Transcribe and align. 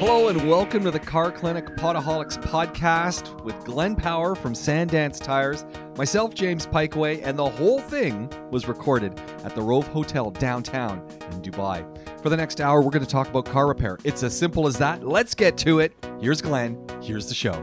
Hello 0.00 0.28
and 0.28 0.48
welcome 0.48 0.82
to 0.84 0.90
the 0.90 0.98
Car 0.98 1.30
Clinic 1.30 1.66
Podaholics 1.76 2.42
podcast 2.42 3.38
with 3.44 3.54
Glenn 3.66 3.94
Power 3.94 4.34
from 4.34 4.54
Sandance 4.54 5.22
Tires, 5.22 5.66
myself, 5.98 6.32
James 6.32 6.66
Piecowye, 6.66 7.20
and 7.22 7.38
the 7.38 7.46
whole 7.46 7.80
thing 7.80 8.32
was 8.50 8.66
recorded 8.66 9.20
at 9.44 9.54
the 9.54 9.60
Rove 9.60 9.86
Hotel 9.88 10.30
downtown 10.30 11.06
in 11.30 11.42
Dubai. 11.42 11.84
For 12.22 12.30
the 12.30 12.36
next 12.38 12.62
hour, 12.62 12.80
we're 12.80 12.88
going 12.88 13.04
to 13.04 13.10
talk 13.10 13.28
about 13.28 13.44
car 13.44 13.66
repair. 13.66 13.98
It's 14.02 14.22
as 14.22 14.34
simple 14.34 14.66
as 14.66 14.78
that. 14.78 15.06
Let's 15.06 15.34
get 15.34 15.58
to 15.58 15.80
it. 15.80 15.92
Here's 16.18 16.40
Glenn. 16.40 16.82
Here's 17.02 17.28
the 17.28 17.34
show. 17.34 17.60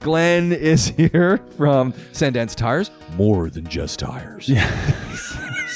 Glenn 0.00 0.54
is 0.54 0.86
here 0.96 1.36
from 1.58 1.92
Sandance 2.14 2.54
Tires. 2.54 2.90
More 3.16 3.50
than 3.50 3.66
just 3.66 3.98
tires. 3.98 4.48
Yeah. 4.48 4.70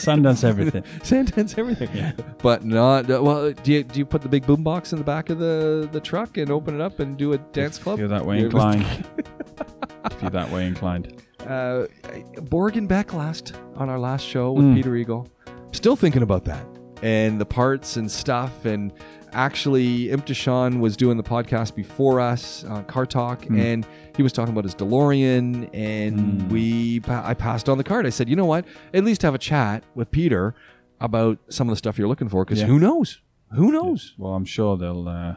Sundance 0.05 0.45
everything. 0.45 0.83
Sandance 1.01 1.59
everything. 1.59 2.13
But 2.43 2.65
not 2.65 3.11
uh, 3.11 3.21
well. 3.23 3.53
Do 3.53 3.73
you 3.73 3.85
do 3.85 3.99
you 3.99 4.07
put 4.07 4.23
the 4.23 4.29
big 4.29 4.47
boom 4.47 4.63
box 4.63 4.93
in 4.93 4.99
the 4.99 5.05
back 5.05 5.31
of 5.31 5.39
the 5.39 5.89
the 5.93 6.01
truck 6.01 6.37
and 6.37 6.51
open 6.51 6.75
it 6.75 6.81
up 6.81 7.01
and 7.01 7.17
do 7.17 7.33
a 7.33 7.39
dance 7.39 7.79
club? 7.79 7.95
If 7.95 8.01
you're 8.01 8.09
that 8.09 8.25
way 8.27 8.39
inclined. 8.41 8.83
if 10.11 10.23
you're 10.23 10.31
that 10.31 10.51
way 10.51 10.67
inclined. 10.67 11.23
uh, 11.47 11.87
Borg 12.43 12.77
and 12.77 12.89
Beck 12.89 13.13
last 13.15 13.55
on 13.77 13.89
our 13.89 13.99
last 13.99 14.25
show 14.27 14.53
with 14.53 14.65
Mm. 14.67 14.75
Peter 14.75 14.97
Eagle. 14.97 15.29
Still 15.73 15.97
thinking 15.97 16.23
about 16.23 16.45
that 16.47 16.65
and 17.03 17.41
the 17.41 17.47
parts 17.47 17.97
and 17.97 18.11
stuff. 18.11 18.65
And 18.65 18.93
actually, 19.33 20.07
Imthishan 20.09 20.81
was 20.81 20.97
doing 20.97 21.17
the 21.17 21.23
podcast 21.23 21.75
before 21.75 22.21
us, 22.21 22.65
on 22.65 22.85
Car 22.87 23.07
Talk, 23.07 23.43
Mm. 23.43 23.61
and 23.61 23.87
he 24.19 24.23
was 24.23 24.33
talking 24.35 24.53
about 24.53 24.65
his 24.65 24.75
DeLorean. 24.75 25.71
And 25.73 26.43
Mm. 26.43 26.51
we 26.51 27.01
I 27.09 27.33
passed 27.33 27.69
on 27.71 27.79
the 27.79 27.85
card. 27.85 28.05
I 28.07 28.11
said, 28.11 28.29
you 28.29 28.37
know 28.37 28.45
what? 28.45 28.67
At 28.93 29.05
least 29.05 29.23
have 29.23 29.35
a 29.35 29.39
chat 29.39 29.85
with 29.95 30.11
Peter 30.11 30.55
about 31.01 31.39
some 31.49 31.69
of 31.69 31.73
the 31.73 31.77
stuff 31.77 31.97
you're 31.99 32.09
looking 32.09 32.29
for, 32.29 32.45
because 32.45 32.61
Yeah. 32.61 32.67
who 32.67 32.79
knows? 32.79 33.21
Who 33.55 33.73
knows? 33.73 34.15
Well, 34.19 34.35
I'm 34.35 34.45
sure 34.45 34.77
they'll. 34.77 35.09
Uh, 35.09 35.37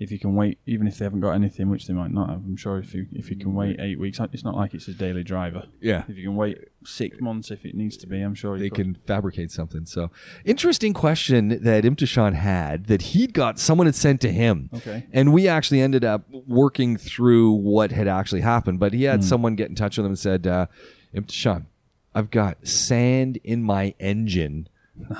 if 0.00 0.10
you 0.10 0.18
can 0.18 0.34
wait, 0.34 0.58
even 0.64 0.86
if 0.86 0.96
they 0.96 1.04
haven't 1.04 1.20
got 1.20 1.32
anything, 1.32 1.68
which 1.68 1.86
they 1.86 1.92
might 1.92 2.10
not 2.10 2.30
have, 2.30 2.38
I'm 2.38 2.56
sure 2.56 2.78
if 2.78 2.94
you 2.94 3.06
if 3.12 3.28
you 3.28 3.36
can 3.36 3.54
wait 3.54 3.78
eight 3.78 4.00
weeks, 4.00 4.18
it's 4.32 4.42
not 4.42 4.56
like 4.56 4.72
it's 4.72 4.88
a 4.88 4.94
daily 4.94 5.22
driver. 5.22 5.66
Yeah. 5.78 6.04
If 6.08 6.16
you 6.16 6.24
can 6.24 6.36
wait 6.36 6.56
six 6.86 7.20
months, 7.20 7.50
if 7.50 7.66
it 7.66 7.74
needs 7.74 7.98
to 7.98 8.06
be, 8.06 8.22
I'm 8.22 8.34
sure 8.34 8.58
they 8.58 8.70
can 8.70 8.96
fabricate 9.06 9.50
something. 9.50 9.84
So, 9.84 10.10
interesting 10.46 10.94
question 10.94 11.62
that 11.62 11.84
Imthishan 11.84 12.32
had 12.32 12.86
that 12.86 13.02
he'd 13.02 13.34
got 13.34 13.58
someone 13.58 13.86
had 13.86 13.94
sent 13.94 14.22
to 14.22 14.32
him. 14.32 14.70
Okay. 14.74 15.06
And 15.12 15.34
we 15.34 15.46
actually 15.46 15.82
ended 15.82 16.02
up 16.04 16.24
working 16.30 16.96
through 16.96 17.52
what 17.52 17.92
had 17.92 18.08
actually 18.08 18.40
happened. 18.40 18.80
But 18.80 18.94
he 18.94 19.04
had 19.04 19.22
someone 19.22 19.54
get 19.54 19.68
in 19.68 19.74
touch 19.74 19.98
with 19.98 20.06
him 20.06 20.12
and 20.12 20.18
said, 20.18 20.46
uh, 20.46 20.66
Imthishan, 21.14 21.66
I've 22.14 22.30
got 22.30 22.66
sand 22.66 23.38
in 23.44 23.62
my 23.62 23.94
engine. 24.00 24.66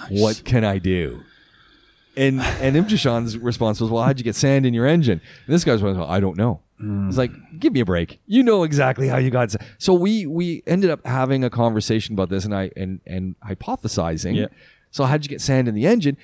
What 0.09 0.43
can 0.45 0.65
I 0.65 0.79
do? 0.79 1.21
And 2.17 2.41
and 2.41 2.77
Imthishan's 2.77 3.39
response 3.39 3.81
was, 3.81 3.91
Well, 3.91 4.03
how'd 4.03 4.19
you 4.19 4.25
get 4.25 4.35
sand 4.35 4.67
in 4.67 4.75
your 4.75 4.87
engine? 4.87 5.21
And 5.47 5.55
this 5.55 5.65
guy's 5.65 5.83
well, 5.83 6.05
I 6.05 6.21
don't 6.21 6.37
know. 6.37 6.61
Hmm. 6.79 7.09
It's 7.09 7.19
like, 7.19 7.31
give 7.59 7.73
me 7.73 7.81
a 7.81 7.85
break. 7.85 8.21
You 8.27 8.43
know 8.43 8.63
exactly 8.63 9.07
how 9.09 9.19
you 9.19 9.31
got. 9.31 9.51
sa-" 9.51 9.59
So 9.79 9.95
we 9.95 10.27
we 10.27 10.63
ended 10.67 10.91
up 10.91 11.07
having 11.07 11.45
a 11.45 11.51
conversation 11.51 12.15
about 12.15 12.31
this, 12.31 12.45
and 12.45 12.55
I 12.55 12.71
and 12.77 13.01
and 13.07 13.37
hypothesizing. 13.41 14.37
Yeah. 14.37 14.47
So 14.91 15.05
how'd 15.05 15.25
you 15.25 15.29
get 15.29 15.41
sand 15.41 15.69
in 15.69 15.75
the 15.75 15.87
engine? 15.87 16.17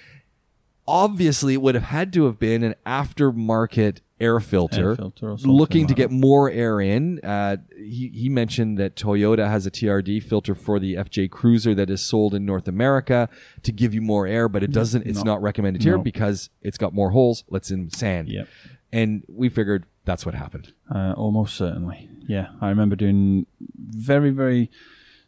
Obviously, 0.88 1.54
it 1.54 1.62
would 1.62 1.74
have 1.74 1.84
had 1.84 2.12
to 2.14 2.24
have 2.24 2.38
been 2.38 2.62
an 2.62 2.74
aftermarket 2.86 3.98
air 4.18 4.40
filter, 4.40 4.90
Air 4.90 4.96
filter 4.96 5.34
looking 5.44 5.86
to 5.86 5.94
get 5.94 6.10
more 6.10 6.50
air 6.50 6.80
in. 6.80 7.20
Uh, 7.22 7.58
he 7.76 8.10
he 8.14 8.28
mentioned 8.28 8.78
that 8.78 8.96
Toyota 8.96 9.48
has 9.48 9.66
a 9.66 9.70
TRD 9.70 10.22
filter 10.22 10.54
for 10.54 10.78
the 10.78 10.94
FJ 10.94 11.30
Cruiser 11.30 11.74
that 11.74 11.90
is 11.90 12.00
sold 12.00 12.34
in 12.34 12.44
North 12.46 12.66
America 12.68 13.28
to 13.62 13.72
give 13.72 13.92
you 13.92 14.00
more 14.00 14.26
air, 14.26 14.48
but 14.48 14.62
it 14.62 14.72
doesn't. 14.72 15.06
It's 15.06 15.22
No. 15.24 15.32
not 15.32 15.42
recommended 15.42 15.82
here 15.82 15.96
No. 15.96 16.02
because 16.02 16.48
it's 16.62 16.78
got 16.78 16.94
more 16.94 17.10
holes. 17.10 17.44
Let's 17.50 17.70
in 17.70 17.90
sand. 17.90 18.28
Yep. 18.28 18.48
And 18.92 19.22
we 19.28 19.48
figured 19.48 19.84
that's 20.04 20.24
what 20.24 20.34
happened. 20.34 20.72
Uh, 20.94 21.12
almost 21.16 21.54
certainly. 21.56 22.08
Yeah, 22.28 22.48
I 22.60 22.68
remember 22.70 22.96
doing 22.96 23.46
very, 23.78 24.30
very 24.30 24.70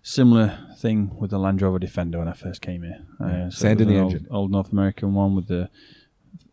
similar 0.02 0.58
thing 0.78 1.10
with 1.18 1.30
the 1.30 1.38
Land 1.38 1.60
Rover 1.60 1.78
Defender 1.78 2.18
when 2.18 2.28
I 2.28 2.32
first 2.32 2.62
came 2.62 2.82
here. 2.82 3.04
Uh, 3.20 3.50
so 3.50 3.58
Sand 3.62 3.80
in 3.80 3.88
the 3.88 3.98
old, 4.00 4.12
engine. 4.14 4.28
Old 4.30 4.50
North 4.50 4.72
American 4.72 5.12
one 5.14 5.34
with 5.34 5.48
the 5.48 5.68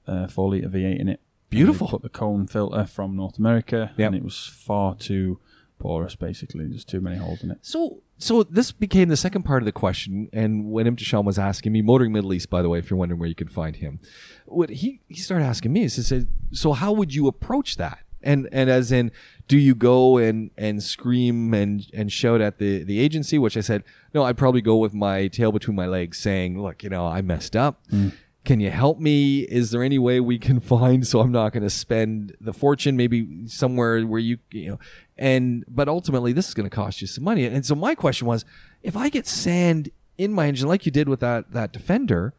uh, 0.07 0.27
four 0.27 0.49
liter 0.49 0.67
V8 0.67 0.99
in 0.99 1.07
it. 1.09 1.21
Beautiful. 1.55 1.87
Put 1.87 2.01
the 2.01 2.09
cone 2.09 2.47
filter 2.47 2.85
from 2.85 3.15
North 3.15 3.37
America, 3.37 3.91
Yep. 3.97 4.07
and 4.07 4.15
it 4.15 4.23
was 4.23 4.45
far 4.47 4.95
too 4.95 5.39
porous. 5.79 6.15
Basically, 6.15 6.65
there's 6.67 6.85
too 6.85 7.01
many 7.01 7.17
holes 7.17 7.43
in 7.43 7.51
it. 7.51 7.57
So, 7.61 8.01
so 8.17 8.43
this 8.43 8.71
became 8.71 9.09
the 9.09 9.17
second 9.17 9.43
part 9.43 9.61
of 9.61 9.65
the 9.65 9.71
question, 9.71 10.29
and 10.31 10.71
when 10.71 10.85
Imthishan 10.85 11.23
was 11.25 11.37
asking 11.37 11.71
me, 11.73 11.81
Motoring 11.81 12.13
Middle 12.13 12.33
East, 12.33 12.49
by 12.49 12.61
the 12.61 12.69
way, 12.69 12.79
if 12.79 12.89
you're 12.89 12.97
wondering 12.97 13.19
where 13.19 13.29
you 13.29 13.35
can 13.35 13.47
find 13.49 13.75
him, 13.77 13.99
what 14.45 14.69
he 14.69 15.01
he 15.07 15.15
started 15.19 15.45
asking 15.45 15.73
me 15.73 15.83
is, 15.83 15.95
he 15.95 16.01
said, 16.01 16.27
so 16.51 16.73
how 16.73 16.91
would 16.93 17.13
you 17.13 17.27
approach 17.27 17.75
that? 17.77 17.99
And 18.23 18.49
and 18.51 18.69
as 18.71 18.91
in, 18.91 19.11
do 19.47 19.57
you 19.57 19.75
go 19.75 20.17
and 20.17 20.49
and 20.57 20.81
scream 20.81 21.53
and 21.53 21.85
and 21.93 22.11
shout 22.11 22.41
at 22.41 22.57
the 22.57 22.83
the 22.83 22.99
agency? 22.99 23.37
Which 23.37 23.55
I 23.55 23.61
said, 23.61 23.83
no, 24.15 24.23
I'd 24.23 24.37
probably 24.37 24.61
go 24.61 24.77
with 24.77 24.93
my 24.95 25.27
tail 25.27 25.51
between 25.51 25.75
my 25.75 25.85
legs, 25.85 26.17
saying, 26.17 26.59
look, 26.59 26.81
you 26.83 26.89
know, 26.89 27.05
I 27.05 27.21
messed 27.21 27.55
up. 27.55 27.83
Mm. 27.91 28.13
Can 28.45 28.59
you 28.59 28.69
help 28.69 28.99
me? 28.99 29.39
Is 29.41 29.71
there 29.71 29.83
any 29.83 29.99
way 29.99 30.19
we 30.19 30.39
can 30.39 30.59
find 30.75 31.05
so 31.05 31.19
I'm 31.19 31.31
not 31.31 31.51
going 31.51 31.63
to 31.63 31.69
spend 31.69 32.35
the 32.39 32.53
fortune? 32.53 32.95
Maybe 32.95 33.47
somewhere 33.47 34.01
where 34.03 34.19
you, 34.19 34.37
you 34.51 34.69
know, 34.69 34.79
and 35.17 35.65
but 35.67 35.89
ultimately 35.89 36.31
this 36.31 36.47
is 36.47 36.53
going 36.53 36.69
to 36.69 36.75
cost 36.75 37.01
you 37.01 37.07
some 37.07 37.23
money. 37.23 37.45
And 37.45 37.65
so 37.65 37.75
my 37.75 37.95
question 37.95 38.27
was, 38.27 38.45
if 38.83 38.95
I 38.95 39.09
get 39.09 39.27
sand 39.27 39.89
in 40.17 40.31
my 40.31 40.47
engine 40.47 40.67
like 40.67 40.85
you 40.85 40.91
did 40.91 41.09
with 41.09 41.19
that 41.19 41.51
that 41.51 41.71
Defender, 41.71 42.33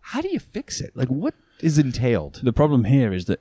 how 0.00 0.20
do 0.20 0.28
you 0.28 0.38
fix 0.38 0.80
it? 0.80 0.96
Like 0.96 1.08
what 1.08 1.34
is 1.60 1.78
entailed? 1.78 2.40
The 2.42 2.52
problem 2.52 2.84
here 2.84 3.12
is 3.12 3.26
that 3.26 3.40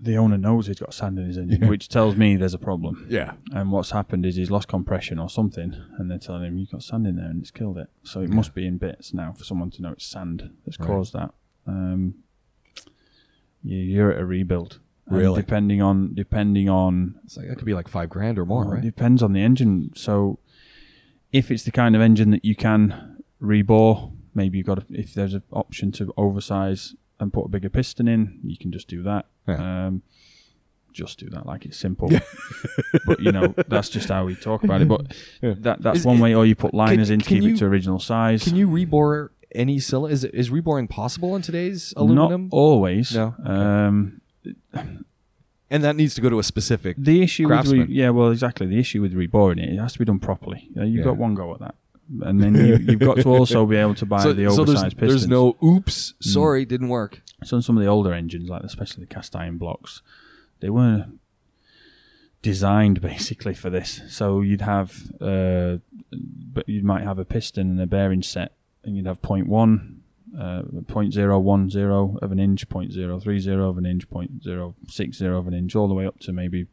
the 0.00 0.16
owner 0.16 0.38
knows 0.38 0.66
he's 0.68 0.78
got 0.78 0.94
sand 0.94 1.18
in 1.18 1.26
his 1.26 1.36
engine, 1.38 1.68
which 1.68 1.88
tells 1.88 2.14
me 2.16 2.36
there's 2.36 2.54
a 2.54 2.58
problem. 2.58 3.06
Yeah. 3.10 3.32
And 3.52 3.72
what's 3.72 3.90
happened 3.90 4.24
is 4.24 4.36
he's 4.36 4.50
lost 4.50 4.68
compression 4.68 5.18
or 5.18 5.28
something, 5.28 5.74
and 5.98 6.10
they're 6.10 6.18
telling 6.18 6.44
him 6.44 6.56
you've 6.58 6.70
got 6.70 6.82
sand 6.84 7.06
in 7.06 7.16
there 7.16 7.26
and 7.26 7.40
it's 7.40 7.50
killed 7.50 7.78
it. 7.78 7.88
So 8.04 8.20
it 8.20 8.30
must 8.30 8.54
be 8.54 8.66
in 8.66 8.78
bits 8.78 9.12
now 9.12 9.32
for 9.32 9.44
someone 9.44 9.70
to 9.72 9.82
know 9.82 9.92
it's 9.92 10.06
sand 10.06 10.50
that's 10.64 10.78
Right. 10.78 10.86
caused 10.86 11.12
that. 11.14 11.34
Um, 11.66 12.14
you, 13.62 13.76
you're 13.78 14.12
at 14.12 14.20
a 14.20 14.24
rebuild. 14.24 14.78
And 15.06 15.16
Really? 15.18 15.40
Depending 15.42 15.82
on 15.82 16.14
depending 16.14 16.68
on 16.68 17.14
It's 17.24 17.36
like 17.36 17.48
that 17.48 17.56
could 17.56 17.64
be 17.64 17.74
like 17.74 17.88
five 17.88 18.08
grand 18.10 18.38
or 18.38 18.44
more, 18.44 18.62
well, 18.64 18.72
It 18.72 18.74
right? 18.76 18.82
depends 18.84 19.22
on 19.22 19.32
the 19.32 19.40
engine. 19.40 19.90
So 19.94 20.38
if 21.32 21.50
it's 21.50 21.64
the 21.64 21.72
kind 21.72 21.96
of 21.96 22.02
engine 22.02 22.30
that 22.30 22.44
you 22.44 22.54
can 22.54 23.22
rebore, 23.42 24.12
maybe 24.34 24.58
you've 24.58 24.66
got 24.66 24.86
to, 24.88 24.94
if 24.94 25.14
there's 25.14 25.34
an 25.34 25.42
option 25.52 25.90
to 25.92 26.12
oversize 26.16 26.94
and 27.20 27.32
put 27.32 27.44
a 27.46 27.48
bigger 27.48 27.68
piston 27.68 28.08
in, 28.08 28.40
you 28.44 28.56
can 28.56 28.70
just 28.72 28.88
do 28.88 29.02
that. 29.02 29.26
Yeah. 29.46 29.86
Um, 29.86 30.02
just 30.92 31.18
do 31.18 31.28
that 31.30 31.46
like 31.46 31.64
it's 31.64 31.76
simple. 31.76 32.08
but 33.06 33.20
you 33.20 33.30
know, 33.30 33.54
that's 33.68 33.88
just 33.88 34.08
how 34.08 34.24
we 34.24 34.34
talk 34.34 34.64
about 34.64 34.80
it. 34.82 34.88
But 34.88 35.06
that 35.62 35.82
that's 35.82 36.00
Is- 36.00 36.06
one 36.06 36.18
way, 36.18 36.34
or 36.34 36.44
you 36.46 36.54
put 36.56 36.74
liners 36.74 37.10
in 37.10 37.20
to 37.20 37.24
keep 37.28 37.42
you- 37.42 37.54
it 37.54 37.58
to 37.58 37.66
original 37.66 38.00
size. 38.00 38.42
Can 38.44 38.56
you 38.56 38.68
rebore 38.68 39.28
any 39.54 39.78
cylinder? 39.78 40.12
Is 40.12 40.24
is 40.24 40.50
reboring 40.50 40.88
possible 40.90 41.36
in 41.36 41.42
today's 41.42 41.92
aluminum? 41.96 42.44
Not 42.50 42.56
always. 42.56 43.14
No? 43.14 43.34
Okay. 43.40 43.52
Um, 43.52 44.20
and 45.70 45.84
that 45.84 45.96
needs 45.96 46.14
to 46.14 46.20
go 46.20 46.30
to 46.30 46.38
a 46.38 46.42
specific. 46.42 46.96
The 46.98 47.22
issue 47.22 47.48
with 47.48 47.66
re- 47.68 47.86
yeah, 47.88 48.10
well, 48.10 48.30
exactly. 48.30 48.66
The 48.66 48.78
issue 48.78 49.02
with 49.02 49.12
reboring 49.14 49.62
it, 49.62 49.68
it 49.74 49.78
has 49.78 49.92
to 49.92 49.98
be 49.98 50.04
done 50.06 50.18
properly. 50.18 50.68
Uh, 50.76 50.82
you've 50.84 50.98
Yeah. 51.00 51.04
got 51.04 51.16
one 51.18 51.34
go 51.34 51.52
at 51.54 51.60
that, 51.60 51.74
and 52.22 52.42
then 52.42 52.54
you, 52.54 52.76
you've 52.76 53.00
got 53.00 53.16
to 53.16 53.28
also 53.28 53.66
be 53.66 53.76
able 53.76 53.94
to 53.94 54.06
buy 54.06 54.22
so, 54.22 54.32
the 54.32 54.44
so 54.50 54.62
oversized 54.62 54.82
there's, 54.82 54.94
pistons. 54.94 55.10
there's 55.10 55.28
no 55.28 55.56
oops, 55.62 56.14
sorry, 56.20 56.64
didn't 56.64 56.88
work. 56.88 57.22
So 57.44 57.56
on 57.56 57.62
some 57.62 57.76
of 57.76 57.82
the 57.82 57.88
older 57.88 58.12
engines, 58.12 58.48
like 58.48 58.62
especially 58.62 59.04
the 59.04 59.14
cast 59.14 59.36
iron 59.36 59.58
blocks, 59.58 60.02
they 60.60 60.70
weren't 60.70 61.20
designed 62.42 63.00
basically 63.02 63.54
for 63.54 63.70
this. 63.70 64.00
So 64.08 64.40
you'd 64.40 64.62
have, 64.62 65.12
uh, 65.20 65.78
but 66.12 66.68
you 66.68 66.82
might 66.82 67.04
have 67.04 67.18
a 67.18 67.24
piston 67.24 67.70
and 67.70 67.80
a 67.80 67.86
bearing 67.86 68.22
set, 68.22 68.52
and 68.84 68.96
you'd 68.96 69.06
have 69.06 69.22
point 69.22 69.48
one. 69.48 70.02
Uh, 70.38 70.62
0.010 70.62 72.22
of 72.22 72.30
an 72.32 72.38
inch, 72.38 72.68
0.030 72.68 73.68
of 73.68 73.78
an 73.78 73.86
inch, 73.86 74.08
0.060 74.10 75.38
of 75.38 75.48
an 75.48 75.54
inch, 75.54 75.74
all 75.74 75.88
the 75.88 75.94
way 75.94 76.06
up 76.06 76.18
to 76.20 76.32
maybe 76.32 76.66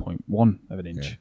0.1 0.00 0.58
of 0.68 0.78
an 0.78 0.86
inch. 0.86 1.06
Yeah. 1.06 1.14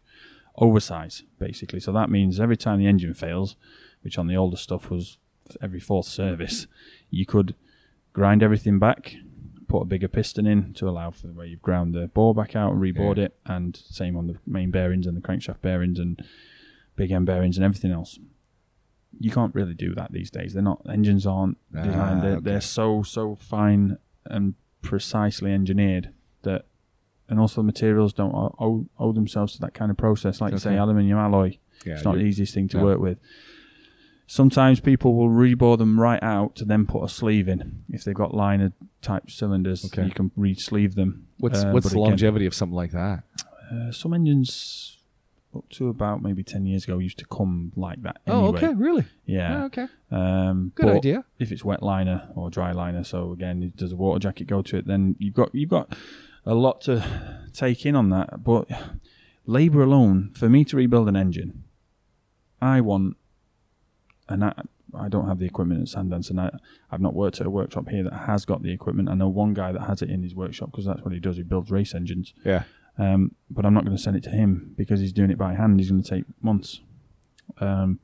Oversize, 0.57 1.23
basically. 1.39 1.79
So 1.79 1.91
that 1.93 2.09
means 2.09 2.39
every 2.39 2.57
time 2.57 2.79
the 2.79 2.87
engine 2.87 3.13
fails, 3.13 3.55
which 4.01 4.17
on 4.17 4.27
the 4.27 4.35
older 4.35 4.57
stuff 4.57 4.89
was 4.89 5.17
every 5.61 5.79
fourth 5.79 6.05
service, 6.07 6.67
you 7.09 7.25
could 7.25 7.55
grind 8.13 8.43
everything 8.43 8.77
back, 8.79 9.15
put 9.67 9.81
a 9.81 9.85
bigger 9.85 10.07
piston 10.07 10.45
in 10.45 10.73
to 10.73 10.89
allow 10.89 11.11
for 11.11 11.27
the 11.27 11.33
way 11.33 11.47
you've 11.47 11.61
ground 11.61 11.93
the 11.93 12.07
bore 12.07 12.35
back 12.35 12.55
out 12.55 12.73
and 12.73 12.81
reboard 12.81 13.17
Yeah. 13.17 13.25
it, 13.25 13.37
and 13.45 13.75
same 13.75 14.17
on 14.17 14.27
the 14.27 14.35
main 14.45 14.71
bearings 14.71 15.07
and 15.07 15.15
the 15.15 15.21
crankshaft 15.21 15.61
bearings 15.61 15.99
and 15.99 16.21
big 16.95 17.11
end 17.11 17.25
bearings 17.25 17.57
and 17.57 17.63
everything 17.65 17.91
else. 17.91 18.19
You 19.19 19.31
can't 19.31 19.53
really 19.55 19.73
do 19.73 19.93
that 19.95 20.11
these 20.11 20.29
days. 20.31 20.53
They're 20.53 20.63
not 20.63 20.81
engines 20.89 21.25
aren't 21.25 21.57
Ah, 21.75 21.83
designed. 21.83 22.21
They're, 22.23 22.31
okay. 22.35 22.43
they're 22.43 22.61
so 22.61 23.03
so 23.03 23.35
fine 23.35 23.97
and 24.25 24.55
precisely 24.81 25.51
engineered 25.53 26.09
and 27.31 27.39
also 27.39 27.61
the 27.61 27.65
materials 27.65 28.13
don't 28.13 28.33
owe, 28.35 28.85
owe, 28.99 29.11
themselves 29.13 29.53
to 29.53 29.59
that 29.61 29.73
kind 29.73 29.89
of 29.89 29.97
process. 29.97 30.41
Like 30.41 30.51
you 30.51 30.59
say, 30.59 30.77
aluminium 30.77 31.17
alloy. 31.17 31.57
Yeah, 31.85 31.93
it's 31.93 32.03
not 32.05 32.15
the 32.15 32.21
easiest 32.21 32.53
thing 32.53 32.67
to 32.69 32.77
no. 32.77 32.83
work 32.83 32.99
with. 32.99 33.17
Sometimes 34.27 34.79
people 34.79 35.15
will 35.15 35.29
rebore 35.29 35.77
them 35.77 35.99
right 35.99 36.21
out 36.21 36.55
to 36.57 36.65
then 36.65 36.85
put 36.85 37.03
a 37.03 37.09
sleeve 37.09 37.47
in. 37.49 37.83
If 37.89 38.03
they've 38.03 38.15
got 38.15 38.33
liner 38.33 38.71
type 39.01 39.31
cylinders, 39.31 39.85
Okay. 39.85 40.05
you 40.05 40.11
can 40.11 40.31
re-sleeve 40.37 40.95
them. 40.95 41.27
What's 41.39 41.63
Uh, 41.63 41.71
what's 41.71 41.89
the 41.89 41.99
longevity 41.99 42.45
of 42.45 42.53
something 42.53 42.75
like 42.75 42.91
that? 42.91 43.23
Uh, 43.71 43.91
some 43.91 44.13
engines 44.13 44.97
up 45.53 45.67
to 45.69 45.89
about 45.89 46.21
maybe 46.21 46.43
10 46.43 46.65
years 46.65 46.85
ago 46.85 46.97
used 46.97 47.17
to 47.19 47.25
come 47.25 47.73
like 47.75 48.01
that 48.03 48.17
Oh, 48.27 48.47
okay, 48.53 48.73
really? 48.73 49.03
Yeah. 49.25 49.63
Oh, 49.63 49.65
okay, 49.65 49.87
Um, 50.09 50.71
good 50.75 50.87
idea. 50.87 51.25
If 51.39 51.51
it's 51.51 51.65
wet 51.65 51.83
liner 51.83 52.29
or 52.35 52.49
dry 52.49 52.71
liner, 52.71 53.03
so 53.03 53.31
again, 53.33 53.73
does 53.75 53.91
a 53.91 53.97
water 53.97 54.19
jacket 54.19 54.47
go 54.47 54.61
to 54.61 54.77
it? 54.77 54.87
Then 54.87 55.15
you've 55.19 55.33
got 55.33 55.53
you've 55.53 55.69
got 55.69 55.93
a 56.45 56.53
lot 56.53 56.81
to 56.81 57.49
take 57.53 57.85
in 57.85 57.95
on 57.95 58.09
that. 58.09 58.43
But 58.43 58.67
labour 59.45 59.83
alone, 59.83 60.31
for 60.33 60.49
me 60.49 60.65
to 60.65 60.77
rebuild 60.77 61.07
an 61.07 61.15
engine, 61.15 61.63
I 62.61 62.81
want, 62.81 63.17
and 64.29 64.43
I, 64.43 64.53
I 64.93 65.09
don't 65.09 65.27
have 65.27 65.39
the 65.39 65.45
equipment 65.45 65.81
at 65.81 65.87
Sundance, 65.87 66.29
and 66.29 66.39
I, 66.39 66.51
I've 66.91 67.01
not 67.01 67.13
worked 67.13 67.39
at 67.39 67.47
a 67.47 67.49
workshop 67.49 67.89
here 67.89 68.03
that 68.03 68.13
has 68.13 68.45
got 68.45 68.61
the 68.61 68.71
equipment. 68.71 69.09
I 69.09 69.15
know 69.15 69.29
one 69.29 69.53
guy 69.53 69.71
that 69.71 69.81
has 69.81 70.01
it 70.01 70.09
in 70.09 70.23
his 70.23 70.35
workshop 70.35 70.71
because 70.71 70.85
that's 70.85 71.01
what 71.01 71.13
he 71.13 71.19
does. 71.19 71.37
He 71.37 71.43
builds 71.43 71.71
race 71.71 71.95
engines. 71.95 72.33
Yeah. 72.45 72.63
Um, 72.97 73.35
but 73.49 73.65
I'm 73.65 73.73
not 73.73 73.85
going 73.85 73.95
to 73.95 74.01
send 74.01 74.17
it 74.17 74.23
to 74.23 74.29
him 74.29 74.73
because 74.77 74.99
he's 74.99 75.13
doing 75.13 75.31
it 75.31 75.37
by 75.37 75.53
hand. 75.53 75.79
He's 75.79 75.89
going 75.89 76.03
to 76.03 76.09
take 76.09 76.25
months. 76.41 76.81
Um, 77.59 77.99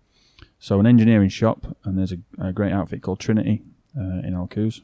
so 0.59 0.79
an 0.79 0.87
engineering 0.87 1.29
shop, 1.29 1.77
and 1.83 1.97
there's 1.97 2.13
a, 2.13 2.17
a 2.39 2.53
great 2.53 2.71
outfit 2.71 3.01
called 3.01 3.19
Trinity 3.19 3.63
uh, 3.97 4.25
in 4.25 4.33
Al 4.33 4.47
Quoz. 4.47 4.81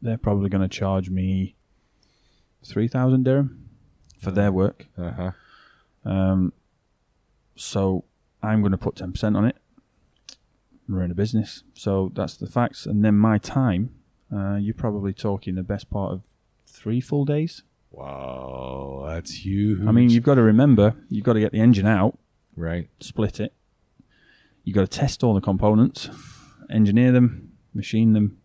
They're 0.00 0.18
probably 0.18 0.48
going 0.48 0.68
to 0.68 0.68
charge 0.68 1.10
me 1.10 1.55
three 2.66 2.88
thousand 2.88 3.24
dirham 3.24 3.68
for 4.18 4.30
their 4.30 4.52
work. 4.52 4.86
Uh 4.96 5.10
huh. 5.10 5.30
Um, 6.04 6.52
so 7.56 8.04
I'm 8.42 8.60
going 8.60 8.72
to 8.72 8.78
put 8.78 8.96
ten 8.96 9.12
percent 9.12 9.36
on 9.36 9.44
it. 9.44 9.56
We're 10.88 11.02
in 11.02 11.10
a 11.10 11.14
business, 11.14 11.64
so 11.74 12.12
that's 12.14 12.36
the 12.36 12.46
facts. 12.46 12.86
And 12.86 13.04
then 13.04 13.16
my 13.16 13.38
time, 13.38 13.90
uh, 14.32 14.56
you're 14.56 14.74
probably 14.74 15.12
talking 15.12 15.56
the 15.56 15.64
best 15.64 15.90
part 15.90 16.12
of 16.12 16.22
three 16.66 17.00
full 17.00 17.24
days. 17.24 17.62
Wow, 17.90 19.06
that's 19.08 19.44
huge. 19.44 19.80
I 19.86 19.90
mean, 19.90 20.10
you've 20.10 20.22
got 20.22 20.34
to 20.34 20.42
remember, 20.42 20.94
you've 21.08 21.24
got 21.24 21.32
to 21.32 21.40
get 21.40 21.50
the 21.50 21.60
engine 21.60 21.86
out, 21.86 22.18
right. 22.54 22.88
split 23.00 23.40
it. 23.40 23.54
You've 24.62 24.74
got 24.74 24.82
to 24.82 24.98
test 24.98 25.24
all 25.24 25.34
the 25.34 25.40
components, 25.40 26.10
engineer 26.70 27.10
them, 27.10 27.52
machine 27.72 28.12
them, 28.12 28.38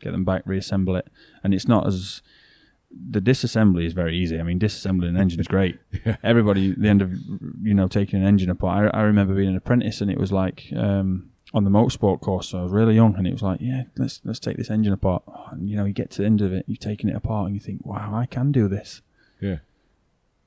get 0.00 0.10
them 0.12 0.24
back, 0.24 0.42
reassemble 0.46 0.96
it. 0.96 1.08
And 1.44 1.54
it's 1.54 1.68
not 1.68 1.86
as 1.86 2.22
the 2.90 3.20
disassembly 3.20 3.84
is 3.86 3.92
very 3.92 4.16
easy. 4.16 4.38
I 4.38 4.42
mean, 4.42 4.58
disassembling 4.58 5.08
an 5.08 5.16
engine 5.24 5.40
is 5.40 5.46
great. 5.48 5.78
Everybody, 6.22 6.72
the 6.74 6.88
end 6.88 7.02
of 7.02 7.12
you 7.62 7.74
know 7.74 7.88
taking 7.88 8.20
an 8.20 8.26
engine 8.26 8.50
apart. 8.50 8.92
I, 8.94 8.98
I 8.98 9.02
remember 9.02 9.34
being 9.34 9.48
an 9.50 9.56
apprentice, 9.56 10.00
and 10.00 10.10
it 10.10 10.18
was 10.18 10.32
like 10.32 10.66
um, 10.76 11.30
on 11.54 11.64
the 11.64 11.70
motorsport 11.70 12.20
course. 12.20 12.48
So 12.48 12.58
I 12.58 12.62
was 12.62 12.72
really 12.72 12.94
young, 12.94 13.14
and 13.16 13.26
it 13.26 13.32
was 13.32 13.42
like, 13.42 13.60
yeah, 13.60 13.84
let's 13.96 14.20
let's 14.24 14.38
take 14.40 14.56
this 14.56 14.70
engine 14.70 14.92
apart. 14.92 15.22
And 15.52 15.68
you 15.68 15.76
know, 15.76 15.84
you 15.84 15.92
get 15.92 16.10
to 16.12 16.22
the 16.22 16.26
end 16.26 16.40
of 16.40 16.52
it, 16.52 16.64
you've 16.66 16.78
taken 16.78 17.08
it 17.08 17.16
apart, 17.16 17.46
and 17.46 17.54
you 17.54 17.60
think, 17.60 17.84
wow, 17.84 18.14
I 18.14 18.26
can 18.26 18.52
do 18.52 18.68
this. 18.68 19.02
Yeah. 19.40 19.56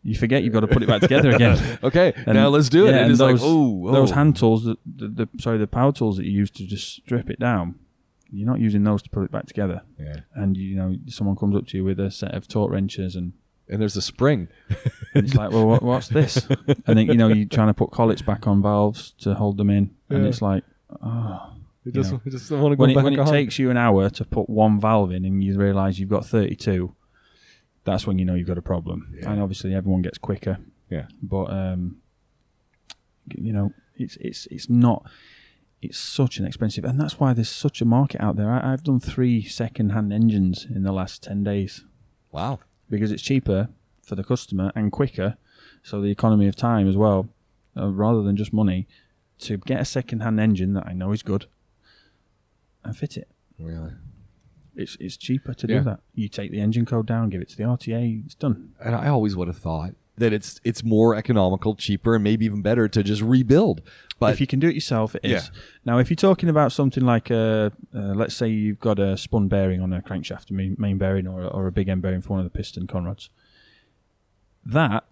You 0.04 0.16
forget 0.16 0.42
you've 0.44 0.54
got 0.54 0.62
to 0.62 0.68
put 0.68 0.82
it 0.82 0.88
back 0.88 1.02
together 1.02 1.30
again. 1.36 1.78
Okay, 1.84 2.12
And- 2.26 2.34
now 2.34 2.48
let's 2.50 2.70
do 2.70 2.88
it. 2.88 2.92
yeah, 2.92 3.02
and 3.04 3.12
it's 3.12 3.20
those, 3.20 3.40
like, 3.40 3.48
oh, 3.48 3.92
those 3.92 4.10
hand 4.10 4.36
tools, 4.36 4.64
that, 4.64 4.80
the, 4.84 5.08
the 5.08 5.30
sorry, 5.40 5.60
the 5.60 5.68
power 5.68 5.92
tools 5.92 6.18
that 6.18 6.26
you 6.26 6.32
use 6.32 6.50
to 6.52 6.66
just 6.66 6.96
strip 6.96 7.30
it 7.30 7.40
down, 7.40 7.76
you're 8.32 8.48
not 8.48 8.60
using 8.60 8.84
those 8.84 9.02
to 9.04 9.10
put 9.10 9.24
it 9.24 9.32
back 9.32 9.46
together. 9.46 9.82
Yeah. 10.00 10.18
And 10.36 10.56
you 10.58 10.76
know, 10.76 10.96
someone 11.08 11.36
comes 11.36 11.56
up 11.56 11.68
to 11.68 11.78
you 11.78 11.84
with 11.84 12.00
a 12.00 12.10
set 12.12 12.34
of 12.34 12.48
torque 12.48 12.72
wrenches, 12.72 13.16
and, 13.16 13.34
And 13.70 13.82
there's 13.82 13.96
a 13.98 14.02
spring. 14.02 14.48
and 15.14 15.26
it's 15.26 15.36
like, 15.36 15.52
well, 15.52 15.68
what, 15.68 15.84
what's 15.84 16.08
this? 16.08 16.48
And 16.88 16.98
then 16.98 17.08
you 17.08 17.16
know, 17.16 17.28
you're 17.28 17.48
trying 17.48 17.68
to 17.68 17.74
put 17.74 17.92
collets 17.92 18.22
back 18.22 18.48
on 18.48 18.62
valves 18.62 19.14
to 19.20 19.34
hold 19.36 19.58
them 19.58 19.70
in, 19.70 19.92
and 20.10 20.26
it's 20.26 20.42
like, 20.42 20.64
oh. 21.04 21.54
It 21.84 21.96
just, 21.96 22.14
it 22.14 22.30
just 22.30 22.52
want 22.52 22.74
to 22.74 22.76
go 22.76 22.82
When 22.82 22.92
it, 22.92 22.96
back 22.96 23.04
when 23.04 23.20
it 23.20 23.28
takes 23.28 23.58
you 23.58 23.72
an 23.72 23.78
hour 23.78 24.08
to 24.12 24.24
put 24.24 24.48
one 24.48 24.80
valve 24.80 25.12
in, 25.12 25.26
and 25.26 25.44
you 25.44 25.58
realise 25.58 25.98
you've 25.98 26.10
got 26.10 26.26
32, 26.28 26.94
that's 27.84 28.06
when 28.06 28.20
you 28.20 28.26
know 28.26 28.36
you've 28.36 28.48
got 28.48 28.60
a 28.60 28.62
problem. 28.62 29.12
Yeah. 29.18 29.32
And 29.32 29.42
obviously, 29.42 29.74
everyone 29.74 30.04
gets 30.04 30.20
quicker. 30.20 30.60
Yeah. 30.92 31.06
but 31.24 31.46
um, 31.46 31.98
you 33.36 33.54
know, 33.54 33.74
it's 33.96 34.18
it's 34.18 34.46
it's 34.48 34.70
not. 34.70 35.06
It's 35.82 35.98
such 35.98 36.38
an 36.38 36.46
expensive, 36.46 36.86
and 36.86 37.00
that's 37.00 37.20
why 37.20 37.34
there's 37.34 37.50
such 37.50 37.82
a 37.82 37.86
market 37.86 38.22
out 38.22 38.36
there. 38.36 38.52
I, 38.52 38.72
I've 38.74 38.84
done 38.84 39.00
three 39.00 39.44
second-hand 39.44 40.14
engines 40.14 40.66
in 40.70 40.84
the 40.84 40.92
last 40.92 41.24
ten 41.24 41.44
days 41.44 41.84
Wow. 42.32 42.60
because 42.90 43.12
it's 43.12 43.24
cheaper 43.24 43.70
for 44.04 44.16
the 44.16 44.24
customer 44.24 44.72
and 44.76 44.92
quicker, 44.92 45.38
so 45.84 46.00
the 46.00 46.12
economy 46.12 46.48
of 46.48 46.56
time 46.56 46.88
as 46.88 46.96
well, 46.98 47.30
uh, 47.76 47.88
rather 47.88 48.22
than 48.22 48.36
just 48.36 48.54
money, 48.54 48.88
to 49.40 49.58
get 49.58 49.82
a 49.82 49.86
second-hand 49.86 50.40
engine 50.40 50.74
that 50.74 50.86
I 50.86 50.94
know 50.94 51.12
is 51.14 51.24
good 51.24 51.48
and 52.84 52.96
fit 52.96 53.18
it. 53.18 53.28
Really. 53.60 53.92
It's 54.76 54.96
it's 55.00 55.18
cheaper 55.18 55.54
to 55.56 55.68
Yeah. 55.68 55.80
do 55.80 55.84
that. 55.86 56.00
You 56.14 56.30
take 56.30 56.52
the 56.52 56.62
engine 56.62 56.86
code 56.86 57.06
down, 57.08 57.30
give 57.30 57.42
it 57.42 57.50
to 57.50 57.58
the 57.58 57.64
RTA, 57.64 58.24
it's 58.26 58.36
done. 58.36 58.74
And 58.80 58.96
I 58.96 59.08
always 59.08 59.36
would 59.36 59.48
have 59.48 59.58
thought 59.58 59.96
that 60.22 60.32
it's 60.32 60.62
it's 60.64 60.84
more 60.84 61.16
economical, 61.16 61.76
cheaper, 61.76 62.16
and 62.16 62.24
maybe 62.24 62.46
even 62.46 62.62
better 62.62 62.88
to 62.88 63.04
just 63.04 63.22
rebuild. 63.22 63.82
But 64.20 64.34
if 64.34 64.40
you 64.40 64.46
can 64.46 64.60
do 64.60 64.70
it 64.70 64.76
yourself, 64.76 65.16
it 65.16 65.22
is. 65.24 65.32
Yeah. 65.32 65.62
Now, 65.84 65.98
if 65.98 66.12
you're 66.12 66.16
talking 66.16 66.48
about 66.48 66.72
something 66.72 67.04
like, 67.04 67.32
a, 67.32 67.72
uh, 67.94 68.00
let's 68.00 68.36
say 68.36 68.48
you've 68.50 68.80
got 68.80 69.00
a 69.00 69.18
spun 69.18 69.48
bearing 69.48 69.82
on 69.82 69.92
a 69.94 70.02
crankshaft, 70.02 70.52
a 70.52 70.54
main, 70.54 70.98
bearing, 71.00 71.28
or, 71.28 71.44
or 71.44 71.66
a 71.66 71.72
big 71.72 71.90
end 71.90 72.04
bearing 72.04 72.22
for 72.22 72.30
one 72.30 72.40
of 72.40 72.46
the 72.46 72.56
piston 72.56 72.86
conrods, 72.86 73.30
that 74.64 75.06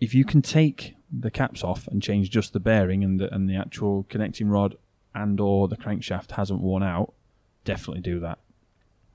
if 0.00 0.14
you 0.14 0.26
can 0.26 0.42
take 0.42 0.96
the 1.10 1.30
caps 1.30 1.64
off 1.64 1.88
and 1.88 2.02
change 2.02 2.28
just 2.28 2.52
the 2.52 2.60
bearing 2.60 3.02
and 3.02 3.18
the, 3.18 3.34
and 3.34 3.48
the 3.48 3.56
actual 3.56 4.04
connecting 4.10 4.48
rod 4.48 4.76
and 5.14 5.40
or 5.40 5.66
the 5.66 5.76
crankshaft 5.78 6.32
hasn't 6.32 6.60
worn 6.60 6.82
out, 6.82 7.14
definitely 7.64 8.02
do 8.02 8.20
that. 8.20 8.38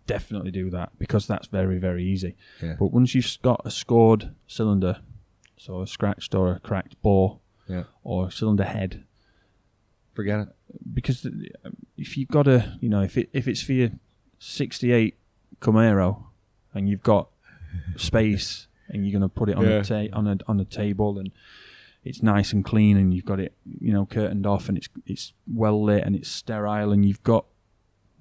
Definitely 0.07 0.51
do 0.51 0.71
that 0.71 0.97
because 0.97 1.27
that's 1.27 1.47
very 1.47 1.77
very 1.79 2.03
easy. 2.03 2.35
Yeah. 2.63 2.75
But 2.79 2.93
once 2.93 3.13
you've 3.13 3.37
got 3.43 3.61
a 3.65 3.69
scored 3.69 4.33
cylinder, 4.47 5.01
so 5.57 5.81
a 5.81 5.87
scratched 5.87 6.33
or 6.35 6.51
a 6.53 6.59
cracked 6.59 7.01
bore 7.01 7.39
yeah, 7.67 7.83
or 8.03 8.27
a 8.27 8.31
cylinder 8.31 8.63
head, 8.63 9.03
forget 10.13 10.39
it. 10.41 10.47
because 10.93 11.21
the- 11.21 11.49
if 11.97 12.15
you've 12.17 12.29
got 12.29 12.47
a, 12.47 12.77
you 12.79 12.89
know, 12.89 13.01
if 13.01 13.17
it 13.17 13.29
if 13.33 13.47
it's 13.47 13.61
for 13.61 13.73
your 13.73 13.89
'68 14.39 15.15
Camaro 15.59 16.23
and 16.73 16.87
you've 16.87 17.01
got 17.03 17.29
space 17.95 18.67
and 18.89 19.03
you're 19.05 19.11
going 19.19 19.27
to 19.29 19.33
put 19.33 19.49
it 19.49 19.55
on 19.57 19.63
Yeah. 19.65 19.79
a 19.79 19.83
ta- 19.83 20.15
on 20.17 20.27
a 20.27 20.37
on 20.47 20.59
a 20.59 20.65
table 20.65 21.17
and 21.19 21.31
it's 22.03 22.21
nice 22.23 22.53
and 22.53 22.63
clean 22.63 22.95
and 22.97 23.13
you've 23.13 23.25
got 23.25 23.39
it, 23.39 23.53
you 23.81 23.91
know, 23.91 24.05
curtained 24.05 24.45
off 24.45 24.69
and 24.69 24.77
it's 24.77 24.87
it's 25.05 25.33
well 25.51 25.83
lit 25.83 26.03
and 26.05 26.15
it's 26.15 26.29
sterile 26.29 26.91
and 26.91 27.03
you've 27.05 27.23
got 27.23 27.45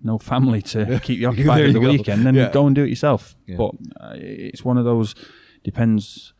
no 0.03 0.19
family 0.19 0.61
to 0.63 0.99
keep 1.05 1.19
you 1.21 1.29
occupied 1.33 1.73
the 1.75 1.81
go. 1.81 1.91
weekend, 1.91 2.27
then 2.27 2.35
Yeah. 2.35 2.51
go 2.51 2.67
and 2.67 2.75
do 2.75 2.83
it 2.85 2.89
yourself. 2.89 3.37
Yeah. 3.47 3.57
But 3.57 3.73
uh, 4.01 4.15
it's 4.17 4.65
one 4.65 4.77
of 4.79 4.85
those 4.85 5.15
depends 5.63 6.33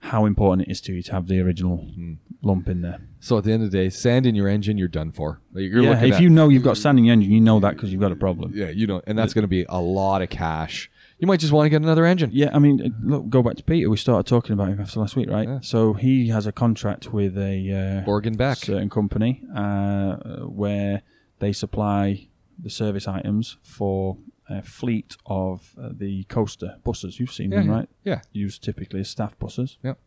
how 0.00 0.26
important 0.26 0.68
it 0.68 0.70
is 0.70 0.80
to 0.82 0.92
you 0.92 1.02
to 1.02 1.12
have 1.12 1.26
the 1.26 1.40
original 1.40 1.78
Hmm. 1.94 2.14
lump 2.42 2.68
in 2.68 2.82
there. 2.82 3.00
So 3.20 3.36
at 3.38 3.44
the 3.44 3.52
end 3.52 3.64
of 3.64 3.70
the 3.70 3.76
day, 3.78 3.90
sand 3.90 4.26
in 4.26 4.34
your 4.36 4.46
engine, 4.48 4.78
you're 4.78 4.86
done 4.88 5.10
for. 5.10 5.40
You're 5.54 5.82
yeah, 5.82 6.00
if 6.04 6.14
at, 6.14 6.22
you 6.22 6.30
know 6.30 6.48
you've 6.48 6.62
got 6.62 6.76
sand 6.76 6.98
in 6.98 7.04
your 7.04 7.12
engine, 7.14 7.32
you 7.32 7.40
know 7.40 7.58
that 7.60 7.74
because 7.74 7.90
you've 7.90 8.00
got 8.00 8.12
a 8.12 8.16
problem. 8.16 8.52
yeah, 8.54 8.68
you 8.70 8.86
know, 8.86 9.02
and 9.06 9.18
that's 9.18 9.34
going 9.34 9.42
to 9.42 9.48
be 9.48 9.64
a 9.68 9.80
lot 9.80 10.22
of 10.22 10.30
cash. 10.30 10.88
You 11.18 11.26
might 11.26 11.40
just 11.40 11.52
want 11.52 11.66
to 11.66 11.70
get 11.70 11.82
another 11.82 12.04
engine. 12.06 12.30
Yeah, 12.32 12.50
I 12.52 12.60
mean, 12.60 12.80
uh, 12.80 12.88
look, 13.02 13.28
go 13.28 13.42
back 13.42 13.56
to 13.56 13.64
Peter. 13.64 13.90
We 13.90 13.96
started 13.96 14.28
talking 14.28 14.52
about 14.52 14.68
him 14.68 14.80
after 14.80 15.00
last 15.00 15.16
week, 15.16 15.28
right? 15.28 15.48
Yeah. 15.48 15.58
So 15.62 15.94
he 15.94 16.28
has 16.28 16.46
a 16.46 16.52
contract 16.52 17.12
with 17.12 17.36
a 17.36 18.00
uh, 18.02 18.04
Borg 18.06 18.24
and 18.28 18.38
Beck. 18.38 18.58
certain 18.58 18.88
company 18.88 19.42
uh, 19.52 20.14
where 20.46 21.02
they 21.40 21.52
supply 21.52 22.28
the 22.56 22.70
service 22.70 23.08
items 23.08 23.56
for 23.62 24.16
a 24.50 24.62
fleet 24.62 25.16
of 25.26 25.74
uh, 25.80 25.90
the 25.92 26.24
coaster 26.24 26.76
buses. 26.84 27.18
You've 27.20 27.32
seen 27.32 27.50
Yeah, 27.52 27.58
them, 27.58 27.68
yeah. 27.68 27.74
right? 27.74 27.88
Yeah. 28.04 28.20
Used 28.32 28.62
typically 28.64 29.00
as 29.00 29.08
staff 29.10 29.38
buses. 29.38 29.78
Yep. 29.82 29.98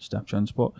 Staff 0.00 0.26
transport. 0.26 0.74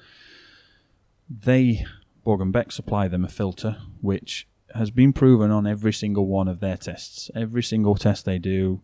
They, 1.31 1.85
Borg 2.25 2.41
and 2.41 2.53
Beck, 2.53 2.73
supply 2.73 3.09
them 3.09 3.25
a 3.25 3.29
filter 3.29 3.77
which 4.01 4.47
has 4.75 4.91
been 4.91 5.13
proven 5.13 5.51
on 5.51 5.67
every 5.67 5.93
single 5.93 6.27
one 6.27 6.49
of 6.49 6.61
their 6.61 6.77
tests. 6.77 7.31
Every 7.35 7.63
single 7.63 7.95
test 7.97 8.25
they 8.25 8.39
do, 8.39 8.81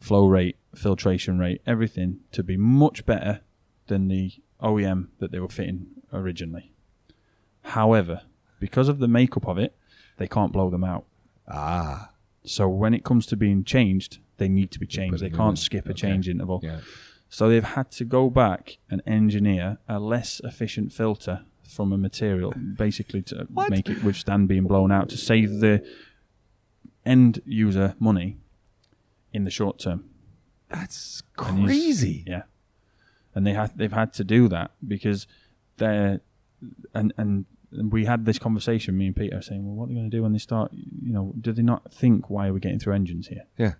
flow 0.00 0.26
rate, 0.26 0.56
filtration 0.74 1.38
rate, 1.38 1.60
everything 1.66 2.20
to 2.32 2.42
be 2.42 2.56
much 2.56 3.04
better 3.06 3.40
than 3.86 4.08
the 4.08 4.32
OEM 4.62 5.08
that 5.18 5.30
they 5.32 5.40
were 5.40 5.48
fitting 5.48 5.86
originally. 6.12 6.72
However, 7.62 8.22
because 8.60 8.88
of 8.88 8.98
the 8.98 9.08
makeup 9.08 9.46
of 9.48 9.58
it, 9.58 9.76
they 10.16 10.28
can't 10.28 10.52
blow 10.52 10.70
them 10.70 10.84
out. 10.84 11.04
Ah, 11.48 12.10
So 12.44 12.68
when 12.68 12.92
it 12.94 13.04
comes 13.04 13.26
to 13.26 13.36
being 13.36 13.64
changed, 13.64 14.18
they 14.36 14.48
need 14.48 14.70
to 14.72 14.78
be 14.78 14.86
changed. 14.86 15.20
They 15.22 15.30
can't 15.30 15.58
skip 15.58 15.86
a 15.86 15.90
Okay. 15.90 16.00
change 16.02 16.28
interval. 16.28 16.60
yeah. 16.62 16.80
So 17.30 17.48
they've 17.48 17.64
had 17.64 17.90
to 17.92 18.04
go 18.04 18.30
back 18.30 18.78
and 18.90 19.02
engineer 19.06 19.78
a 19.88 19.98
less 19.98 20.40
efficient 20.44 20.92
filter 20.92 21.44
from 21.62 21.92
a 21.92 21.98
material, 21.98 22.52
basically 22.76 23.22
to 23.22 23.46
What? 23.52 23.70
make 23.70 23.88
it 23.88 24.04
withstand 24.04 24.46
being 24.48 24.64
blown 24.64 24.92
out 24.92 25.08
to 25.08 25.16
save 25.16 25.58
the 25.60 25.84
end 27.04 27.40
user 27.44 27.94
money 27.98 28.36
in 29.32 29.44
the 29.44 29.50
short 29.50 29.78
term. 29.78 30.04
That's 30.68 31.22
And 31.38 31.64
crazy. 31.66 32.24
Yeah, 32.26 32.42
and 33.34 33.46
they 33.46 33.52
had 33.54 33.76
they've 33.76 33.92
had 33.92 34.12
to 34.14 34.24
do 34.24 34.48
that 34.48 34.70
because 34.86 35.26
they're 35.78 36.20
and 36.94 37.12
and 37.16 37.46
we 37.90 38.04
had 38.04 38.24
this 38.24 38.38
conversation, 38.38 38.96
me 38.96 39.06
and 39.06 39.16
Peter, 39.16 39.40
saying, 39.42 39.64
"Well, 39.66 39.74
what 39.74 39.84
are 39.84 39.88
they 39.88 39.94
going 39.94 40.10
to 40.10 40.16
do 40.16 40.22
when 40.22 40.32
they 40.32 40.38
start? 40.38 40.72
You 40.72 41.12
know, 41.12 41.34
do 41.40 41.52
they 41.52 41.62
not 41.62 41.92
think 41.92 42.30
why 42.30 42.48
are 42.48 42.52
we 42.52 42.60
getting 42.60 42.78
through 42.78 42.94
engines 42.94 43.28
here?" 43.28 43.44
Yeah. 43.58 43.74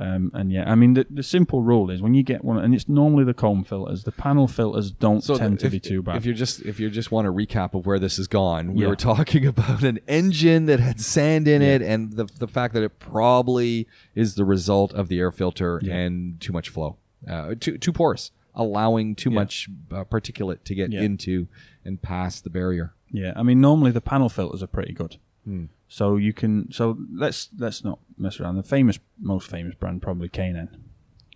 Um, 0.00 0.30
and 0.32 0.52
yeah, 0.52 0.70
I 0.70 0.76
mean, 0.76 0.94
the, 0.94 1.06
the 1.10 1.24
simple 1.24 1.60
rule 1.60 1.90
is 1.90 2.00
when 2.00 2.14
you 2.14 2.22
get 2.22 2.44
one, 2.44 2.58
and 2.58 2.72
it's 2.72 2.88
normally 2.88 3.24
the 3.24 3.34
cone 3.34 3.64
filters. 3.64 4.04
The 4.04 4.12
panel 4.12 4.46
filters 4.46 4.92
don't 4.92 5.20
tend 5.24 5.58
to 5.58 5.66
if, 5.66 5.72
be 5.72 5.80
too 5.80 6.02
bad. 6.02 6.14
If 6.16 6.24
you're 6.24 6.36
just 6.36 6.60
if 6.62 6.78
you 6.78 6.88
just 6.88 7.10
want 7.10 7.26
a 7.26 7.32
recap 7.32 7.74
of 7.74 7.84
where 7.84 7.98
this 7.98 8.16
has 8.18 8.28
gone, 8.28 8.74
we 8.74 8.82
Yeah. 8.82 8.88
were 8.90 8.96
talking 8.96 9.44
about 9.54 9.82
an 9.82 9.98
engine 10.06 10.66
that 10.66 10.78
had 10.78 11.00
sand 11.00 11.48
in 11.48 11.62
it, 11.62 11.82
and 11.82 12.12
the 12.12 12.26
the 12.38 12.46
fact 12.46 12.74
that 12.74 12.84
it 12.84 13.00
probably 13.00 13.88
is 14.14 14.36
the 14.36 14.44
result 14.44 14.92
of 14.94 15.08
the 15.08 15.18
air 15.18 15.32
filter 15.32 15.80
Yeah. 15.82 15.96
and 15.96 16.40
too 16.40 16.52
much 16.52 16.68
flow, 16.68 16.96
uh, 17.28 17.56
too 17.58 17.76
too 17.76 17.92
porous, 17.92 18.30
allowing 18.54 19.16
too 19.16 19.30
much 19.30 19.68
uh, 19.90 20.04
particulate 20.04 20.62
to 20.64 20.76
get 20.76 20.92
Yeah. 20.92 21.02
into 21.02 21.48
and 21.84 22.00
past 22.00 22.44
the 22.44 22.50
barrier. 22.50 22.94
Yeah, 23.10 23.32
I 23.36 23.42
mean 23.42 23.60
normally 23.60 23.90
the 23.90 24.00
panel 24.00 24.28
filters 24.28 24.62
are 24.62 24.66
pretty 24.68 24.92
good. 24.92 25.16
Hmm. 25.44 25.66
So 25.88 26.16
you 26.16 26.32
can 26.32 26.70
so 26.72 26.98
let's 27.14 27.48
let's 27.58 27.82
not 27.84 27.98
mess 28.18 28.38
around. 28.40 28.56
The 28.56 28.62
famous 28.62 28.98
most 29.20 29.48
famous 29.50 29.74
brand 29.74 30.02
probably 30.02 30.28
K&N. 30.28 30.68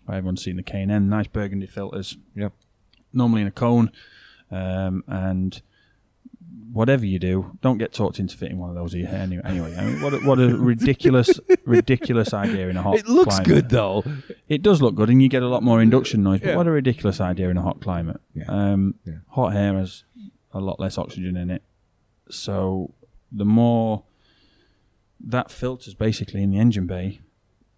Everyone's 0.08 0.42
seen 0.44 0.56
the 0.56 0.62
K&N, 0.62 1.08
nice 1.08 1.28
burgundy 1.28 1.66
filters. 1.66 2.18
Yep. 2.34 2.52
Normally 3.14 3.42
in 3.42 3.46
a 3.46 3.52
cone, 3.52 3.90
um, 4.50 5.04
and 5.06 5.62
whatever 6.72 7.04
you 7.06 7.18
do, 7.18 7.56
don't 7.62 7.78
get 7.78 7.92
talked 7.92 8.18
into 8.18 8.36
fitting 8.36 8.58
one 8.58 8.68
of 8.70 8.74
those 8.76 8.92
here. 8.92 9.06
Anyway, 9.06 9.42
anyway, 9.44 9.74
I 9.76 9.84
mean, 9.84 10.00
what 10.02 10.14
a, 10.14 10.18
what 10.18 10.38
a 10.40 10.48
ridiculous 10.56 11.38
ridiculous 11.64 12.32
idea 12.34 12.68
in 12.68 12.76
a 12.76 12.82
hot. 12.82 12.96
It 12.98 13.06
looks 13.06 13.34
climate. 13.36 13.46
good 13.46 13.68
though. 13.68 14.04
It 14.48 14.62
does 14.62 14.82
look 14.82 14.94
good, 14.94 15.08
and 15.10 15.22
you 15.22 15.28
get 15.28 15.42
a 15.42 15.48
lot 15.48 15.62
more 15.62 15.80
induction 15.80 16.22
noise. 16.22 16.40
But 16.40 16.50
Yeah. 16.50 16.56
what 16.56 16.66
a 16.66 16.70
ridiculous 16.70 17.20
idea 17.20 17.48
in 17.50 17.56
a 17.56 17.62
hot 17.62 17.80
climate. 17.80 18.20
Yeah. 18.34 18.44
Um, 18.48 18.94
Yeah. 19.06 19.14
Hot 19.28 19.54
air 19.54 19.74
has 19.74 20.04
a 20.52 20.60
lot 20.60 20.78
less 20.80 20.98
oxygen 20.98 21.36
in 21.36 21.50
it, 21.50 21.62
so 22.30 22.92
the 23.30 23.44
more 23.44 24.04
that 25.24 25.50
filters 25.50 25.94
basically 25.94 26.42
in 26.42 26.50
the 26.50 26.58
engine 26.58 26.86
bay 26.86 27.20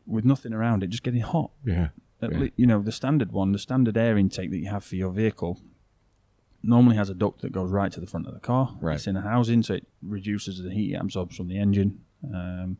with 0.06 0.24
nothing 0.24 0.52
around 0.52 0.82
it, 0.82 0.88
just 0.88 1.02
getting 1.02 1.20
hot. 1.20 1.50
Yeah. 1.64 1.88
At 2.22 2.32
Yeah. 2.32 2.38
le- 2.40 2.50
you 2.56 2.66
know, 2.66 2.80
the 2.82 2.92
standard 2.92 3.32
one, 3.32 3.52
the 3.52 3.58
standard 3.58 3.96
air 3.96 4.16
intake 4.18 4.50
that 4.50 4.58
you 4.58 4.68
have 4.70 4.82
for 4.84 4.96
your 4.96 5.10
vehicle, 5.12 5.60
normally 6.62 6.96
has 6.96 7.10
a 7.10 7.14
duct 7.14 7.42
that 7.42 7.52
goes 7.52 7.70
right 7.70 7.92
to 7.92 8.00
the 8.00 8.06
front 8.06 8.26
of 8.26 8.32
the 8.34 8.40
car. 8.40 8.76
Right. 8.80 8.94
It's 8.94 9.06
in 9.06 9.16
a 9.16 9.20
housing, 9.20 9.62
so 9.62 9.74
it 9.74 9.86
reduces 10.02 10.62
the 10.62 10.70
heat 10.72 10.94
it 10.94 10.96
absorbs 10.96 11.36
from 11.36 11.48
the 11.48 11.58
engine. 11.58 12.00
Um, 12.32 12.78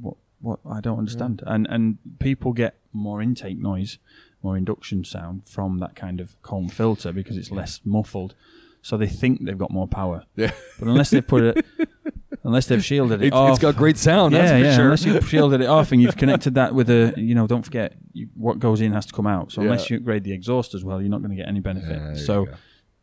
what 0.00 0.16
what 0.46 0.60
I 0.70 0.80
don't 0.80 0.98
understand, 0.98 1.42
and 1.46 1.66
and 1.68 1.98
people 2.18 2.52
get 2.52 2.78
more 2.92 3.20
intake 3.20 3.58
noise, 3.58 3.98
more 4.42 4.56
induction 4.56 5.04
sound 5.04 5.42
from 5.48 5.78
that 5.78 5.94
kind 5.96 6.20
of 6.20 6.40
cone 6.42 6.68
filter 6.68 7.12
because 7.12 7.36
it's 7.36 7.50
less 7.50 7.80
muffled. 7.84 8.34
So 8.82 8.96
they 8.96 9.08
think 9.08 9.44
they've 9.44 9.58
got 9.58 9.72
more 9.72 9.88
power, 9.88 10.24
Yeah. 10.36 10.52
but 10.78 10.86
unless 10.86 11.10
they 11.10 11.20
put 11.20 11.42
it, 11.42 11.66
unless 12.44 12.66
they've 12.66 12.84
shielded 12.84 13.20
it 13.20 13.26
It's, 13.26 13.36
off, 13.36 13.50
it's 13.50 13.58
got 13.58 13.74
great 13.74 13.96
sound. 13.98 14.32
yeah, 14.32 14.38
that's 14.42 14.52
for 14.52 14.58
yeah. 14.58 14.74
sure. 14.76 14.84
Unless 14.84 15.04
you've 15.06 15.28
shielded 15.28 15.60
it 15.60 15.66
off 15.66 15.90
and 15.90 16.00
you've 16.00 16.16
connected 16.16 16.54
that 16.54 16.72
with 16.72 16.88
a, 16.88 17.12
you 17.16 17.34
know, 17.34 17.48
don't 17.48 17.64
forget 17.64 17.94
you, 18.12 18.28
what 18.34 18.60
goes 18.60 18.80
in 18.80 18.92
has 18.92 19.04
to 19.06 19.12
come 19.12 19.26
out. 19.26 19.50
So 19.50 19.60
unless 19.62 19.90
you 19.90 19.96
upgrade 19.96 20.22
the 20.22 20.32
exhaust 20.32 20.72
as 20.72 20.84
well, 20.84 21.00
you're 21.00 21.10
not 21.10 21.18
going 21.20 21.30
to 21.32 21.36
get 21.36 21.48
any 21.48 21.58
benefit. 21.58 21.96
Yeah, 22.00 22.14
so 22.14 22.46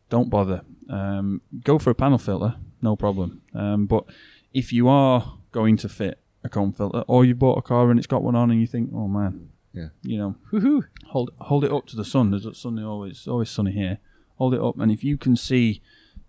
don't 0.09 0.29
bother. 0.29 0.61
Um, 0.89 1.41
go 1.65 1.77
for 1.79 1.89
a 1.89 1.95
panel 1.95 2.17
filter, 2.17 2.55
no 2.81 2.95
problem. 2.95 3.41
Um, 3.53 3.85
but 3.85 4.05
if 4.53 4.71
you 4.71 4.87
are 4.87 5.37
going 5.51 5.75
to 5.77 5.89
fit 5.89 6.17
a 6.43 6.49
cone 6.49 6.71
filter, 6.73 7.03
or 7.07 7.25
you 7.25 7.35
bought 7.35 7.57
a 7.57 7.61
car 7.61 7.89
and 7.89 7.97
it's 7.99 8.07
got 8.07 8.23
one 8.23 8.35
on, 8.35 8.51
and 8.51 8.59
you 8.59 8.67
think, 8.67 8.89
oh 8.93 9.07
man, 9.07 9.49
Yeah. 9.73 9.89
you 10.01 10.17
know, 10.17 10.35
Woohoo. 10.51 10.83
hold 11.07 11.31
hold 11.39 11.63
it 11.63 11.71
up 11.71 11.85
to 11.87 11.95
the 11.95 12.05
sun. 12.05 12.31
There's 12.31 12.45
a 12.45 12.53
sunny 12.53 12.83
always 12.83 13.27
always 13.27 13.49
sunny 13.49 13.71
here. 13.71 13.99
Hold 14.37 14.53
it 14.53 14.61
up, 14.61 14.77
and 14.79 14.91
if 14.91 15.03
you 15.03 15.17
can 15.17 15.35
see 15.35 15.81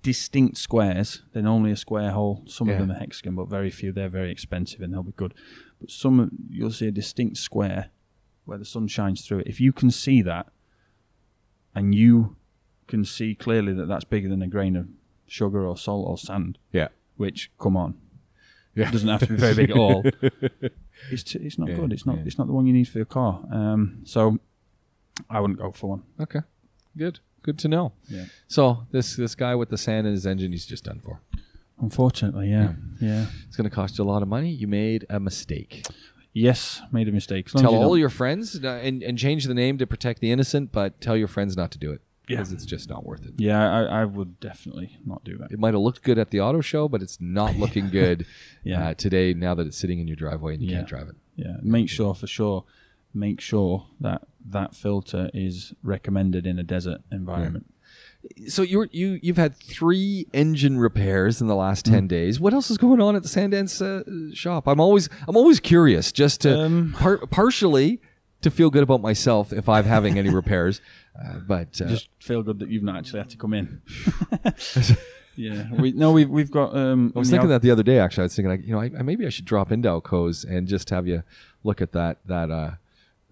distinct 0.02 0.58
squares, 0.58 1.22
then 1.32 1.46
only 1.46 1.70
a 1.70 1.76
square 1.76 2.10
hole. 2.10 2.44
Some 2.46 2.68
Yeah. 2.68 2.74
of 2.74 2.80
them 2.80 2.90
are 2.90 2.98
hexagon, 2.98 3.34
but 3.34 3.48
very 3.48 3.70
few. 3.70 3.90
They're 3.90 4.10
very 4.10 4.30
expensive 4.30 4.82
and 4.82 4.92
they'll 4.92 5.02
be 5.02 5.12
good. 5.12 5.32
But 5.80 5.90
some 5.90 6.30
you'll 6.50 6.70
see 6.72 6.86
a 6.88 6.92
distinct 6.92 7.38
square 7.38 7.90
where 8.44 8.58
the 8.58 8.66
sun 8.66 8.86
shines 8.88 9.26
through 9.26 9.38
it. 9.40 9.46
If 9.46 9.60
you 9.62 9.72
can 9.72 9.90
see 9.90 10.20
that, 10.22 10.46
and 11.74 11.94
you 11.94 12.36
can 12.86 13.04
see 13.04 13.34
clearly 13.34 13.72
that 13.72 13.86
that's 13.86 14.04
bigger 14.04 14.28
than 14.28 14.42
a 14.42 14.46
grain 14.46 14.76
of 14.76 14.88
sugar 15.26 15.66
or 15.66 15.76
salt 15.76 16.06
or 16.06 16.18
sand, 16.18 16.58
Yeah. 16.70 16.88
which 17.16 17.50
come 17.58 17.76
on, 17.76 17.94
Yeah. 18.74 18.88
it 18.88 18.92
doesn't 18.92 19.08
have 19.08 19.20
to 19.20 19.26
be 19.28 19.36
very 19.36 19.54
big 19.54 19.70
at 19.70 19.76
all. 19.76 20.04
It's 21.10 21.22
t- 21.22 21.38
it's 21.40 21.58
not 21.58 21.68
Yeah, 21.68 21.76
good. 21.76 21.92
It's 21.92 22.06
not 22.06 22.16
yeah. 22.18 22.22
it's 22.26 22.38
not 22.38 22.46
the 22.46 22.52
one 22.54 22.66
you 22.66 22.72
need 22.72 22.88
for 22.88 22.98
your 22.98 23.04
car. 23.04 23.40
Um, 23.52 24.00
so 24.04 24.38
I 25.28 25.40
wouldn't 25.40 25.58
go 25.58 25.70
for 25.72 25.90
one. 25.90 26.02
Okay. 26.20 26.40
Good. 26.96 27.20
Good 27.42 27.58
to 27.58 27.68
know. 27.68 27.92
Yeah. 28.08 28.24
So 28.48 28.86
this 28.90 29.16
this 29.16 29.34
guy 29.34 29.54
with 29.54 29.68
the 29.68 29.76
sand 29.78 30.06
in 30.06 30.12
his 30.14 30.26
engine, 30.26 30.52
he's 30.52 30.64
just 30.66 30.84
done 30.84 31.00
for. 31.00 31.20
Unfortunately, 31.80 32.48
yeah, 32.50 32.72
yeah. 33.00 33.26
It's 33.46 33.56
going 33.56 33.68
to 33.68 33.74
cost 33.74 33.98
you 33.98 34.04
a 34.04 34.06
lot 34.06 34.22
of 34.22 34.28
money. 34.28 34.50
You 34.50 34.68
made 34.68 35.04
a 35.10 35.18
mistake. 35.18 35.84
Yes, 36.32 36.80
made 36.92 37.08
a 37.08 37.12
mistake. 37.12 37.46
As 37.48 37.54
long 37.54 37.64
as 37.64 37.64
Tell 37.64 37.72
you 37.72 37.78
all 37.84 37.90
don't- 37.90 37.98
your 38.00 38.08
friends 38.10 38.58
uh, 38.64 38.68
and, 38.82 39.02
and 39.02 39.18
change 39.18 39.44
the 39.44 39.54
name 39.54 39.78
to 39.78 39.86
protect 39.86 40.20
the 40.20 40.30
innocent, 40.30 40.70
but 40.72 41.00
tell 41.00 41.16
your 41.16 41.28
friends 41.28 41.56
not 41.56 41.70
to 41.72 41.78
do 41.78 41.90
it 41.92 42.00
Yeah. 42.28 42.36
because 42.38 42.52
it's 42.52 42.64
just 42.64 42.88
not 42.88 43.04
worth 43.04 43.24
it. 43.26 43.34
Yeah, 43.36 43.60
I, 43.70 43.82
I 44.00 44.04
would 44.04 44.40
definitely 44.40 44.96
not 45.04 45.24
do 45.24 45.36
that. 45.38 45.52
It 45.52 45.58
might 45.58 45.74
have 45.74 45.82
looked 45.82 46.02
good 46.02 46.18
at 46.18 46.30
the 46.30 46.40
auto 46.40 46.60
show, 46.62 46.88
but 46.88 47.02
it's 47.02 47.20
not 47.20 47.56
looking 47.62 47.90
good 47.90 48.26
Yeah. 48.64 48.88
uh, 48.88 48.94
today. 48.94 49.34
Now 49.34 49.54
that 49.54 49.66
it's 49.66 49.76
sitting 49.78 49.98
in 50.00 50.06
your 50.08 50.16
driveway 50.16 50.54
and 50.54 50.62
you 50.62 50.70
Yeah. 50.70 50.76
can't 50.78 50.88
drive 50.88 51.08
it. 51.08 51.16
Yeah, 51.36 51.56
make 51.62 51.88
sure 51.88 52.14
for 52.14 52.26
sure, 52.26 52.64
make 53.12 53.40
sure 53.40 53.86
that 54.00 54.22
that 54.50 54.74
filter 54.74 55.30
is 55.34 55.74
recommended 55.82 56.46
in 56.46 56.58
a 56.58 56.62
desert 56.62 57.00
environment. 57.12 57.66
So 58.48 58.62
you're 58.62 58.88
you 58.90 59.18
you've 59.22 59.36
had 59.36 59.54
three 59.56 60.26
engine 60.32 60.78
repairs 60.78 61.40
in 61.42 61.46
the 61.46 61.54
last 61.54 61.84
Mm. 61.86 61.90
ten 61.90 62.08
days. 62.08 62.40
What 62.40 62.54
else 62.54 62.70
is 62.70 62.78
going 62.78 63.00
on 63.02 63.14
at 63.16 63.22
the 63.22 63.28
Sandance 63.28 63.82
uh, 63.82 64.34
shop? 64.34 64.66
I'm 64.66 64.80
always 64.80 65.08
I'm 65.28 65.36
always 65.36 65.60
curious, 65.60 66.10
just 66.10 66.40
to 66.42 66.58
Um, 66.58 66.94
par- 66.96 67.26
partially 67.26 68.00
to 68.44 68.50
feel 68.50 68.70
good 68.70 68.82
about 68.82 69.00
myself 69.00 69.52
if 69.52 69.68
I'm 69.68 69.84
having 69.84 70.18
any 70.18 70.30
repairs. 70.42 70.80
Uh, 71.18 71.38
but 71.38 71.80
uh, 71.80 71.86
Just 71.86 72.08
feel 72.20 72.42
good 72.42 72.60
that 72.60 72.68
you've 72.68 72.82
not 72.82 72.96
actually 72.96 73.20
had 73.20 73.30
to 73.30 73.36
come 73.36 73.52
in. 73.54 73.82
yeah, 75.36 75.70
we 75.72 75.92
no, 75.92 76.12
we've 76.12 76.28
we've 76.30 76.50
got. 76.50 76.76
Um, 76.76 77.12
I 77.14 77.18
was 77.18 77.30
thinking 77.30 77.48
that 77.48 77.62
the 77.62 77.70
other 77.70 77.82
day. 77.82 77.98
Actually, 77.98 78.22
I 78.22 78.24
was 78.24 78.36
thinking, 78.36 78.50
like, 78.50 78.66
you 78.66 78.72
know, 78.72 78.80
I, 78.80 78.90
I, 78.98 79.02
maybe 79.02 79.26
I 79.26 79.30
should 79.30 79.44
drop 79.44 79.72
into 79.72 79.88
Al 79.88 80.00
Quoz 80.00 80.44
and 80.44 80.68
just 80.68 80.90
have 80.90 81.06
you 81.06 81.22
look 81.62 81.82
at 81.82 81.92
that 81.92 82.18
that 82.26 82.50
uh, 82.50 82.72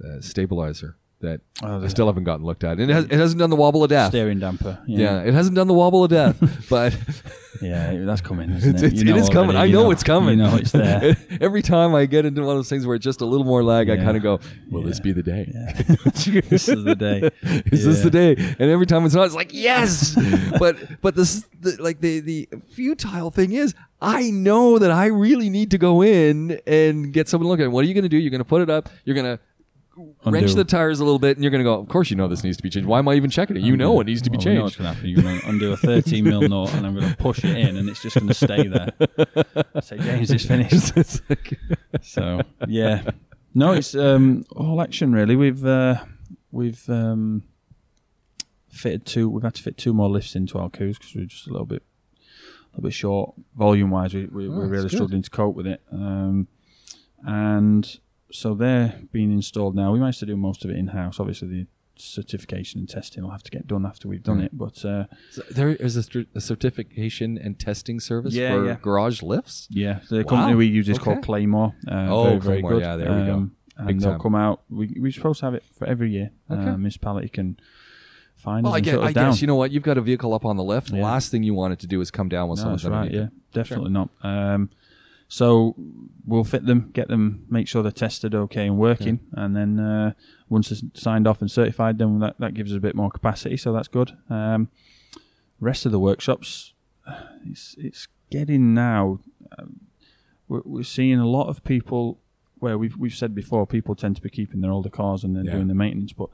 uh, 0.04 0.20
stabilizer 0.20 0.96
that 1.22 1.40
Oh, 1.62 1.82
I 1.82 1.86
still 1.88 2.06
haven't 2.06 2.24
gotten 2.24 2.44
looked 2.44 2.64
at. 2.64 2.78
And 2.78 2.90
it, 2.90 2.94
has, 2.94 3.04
it 3.04 3.12
hasn't 3.12 3.38
done 3.38 3.50
the 3.50 3.56
wobble 3.56 3.84
of 3.84 3.90
death. 3.90 4.10
steering 4.10 4.40
damper. 4.40 4.78
Yeah. 4.86 5.22
it 5.22 5.32
hasn't 5.32 5.54
done 5.54 5.68
the 5.68 5.74
wobble 5.74 6.02
of 6.02 6.10
death, 6.10 6.66
but 6.70 6.96
yeah, 7.60 8.04
that's 8.04 8.20
coming. 8.20 8.50
Isn't 8.56 8.74
it's, 8.74 8.82
it? 8.82 8.92
it's, 8.92 9.02
You 9.02 9.04
know 9.04 9.16
it 9.16 9.20
is 9.20 9.28
coming. 9.28 9.56
I 9.56 9.66
you 9.66 9.72
know, 9.74 9.90
it's 9.92 10.02
coming. 10.02 10.38
You 10.38 10.44
know 10.44 10.56
it's 10.56 10.72
there. 10.72 11.16
Every 11.40 11.62
time 11.62 11.94
I 11.94 12.06
get 12.06 12.24
into 12.26 12.42
one 12.42 12.50
of 12.50 12.58
those 12.58 12.68
things 12.68 12.84
where 12.86 12.96
it's 12.96 13.04
just 13.04 13.20
a 13.20 13.26
little 13.26 13.46
more 13.46 13.62
lag, 13.62 13.90
I 13.90 13.96
kind 13.96 14.16
of 14.16 14.22
go, 14.24 14.40
"Will 14.70 14.82
this 14.82 14.98
be 14.98 15.12
the 15.12 15.22
day? 15.22 15.52
this 16.48 16.68
is 16.68 16.82
the 16.84 16.96
day. 16.96 17.30
is 17.70 17.84
this 17.84 18.02
the 18.02 18.10
day?" 18.10 18.34
And 18.34 18.70
every 18.70 18.86
time 18.86 19.06
it's 19.06 19.14
not, 19.14 19.26
it's 19.26 19.34
like, 19.34 19.52
"Yes!" 19.52 20.16
but 20.58 21.00
but 21.00 21.14
this 21.14 21.46
the, 21.60 21.76
like 21.80 22.00
the 22.00 22.20
the 22.20 22.48
futile 22.70 23.30
thing 23.30 23.52
is, 23.52 23.74
I 24.00 24.30
know 24.30 24.78
that 24.80 24.90
I 24.90 25.06
really 25.06 25.48
need 25.48 25.70
to 25.70 25.78
go 25.78 26.02
in 26.02 26.60
and 26.66 27.12
get 27.12 27.28
someone 27.28 27.46
to 27.46 27.50
look 27.50 27.60
at 27.60 27.66
it. 27.66 27.68
What 27.68 27.84
are 27.84 27.88
you 27.88 27.94
going 27.94 28.02
to 28.02 28.08
do? 28.08 28.16
You're 28.16 28.30
going 28.30 28.40
to 28.40 28.44
put 28.44 28.62
it 28.62 28.68
up. 28.70 28.88
You're 29.04 29.14
going 29.14 29.36
to 29.36 29.42
wrench 30.24 30.54
the 30.54 30.64
tires 30.64 31.00
a 31.00 31.04
little 31.04 31.18
bit, 31.18 31.36
and 31.36 31.44
you're 31.44 31.50
going 31.50 31.62
to 31.62 31.64
go. 31.64 31.74
Of 31.78 31.88
course, 31.88 32.10
you 32.10 32.16
know 32.16 32.28
this 32.28 32.42
needs 32.44 32.56
to 32.56 32.62
be 32.62 32.70
changed. 32.70 32.88
Why 32.88 32.98
am 32.98 33.08
I 33.08 33.14
even 33.14 33.30
checking 33.30 33.56
it? 33.56 33.62
You 33.62 33.76
know 33.76 34.00
it 34.00 34.06
needs 34.06 34.22
to 34.22 34.30
be 34.30 34.36
Well, 34.38 34.46
we 34.46 34.54
know 34.54 34.62
what's 34.64 34.76
changed. 34.76 34.82
going 34.82 34.88
to 34.90 34.94
happen. 34.94 35.10
You're 35.10 35.22
going 35.22 35.40
to 35.40 35.48
undo 35.48 35.72
a 35.72 35.76
13 35.76 36.24
mil 36.24 36.42
knot, 36.48 36.72
and 36.74 36.86
I'm 36.86 36.94
going 36.94 37.08
to 37.10 37.16
push 37.16 37.44
it 37.44 37.56
in, 37.56 37.76
and 37.76 37.88
it's 37.88 38.02
just 38.02 38.16
going 38.16 38.28
to 38.28 38.34
stay 38.34 38.66
there. 38.68 38.88
Say, 39.82 39.98
James, 39.98 40.30
it's 40.32 40.46
finished. 40.46 41.20
So 42.02 42.40
yeah, 42.66 43.02
no, 43.54 43.72
it's 43.72 43.94
um, 43.94 44.44
all 44.56 44.80
action 44.82 45.12
really. 45.12 45.36
We've 45.36 45.64
uh, 45.64 46.02
we've 46.50 46.88
um, 46.88 47.42
fitted 48.70 49.04
two. 49.06 49.28
We've 49.28 49.42
had 49.42 49.54
to 49.54 49.62
fit 49.62 49.76
two 49.76 49.92
more 49.92 50.08
lifts 50.08 50.34
into 50.34 50.58
Al 50.58 50.70
Quoz 50.70 50.98
because 50.98 51.14
we're 51.14 51.26
just 51.26 51.46
a 51.46 51.50
little 51.52 51.66
bit 51.66 51.82
a 52.22 52.76
little 52.76 52.82
bit 52.88 52.92
short 52.94 53.34
volume 53.56 53.90
wise. 53.90 54.14
We, 54.14 54.24
we, 54.26 54.48
Oh, 54.48 54.50
we're 54.50 54.60
that's 54.62 54.70
really 54.70 54.82
good. 54.88 54.92
struggling 54.96 55.22
to 55.22 55.30
cope 55.30 55.54
with 55.54 55.66
it. 55.66 55.80
Um, 55.92 56.48
and 57.24 57.98
so 58.32 58.54
they're 58.54 59.00
being 59.12 59.30
installed 59.32 59.74
now. 59.76 59.92
We 59.92 59.98
managed 60.00 60.20
to 60.20 60.26
do 60.26 60.36
most 60.36 60.64
of 60.64 60.70
it 60.70 60.76
in 60.76 60.88
house. 60.88 61.20
Obviously, 61.20 61.48
the 61.48 61.66
certification 61.96 62.80
and 62.80 62.88
testing 62.88 63.22
will 63.22 63.30
have 63.30 63.42
to 63.44 63.50
get 63.50 63.66
done 63.66 63.84
after 63.86 64.08
we've 64.08 64.22
done 64.22 64.38
Right. 64.38 64.46
it. 64.46 64.58
But 64.58 64.84
uh, 64.84 65.04
So 65.30 65.42
there 65.50 65.68
is 65.70 65.96
a, 65.96 66.02
cer- 66.02 66.26
a 66.34 66.40
certification 66.40 67.38
and 67.38 67.58
testing 67.58 68.00
service 68.00 68.34
Yeah, 68.34 68.50
for 68.54 68.66
yeah. 68.66 68.76
garage 68.80 69.22
lifts. 69.22 69.68
Yeah, 69.70 70.00
the 70.08 70.18
Wow. 70.24 70.30
company 70.30 70.54
we 70.56 70.66
use 70.66 70.88
is 70.88 70.96
Okay. 70.96 71.04
called 71.04 71.22
Claymore. 71.22 71.74
Uh, 71.86 72.06
Oh, 72.10 72.24
very, 72.24 72.38
very 72.40 72.40
Claymore, 72.62 72.70
good. 72.72 72.80
yeah, 72.82 72.96
there 72.96 73.12
we 73.12 73.26
go. 73.26 73.34
Um, 73.34 73.52
And 73.76 73.86
Big 73.88 74.00
they'll 74.00 74.10
time. 74.12 74.20
come 74.20 74.34
out. 74.34 74.62
We, 74.68 74.94
we're 74.98 75.12
supposed 75.12 75.40
to 75.40 75.46
have 75.46 75.54
it 75.54 75.64
for 75.78 75.86
every 75.86 76.10
year. 76.10 76.30
Okay. 76.50 76.60
Uh, 76.60 76.64
Okay. 76.68 76.76
municipality 76.76 77.28
can 77.28 77.56
find 78.36 78.64
Well, 78.64 78.72
us 78.74 78.78
I 78.78 78.80
guess, 78.80 78.98
I 78.98 79.12
guess 79.12 79.40
you 79.40 79.46
know 79.46 79.54
what 79.56 79.70
you've 79.70 79.82
got 79.82 79.96
a 79.98 80.00
vehicle 80.02 80.34
up 80.34 80.44
on 80.44 80.56
the 80.56 80.64
lift. 80.64 80.90
The 80.90 80.96
last 80.96 81.30
thing 81.30 81.42
you 81.42 81.54
want 81.54 81.72
it 81.74 81.78
to 81.80 81.86
do 81.86 82.00
is 82.00 82.10
come 82.10 82.28
down 82.28 82.48
while 82.48 82.56
no, 82.56 82.62
someone's 82.62 82.82
that's 82.82 82.90
right. 82.92 83.10
Yeah, 83.10 83.20
it. 83.24 83.30
definitely 83.54 83.90
not. 83.90 84.08
Um, 84.22 84.70
so 85.32 85.74
we'll 86.26 86.44
fit 86.44 86.66
them, 86.66 86.90
get 86.92 87.08
them, 87.08 87.46
make 87.48 87.66
sure 87.66 87.82
they're 87.82 87.90
tested 87.90 88.34
okay 88.34 88.66
and 88.66 88.76
working, 88.76 89.18
and 89.32 89.56
then 89.56 89.80
uh, 89.80 90.12
once 90.50 90.70
it's 90.70 90.82
signed 90.94 91.26
off 91.26 91.40
and 91.40 91.50
certified, 91.50 91.96
then 91.96 92.18
that, 92.18 92.34
that 92.38 92.52
gives 92.52 92.70
us 92.70 92.76
a 92.76 92.80
bit 92.80 92.94
more 92.94 93.10
capacity. 93.10 93.56
So 93.56 93.72
that's 93.72 93.88
good. 93.88 94.12
Um, 94.28 94.68
rest 95.58 95.86
of 95.86 95.92
the 95.92 95.98
workshops 95.98 96.74
it's 97.46 97.74
it's 97.78 98.08
getting 98.30 98.74
now. 98.74 99.20
Um, 99.58 99.80
we're, 100.48 100.62
we're 100.64 100.82
seeing 100.84 101.18
a 101.18 101.26
lot 101.26 101.48
of 101.48 101.64
people 101.64 102.18
where 102.58 102.76
we've 102.78 102.96
we've 102.96 103.14
said 103.14 103.34
before, 103.34 103.66
people 103.66 103.94
tend 103.94 104.16
to 104.16 104.22
be 104.22 104.30
keeping 104.30 104.60
their 104.60 104.70
older 104.70 104.90
cars 104.90 105.24
and 105.24 105.36
then 105.36 105.46
Yeah. 105.46 105.52
doing 105.52 105.68
the 105.68 105.74
maintenance, 105.74 106.12
but 106.12 106.28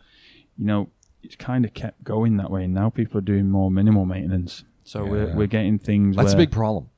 you 0.57 0.65
know, 0.67 0.89
it's 1.23 1.37
kind 1.37 1.65
of 1.65 1.73
kept 1.73 2.03
going 2.05 2.37
that 2.39 2.51
way. 2.51 2.65
And 2.65 2.75
Now 2.75 2.91
people 2.91 3.19
are 3.19 3.23
doing 3.33 3.49
more 3.49 3.71
minimal 3.71 4.05
maintenance, 4.05 4.65
so 4.85 5.05
Yeah. 5.05 5.11
we're 5.11 5.37
we're 5.37 5.47
getting 5.47 5.79
things. 5.79 6.17
That's 6.17 6.35
a 6.35 6.37
big 6.37 6.51
problem. 6.51 6.91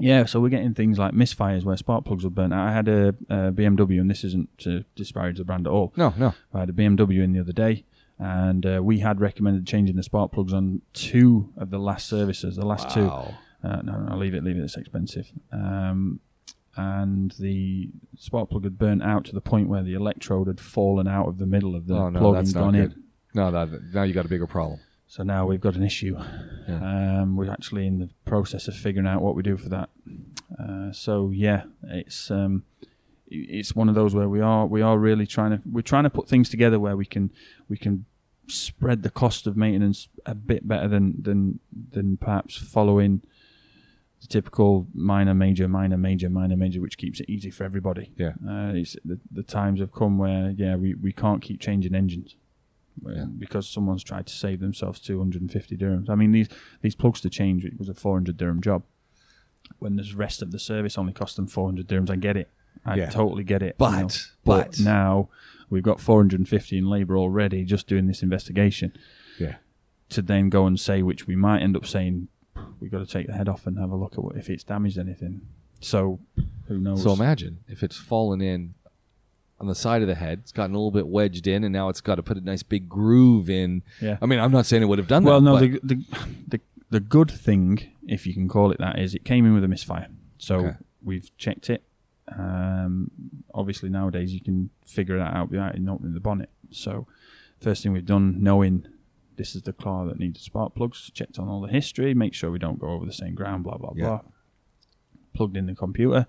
Yeah, 0.00 0.24
so 0.24 0.40
we're 0.40 0.48
getting 0.48 0.74
things 0.74 0.98
like 0.98 1.12
misfires 1.14 1.64
where 1.64 1.76
spark 1.76 2.04
plugs 2.04 2.24
were 2.24 2.30
burnt 2.30 2.52
out. 2.52 2.66
I 2.68 2.72
had 2.72 2.88
a, 2.88 3.08
a 3.28 3.52
BMW, 3.52 4.00
and 4.00 4.10
this 4.10 4.24
isn't 4.24 4.48
to 4.58 4.84
disparage 4.96 5.38
the 5.38 5.44
brand 5.44 5.66
at 5.66 5.70
all. 5.72 5.92
No, 5.96 6.12
no. 6.16 6.34
I 6.52 6.60
had 6.60 6.70
a 6.70 6.72
BMW 6.72 7.22
in 7.22 7.32
the 7.32 7.40
other 7.40 7.52
day, 7.52 7.84
and 8.18 8.66
uh, 8.66 8.80
we 8.82 8.98
had 9.00 9.20
recommended 9.20 9.66
changing 9.66 9.96
the 9.96 10.02
spark 10.02 10.32
plugs 10.32 10.52
on 10.52 10.82
two 10.92 11.50
of 11.56 11.70
the 11.70 11.78
last 11.78 12.08
services. 12.08 12.56
The 12.56 12.66
last 12.66 12.90
two. 12.90 13.06
Wow. 13.06 13.34
Uh, 13.62 13.80
no, 13.82 13.98
no, 13.98 14.16
leave 14.16 14.34
it, 14.34 14.44
leave 14.44 14.56
it. 14.56 14.62
It's 14.62 14.76
expensive. 14.76 15.30
Um, 15.52 16.20
and 16.76 17.30
the 17.38 17.88
spark 18.18 18.50
plug 18.50 18.64
had 18.64 18.76
burnt 18.78 19.02
out 19.02 19.24
to 19.26 19.32
the 19.32 19.40
point 19.40 19.68
where 19.68 19.82
the 19.82 19.94
electrode 19.94 20.48
had 20.48 20.60
fallen 20.60 21.06
out 21.06 21.28
of 21.28 21.38
the 21.38 21.46
middle 21.46 21.76
of 21.76 21.86
the 21.86 21.94
Oh, 21.94 22.08
no, 22.10 22.18
plug 22.18 22.34
that's 22.34 22.52
and 22.52 22.54
gone 22.54 22.74
in. 22.74 23.02
No, 23.32 23.50
that, 23.52 23.70
now 23.94 24.02
you 24.02 24.12
got 24.12 24.26
a 24.26 24.28
bigger 24.28 24.46
problem. 24.48 24.80
So 25.06 25.22
now 25.22 25.46
we've 25.46 25.60
got 25.60 25.76
an 25.76 25.82
issue. 25.82 26.16
Um, 26.66 27.36
we're 27.36 27.50
actually 27.50 27.86
in 27.86 27.98
the 27.98 28.10
process 28.24 28.68
of 28.68 28.74
figuring 28.74 29.06
out 29.06 29.22
what 29.22 29.34
we 29.34 29.42
do 29.42 29.56
for 29.56 29.68
that. 29.68 29.90
Uh, 30.58 30.92
so 30.92 31.30
yeah, 31.30 31.64
it's 31.84 32.30
um, 32.30 32.64
it's 33.28 33.74
one 33.74 33.88
of 33.88 33.94
those 33.94 34.14
where 34.14 34.28
we 34.28 34.40
are 34.40 34.66
we 34.66 34.82
are 34.82 34.98
really 34.98 35.26
trying 35.26 35.50
to 35.50 35.60
we're 35.70 35.82
trying 35.82 36.04
to 36.04 36.10
put 36.10 36.28
things 36.28 36.48
together 36.48 36.78
where 36.78 36.96
we 36.96 37.04
can 37.04 37.30
we 37.68 37.76
can 37.76 38.04
spread 38.48 39.02
the 39.02 39.10
cost 39.10 39.46
of 39.46 39.56
maintenance 39.56 40.08
a 40.26 40.34
bit 40.34 40.66
better 40.66 40.88
than 40.88 41.22
than 41.22 41.60
than 41.92 42.16
perhaps 42.16 42.56
following 42.56 43.22
the 44.20 44.26
typical 44.26 44.86
minor 44.94 45.34
major 45.34 45.68
minor 45.68 45.96
major 45.96 46.30
minor 46.30 46.56
major 46.56 46.80
which 46.80 46.98
keeps 46.98 47.20
it 47.20 47.28
easy 47.28 47.50
for 47.50 47.64
everybody. 47.64 48.10
Yeah. 48.16 48.32
Uh, 48.46 48.72
it's, 48.74 48.96
the, 49.04 49.18
the 49.30 49.42
times 49.42 49.80
have 49.80 49.92
come 49.92 50.18
where 50.18 50.54
yeah 50.56 50.76
we, 50.76 50.94
we 50.94 51.12
can't 51.12 51.42
keep 51.42 51.60
changing 51.60 51.94
engines 51.94 52.36
Uh, 53.04 53.10
yeah. 53.10 53.24
because 53.38 53.68
someone's 53.68 54.04
tried 54.04 54.26
to 54.26 54.32
save 54.32 54.60
themselves 54.60 55.00
250 55.00 55.76
dirhams. 55.76 56.08
I 56.08 56.14
mean 56.14 56.32
these 56.32 56.48
these 56.80 56.94
plugs 56.94 57.20
to 57.22 57.30
change 57.30 57.64
it 57.64 57.78
was 57.78 57.88
a 57.88 57.94
400 57.94 58.36
dirham 58.36 58.60
job. 58.60 58.82
When 59.78 59.96
the 59.96 60.08
rest 60.14 60.42
of 60.42 60.52
the 60.52 60.58
service 60.58 60.96
only 60.98 61.12
cost 61.12 61.36
them 61.36 61.46
400 61.46 61.88
dirhams, 61.88 62.10
I 62.10 62.16
get 62.16 62.36
it. 62.36 62.50
I 62.84 62.96
Yeah. 62.96 63.10
totally 63.10 63.44
get 63.44 63.62
it. 63.62 63.76
But- 63.78 63.90
you 63.92 63.96
know. 64.02 64.08
but- 64.44 64.70
but 64.76 64.80
now 64.80 65.28
we've 65.70 65.82
got 65.82 66.00
450 66.00 66.76
in 66.78 66.88
labour 66.88 67.16
already 67.16 67.64
just 67.64 67.86
doing 67.86 68.06
this 68.06 68.22
investigation 68.22 68.92
Yeah. 69.40 69.56
to 70.10 70.22
then 70.22 70.48
go 70.50 70.66
and 70.66 70.78
say, 70.78 71.02
which 71.02 71.26
we 71.26 71.34
might 71.34 71.62
end 71.62 71.76
up 71.76 71.86
saying, 71.86 72.28
we've 72.78 72.90
got 72.90 72.98
to 73.00 73.06
take 73.06 73.26
the 73.26 73.32
head 73.32 73.48
off 73.48 73.66
and 73.66 73.78
have 73.78 73.90
a 73.90 73.96
look 73.96 74.12
at 74.18 74.22
what, 74.22 74.36
if 74.36 74.48
it's 74.50 74.62
damaged 74.64 74.98
anything. 74.98 75.40
So 75.80 76.20
who 76.68 76.78
knows? 76.78 77.02
So 77.02 77.12
imagine 77.12 77.58
if 77.68 77.82
it's 77.82 77.96
fallen 77.96 78.40
in 78.40 78.74
on 79.60 79.66
the 79.68 79.74
side 79.74 80.02
of 80.02 80.08
the 80.08 80.14
head, 80.16 80.40
it's 80.42 80.52
gotten 80.52 80.74
a 80.74 80.78
little 80.78 80.90
bit 80.90 81.06
wedged 81.06 81.46
in, 81.46 81.64
and 81.64 81.72
now 81.72 81.88
it's 81.88 82.00
got 82.00 82.16
to 82.16 82.22
put 82.22 82.36
a 82.36 82.40
nice 82.40 82.62
big 82.62 82.88
groove 82.88 83.48
in. 83.48 83.82
Yeah. 84.00 84.18
I 84.20 84.26
mean, 84.26 84.38
I'm 84.40 84.50
not 84.52 84.66
saying 84.66 84.82
it 84.82 84.86
would 84.86 84.98
have 84.98 85.08
done 85.08 85.24
well, 85.24 85.40
that. 85.40 85.50
Well, 85.52 85.60
no, 85.60 85.68
but- 85.78 85.86
the, 85.88 85.94
the 85.94 86.04
the 86.48 86.60
the 86.90 87.00
good 87.00 87.30
thing, 87.30 87.90
if 88.06 88.26
you 88.26 88.34
can 88.34 88.48
call 88.48 88.70
it 88.70 88.78
that, 88.78 88.98
is 88.98 89.14
it 89.14 89.24
came 89.24 89.46
in 89.46 89.54
with 89.54 89.64
a 89.64 89.68
misfire. 89.68 90.08
So 90.38 90.56
Okay. 90.56 90.76
we've 91.02 91.30
checked 91.38 91.70
it. 91.70 91.82
Um, 92.36 93.10
obviously, 93.52 93.88
nowadays 93.90 94.32
you 94.32 94.40
can 94.40 94.70
figure 94.86 95.18
that 95.18 95.34
out 95.34 95.50
without 95.50 95.74
opening 95.76 96.14
the 96.14 96.20
bonnet. 96.20 96.50
So 96.70 97.06
first 97.60 97.82
thing 97.82 97.92
we've 97.92 98.04
done, 98.06 98.42
knowing 98.42 98.86
this 99.36 99.54
is 99.56 99.62
the 99.62 99.72
car 99.72 100.06
that 100.06 100.18
needs 100.18 100.40
spark 100.40 100.74
plugs, 100.74 101.10
checked 101.12 101.38
on 101.38 101.48
all 101.48 101.60
the 101.60 101.68
history, 101.68 102.14
make 102.14 102.34
sure 102.34 102.50
we 102.50 102.58
don't 102.58 102.78
go 102.78 102.88
over 102.88 103.04
the 103.06 103.12
same 103.12 103.34
ground, 103.34 103.64
blah 103.64 103.76
blah 103.76 103.92
Yeah. 103.96 104.04
blah. 104.06 104.20
Plugged 105.32 105.56
in 105.56 105.66
the 105.66 105.74
computer, 105.74 106.26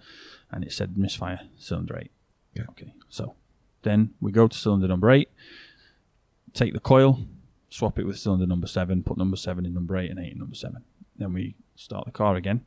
and 0.52 0.64
it 0.64 0.72
said 0.74 0.98
misfire 0.98 1.42
cylinder 1.58 1.98
eight. 2.00 2.12
Yeah. 2.56 2.64
Okay, 2.70 2.94
so 3.10 3.36
then 3.84 4.14
we 4.22 4.32
go 4.32 4.48
to 4.48 4.58
cylinder 4.58 4.88
number 4.88 5.12
eight, 5.12 5.30
take 6.54 6.74
the 6.74 6.80
coil, 6.80 7.20
swap 7.70 8.00
it 8.00 8.06
with 8.06 8.18
cylinder 8.18 8.48
number 8.48 8.68
seven, 8.68 9.04
put 9.04 9.18
number 9.18 9.36
seven 9.38 9.66
in 9.66 9.74
number 9.74 9.98
eight 9.98 10.10
and 10.10 10.20
eight 10.20 10.32
in 10.34 10.40
number 10.40 10.56
seven. 10.56 10.84
Then 11.18 11.34
we 11.34 11.56
start 11.76 12.06
the 12.06 12.12
car 12.12 12.36
again. 12.36 12.66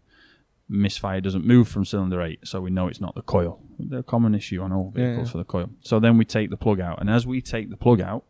Misfire 0.71 1.23
doesn't 1.23 1.47
move 1.47 1.67
from 1.67 1.87
cylinder 1.87 2.21
eight, 2.21 2.41
so 2.47 2.61
we 2.61 2.71
know 2.71 2.89
it's 2.89 3.01
not 3.01 3.15
the 3.15 3.23
coil. 3.23 3.61
They're 3.79 4.01
a 4.01 4.03
common 4.03 4.35
issue 4.35 4.61
on 4.61 4.71
all 4.73 4.91
vehicles 4.91 5.29
yeah. 5.29 5.33
for 5.33 5.39
the 5.39 5.45
coil. 5.45 5.71
So 5.81 5.99
then 5.99 6.19
we 6.19 6.27
take 6.27 6.51
the 6.51 6.59
plug 6.59 6.79
out, 6.79 7.01
and 7.01 7.09
as 7.09 7.27
we 7.27 7.41
take 7.41 7.71
the 7.71 7.77
plug 7.79 8.03
out, 8.03 8.25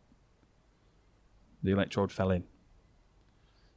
the 1.64 1.72
electrode 1.72 2.12
fell 2.12 2.30
in. 2.30 2.44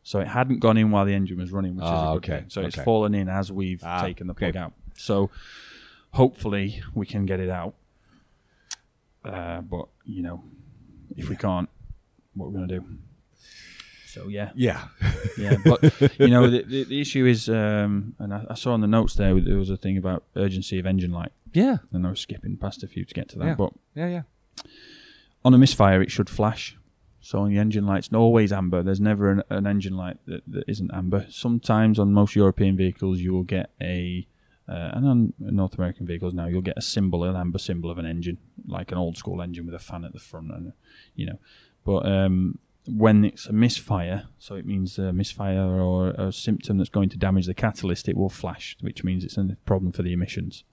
So 0.04 0.20
it 0.20 0.28
hadn't 0.28 0.60
gone 0.60 0.78
in 0.78 0.92
while 0.92 1.06
the 1.06 1.14
engine 1.16 1.40
was 1.40 1.52
running, 1.52 1.76
which 1.76 1.86
is 1.86 1.90
Ah, 1.90 2.12
a 2.12 2.14
good 2.16 2.18
okay, 2.32 2.40
thing. 2.42 2.50
So 2.50 2.62
it's 2.62 2.76
fallen 2.76 3.16
in 3.16 3.30
as 3.30 3.52
we've 3.52 3.84
Ah, 3.84 4.02
taken 4.02 4.28
the 4.28 4.32
okay. 4.34 4.52
plug 4.52 4.64
out. 4.64 4.74
So 4.96 5.32
hopefully 6.14 6.82
we 6.94 7.06
can 7.06 7.26
get 7.26 7.40
it 7.40 7.50
out. 7.50 7.74
Uh, 9.24 9.62
but 9.62 9.88
you 10.06 10.22
know, 10.24 10.44
if 11.16 11.30
we 11.30 11.36
can't, 11.36 11.70
what 12.34 12.48
we're 12.52 12.58
going 12.58 12.68
to 12.70 12.80
do? 12.80 12.86
So 14.08 14.28
yeah, 14.28 14.52
yeah. 14.56 14.88
yeah. 15.38 15.56
But 15.64 15.84
you 16.20 16.28
know, 16.28 16.50
the, 16.50 16.64
the, 16.64 16.84
the 16.84 17.00
issue 17.02 17.26
is, 17.26 17.48
um, 17.48 18.16
and 18.20 18.34
I, 18.34 18.46
I 18.50 18.56
saw 18.56 18.74
on 18.74 18.82
the 18.82 18.88
notes 18.88 19.14
there 19.16 19.40
there 19.40 19.58
was 19.58 19.70
a 19.70 19.78
thing 19.78 19.98
about 19.98 20.24
urgency 20.36 20.80
of 20.80 20.86
engine 20.86 21.12
light, 21.12 21.32
Yeah. 21.54 21.78
and 21.94 22.06
I 22.06 22.10
was 22.10 22.20
skipping 22.20 22.58
past 22.58 22.84
a 22.84 22.88
few 22.88 23.06
to 23.06 23.14
get 23.14 23.30
to 23.30 23.40
that. 23.40 23.46
Yeah. 23.46 23.56
But 23.56 23.74
Yeah. 23.96 24.08
Yeah. 24.08 24.22
on 25.46 25.54
a 25.54 25.58
misfire, 25.58 26.02
it 26.02 26.12
should 26.12 26.30
flash. 26.30 26.78
So 27.22 27.40
on 27.40 27.52
the 27.52 27.60
engine 27.60 27.86
light's 27.86 28.10
always 28.12 28.52
amber. 28.52 28.82
There's 28.84 29.00
never 29.00 29.30
an, 29.32 29.44
an 29.50 29.68
engine 29.68 29.96
light 29.96 30.18
that, 30.26 30.42
that 30.48 30.64
isn't 30.68 30.92
amber. 30.94 31.28
Sometimes 31.30 32.00
on 32.00 32.12
most 32.12 32.36
European 32.36 32.76
vehicles, 32.76 33.20
you 33.20 33.32
will 33.32 33.44
get 33.44 33.70
a, 33.80 34.28
uh, 34.68 34.92
and 34.94 35.08
on 35.08 35.34
North 35.40 35.76
American 35.76 36.06
vehicles 36.06 36.34
now, 36.34 36.48
you'll 36.48 36.62
get 36.62 36.78
a 36.78 36.82
symbol, 36.82 37.24
an 37.24 37.36
amber 37.36 37.60
symbol 37.60 37.90
of 37.90 37.98
an 37.98 38.06
engine, 38.06 38.38
like 38.68 38.92
an 38.92 38.98
old 38.98 39.18
school 39.18 39.42
engine 39.42 39.66
with 39.66 39.76
a 39.76 39.80
fan 39.80 40.06
at 40.06 40.14
the 40.14 40.20
front, 40.20 40.52
and 40.52 40.74
you 41.16 41.26
know. 41.26 41.40
But 41.84 42.06
um, 42.06 42.60
when 42.88 43.26
it's 43.26 43.48
a 43.48 43.54
misfire, 43.54 44.28
so 44.38 44.56
it 44.56 44.66
means 44.66 44.98
a 44.98 45.12
misfire 45.12 45.80
or 45.80 46.10
a 46.12 46.32
symptom 46.32 46.78
that's 46.78 46.90
going 46.90 47.10
to 47.10 47.18
damage 47.18 47.48
the 47.48 47.54
catalyst, 47.54 48.08
it 48.08 48.16
will 48.16 48.30
flash, 48.30 48.78
which 48.82 49.04
means 49.04 49.24
it's 49.24 49.38
a 49.38 49.58
problem 49.66 49.92
for 49.92 50.04
the 50.04 50.14
emissions. 50.14 50.64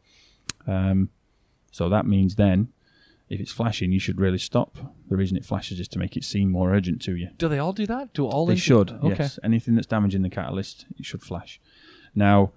Um, 0.67 1.11
so 1.71 1.89
that 1.89 2.07
means 2.07 2.35
then 2.35 2.69
if 3.29 3.41
it's 3.41 3.53
flashing, 3.53 3.93
you 3.93 4.01
should 4.01 4.21
really 4.21 4.39
stop. 4.39 4.79
The 5.09 5.17
reason 5.17 5.37
it 5.37 5.45
flashes 5.45 5.81
is 5.81 5.89
to 5.89 5.99
make 5.99 6.17
it 6.17 6.25
seem 6.25 6.51
more 6.51 6.73
urgent 6.73 7.03
to 7.03 7.15
you. 7.15 7.29
Do 7.37 7.49
they 7.49 7.59
all 7.59 7.73
do 7.73 7.87
that? 7.87 8.15
Do 8.15 8.27
all 8.27 8.47
They 8.47 8.57
should. 8.57 8.91
Okay. 8.91 9.17
Yes. 9.19 9.39
Anything 9.45 9.75
that's 9.75 9.87
damaging 9.87 10.23
the 10.23 10.31
catalyst, 10.31 10.87
it 10.99 11.05
should 11.05 11.23
flash. 11.23 11.61
Now, 12.15 12.53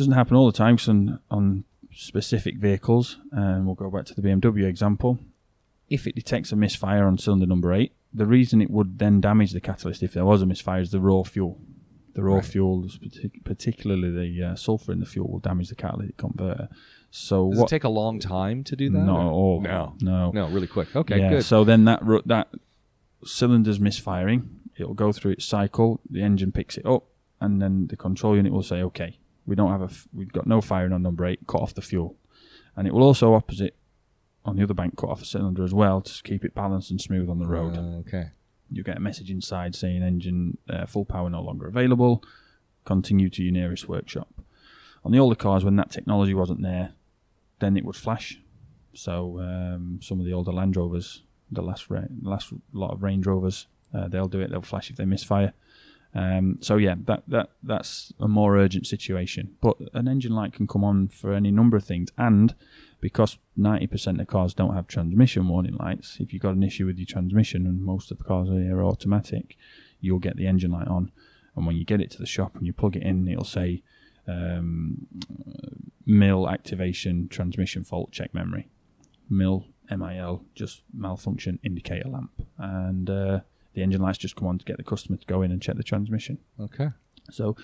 doesn't 0.00 0.14
happen 0.14 0.36
all 0.36 0.46
the 0.46 0.52
time 0.64 0.76
'cause 0.76 0.88
on, 0.88 1.18
on 1.30 1.64
specific 1.92 2.56
vehicles, 2.58 3.18
and 3.32 3.66
we'll 3.66 3.74
go 3.74 3.90
back 3.90 4.04
to 4.06 4.14
the 4.14 4.22
BMW 4.22 4.66
example. 4.66 5.18
If 5.88 6.06
it 6.06 6.14
detects 6.14 6.52
a 6.52 6.56
misfire 6.56 7.04
on 7.06 7.18
cylinder 7.18 7.46
number 7.46 7.72
eight, 7.72 7.92
the 8.12 8.26
reason 8.26 8.60
it 8.62 8.70
would 8.70 8.98
then 8.98 9.20
damage 9.20 9.52
the 9.52 9.60
catalyst 9.60 10.02
if 10.02 10.12
there 10.12 10.24
was 10.24 10.42
a 10.42 10.46
misfire 10.46 10.80
is 10.80 10.90
the 10.90 11.00
raw 11.00 11.22
fuel. 11.22 11.60
The 12.14 12.22
raw 12.24 12.36
Right. 12.36 12.44
fuel, 12.44 12.82
partic- 12.84 13.44
particularly 13.44 14.10
the 14.10 14.42
uh, 14.48 14.54
sulfur 14.56 14.92
in 14.92 14.98
the 15.00 15.06
fuel, 15.06 15.28
will 15.30 15.38
damage 15.38 15.68
the 15.68 15.74
catalytic 15.76 16.16
converter. 16.16 16.68
So 17.10 17.50
Does 17.50 17.58
what? 17.60 17.66
it 17.66 17.74
take 17.76 17.84
a 17.84 17.88
long 17.88 18.18
time 18.18 18.64
to 18.64 18.74
do 18.76 18.88
that? 18.90 18.98
Not 19.04 19.20
at 19.26 19.30
all. 19.30 19.60
No. 19.60 19.94
no, 20.00 20.30
No, 20.32 20.48
really 20.48 20.66
quick. 20.66 20.94
Okay, 20.96 21.18
yeah, 21.20 21.30
good. 21.30 21.44
So 21.44 21.62
then 21.64 21.84
that 21.84 22.02
ru- 22.04 22.22
that 22.26 22.48
cylinder's 23.24 23.78
misfiring. 23.80 24.48
It'll 24.78 24.94
go 24.94 25.12
through 25.12 25.32
its 25.32 25.44
cycle. 25.44 26.00
The 26.08 26.22
engine 26.22 26.52
picks 26.52 26.76
it 26.78 26.86
up, 26.86 27.04
and 27.40 27.60
then 27.60 27.86
the 27.88 27.96
control 27.96 28.34
unit 28.36 28.52
will 28.52 28.62
say, 28.62 28.82
"Okay, 28.82 29.18
we 29.46 29.54
don't 29.56 29.70
have 29.70 29.82
a, 29.82 29.86
f- 29.86 30.08
we've 30.12 30.32
got 30.32 30.46
no 30.46 30.60
firing 30.60 30.92
on 30.92 31.02
number 31.02 31.26
eight. 31.26 31.40
Cut 31.46 31.62
off 31.62 31.74
the 31.74 31.82
fuel." 31.82 32.16
And 32.76 32.86
it 32.86 32.94
will 32.94 33.02
also 33.02 33.34
opposite 33.34 33.76
on 34.44 34.56
the 34.56 34.62
other 34.62 34.74
bank 34.74 34.96
cut 34.96 35.10
off 35.10 35.20
a 35.22 35.24
cylinder 35.26 35.62
as 35.62 35.74
well 35.74 36.00
to 36.00 36.22
keep 36.22 36.44
it 36.44 36.54
balanced 36.54 36.90
and 36.90 37.00
smooth 37.00 37.28
on 37.28 37.38
the 37.38 37.46
road. 37.46 37.76
Uh, 37.76 37.98
okay. 37.98 38.30
you 38.70 38.82
get 38.82 38.96
a 38.96 39.00
message 39.00 39.30
inside 39.30 39.74
saying 39.74 40.02
engine 40.02 40.56
uh, 40.68 40.86
full 40.86 41.04
power 41.04 41.28
no 41.28 41.42
longer 41.42 41.66
available. 41.66 42.22
Continue 42.84 43.28
to 43.30 43.42
your 43.42 43.52
nearest 43.52 43.88
workshop. 43.88 44.28
On 45.04 45.12
the 45.12 45.18
older 45.18 45.34
cars, 45.34 45.64
when 45.64 45.76
that 45.76 45.90
technology 45.90 46.32
wasn't 46.34 46.62
there, 46.62 46.92
then 47.58 47.76
it 47.76 47.84
would 47.84 47.96
flash. 47.96 48.40
So 48.94 49.38
um, 49.40 50.00
some 50.02 50.20
of 50.20 50.26
the 50.26 50.32
older 50.32 50.52
Land 50.52 50.76
Rovers, 50.76 51.22
the 51.50 51.62
last 51.62 51.90
ra- 51.90 52.02
last 52.22 52.52
lot 52.72 52.92
of 52.92 53.02
Range 53.02 53.26
Rovers, 53.26 53.66
uh, 53.94 54.08
they'll 54.08 54.28
do 54.28 54.40
it. 54.40 54.50
They'll 54.50 54.62
flash 54.62 54.90
if 54.90 54.96
they 54.96 55.04
misfire. 55.04 55.52
Um, 56.14 56.58
so 56.60 56.76
yeah, 56.76 56.96
that 57.04 57.22
that 57.28 57.50
that's 57.62 58.12
a 58.18 58.26
more 58.26 58.58
urgent 58.58 58.86
situation. 58.86 59.56
But 59.60 59.76
an 59.94 60.08
engine 60.08 60.34
light 60.34 60.52
can 60.52 60.66
come 60.66 60.82
on 60.82 61.08
for 61.08 61.32
any 61.32 61.50
number 61.50 61.76
of 61.76 61.84
things, 61.84 62.10
and 62.18 62.54
because 63.00 63.38
90% 63.58 64.20
of 64.20 64.26
cars 64.26 64.52
don't 64.52 64.74
have 64.74 64.86
transmission 64.86 65.48
warning 65.48 65.76
lights, 65.76 66.18
if 66.20 66.32
you've 66.32 66.42
got 66.42 66.54
an 66.54 66.62
issue 66.62 66.86
with 66.86 66.98
your 66.98 67.06
transmission, 67.06 67.66
and 67.66 67.82
most 67.82 68.10
of 68.10 68.18
the 68.18 68.24
cars 68.24 68.48
are 68.50 68.84
automatic, 68.84 69.56
you'll 70.00 70.18
get 70.18 70.36
the 70.36 70.46
engine 70.46 70.70
light 70.70 70.88
on. 70.88 71.10
And 71.56 71.66
when 71.66 71.76
you 71.76 71.84
get 71.84 72.00
it 72.00 72.10
to 72.12 72.18
the 72.18 72.26
shop 72.26 72.56
and 72.56 72.66
you 72.66 72.72
plug 72.72 72.96
it 72.96 73.02
in, 73.02 73.26
it'll 73.26 73.44
say 73.44 73.82
um, 74.28 75.06
MIL 76.06 76.48
activation 76.48 77.28
transmission 77.28 77.84
fault 77.84 78.12
check 78.12 78.34
memory. 78.34 78.68
MIL, 79.28 79.66
MIL, 79.90 80.44
just 80.54 80.82
malfunction 80.92 81.58
indicator 81.62 82.08
lamp. 82.08 82.32
And 82.58 83.08
uh, 83.08 83.40
the 83.74 83.82
engine 83.82 84.00
lights 84.00 84.18
just 84.18 84.36
come 84.36 84.48
on 84.48 84.58
to 84.58 84.64
get 84.64 84.76
the 84.76 84.82
customer 84.84 85.16
to 85.16 85.26
go 85.26 85.42
in 85.42 85.50
and 85.50 85.60
check 85.62 85.76
the 85.76 85.82
transmission. 85.82 86.38
Okay. 86.60 86.88
So 87.30 87.54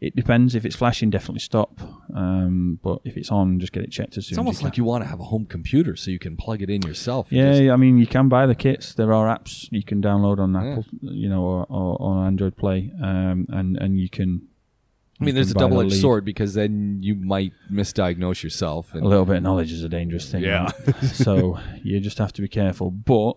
it 0.00 0.16
depends. 0.16 0.54
If 0.54 0.64
it's 0.64 0.76
flashing, 0.76 1.10
definitely 1.10 1.40
stop. 1.40 1.78
Um, 2.14 2.78
but 2.82 3.00
if 3.04 3.16
it's 3.18 3.30
on, 3.30 3.60
just 3.60 3.72
get 3.72 3.82
it 3.84 3.90
checked 3.90 4.16
as 4.16 4.26
soon 4.26 4.32
It's 4.32 4.32
as 4.32 4.38
almost 4.38 4.60
you 4.60 4.64
like 4.66 4.76
you 4.78 4.84
want 4.84 5.04
to 5.04 5.08
have 5.10 5.20
a 5.20 5.24
home 5.24 5.44
computer 5.44 5.94
so 5.96 6.10
you 6.10 6.18
can 6.18 6.36
plug 6.36 6.62
it 6.62 6.70
in 6.70 6.80
yourself. 6.82 7.30
and 7.30 7.38
Yeah, 7.38 7.50
just- 7.58 7.70
I 7.72 7.76
mean, 7.76 7.98
you 7.98 8.06
can 8.06 8.28
buy 8.28 8.46
the 8.46 8.54
kits. 8.54 8.94
There 8.94 9.12
are 9.12 9.26
apps 9.36 9.68
you 9.70 9.82
can 9.82 10.00
download 10.00 10.38
on 10.38 10.56
Apple, 10.56 10.86
you 11.02 11.28
know, 11.28 11.42
or, 11.44 11.66
or 11.68 12.00
on 12.00 12.26
Android 12.28 12.56
Play, 12.56 12.90
um, 13.02 13.46
and 13.50 13.76
and 13.76 13.98
you 14.00 14.08
can. 14.08 14.48
I 15.24 15.26
mean, 15.26 15.34
there's 15.34 15.50
a 15.50 15.54
can 15.54 15.60
buy 15.62 15.68
the 15.68 15.74
double 15.76 15.86
edged 15.86 16.00
sword 16.00 16.24
because 16.24 16.54
then 16.54 16.98
you 17.02 17.14
might 17.14 17.52
misdiagnose 17.72 18.42
yourself. 18.42 18.94
And, 18.94 19.02
A 19.04 19.08
little 19.08 19.24
bit 19.24 19.36
of 19.36 19.42
knowledge 19.42 19.72
is 19.72 19.82
a 19.82 19.88
dangerous 19.88 20.30
thing. 20.30 20.42
Yeah. 20.42 20.70
so 21.12 21.58
you 21.82 22.00
just 22.00 22.18
have 22.18 22.32
to 22.34 22.42
be 22.42 22.48
careful. 22.48 22.90
But 22.90 23.36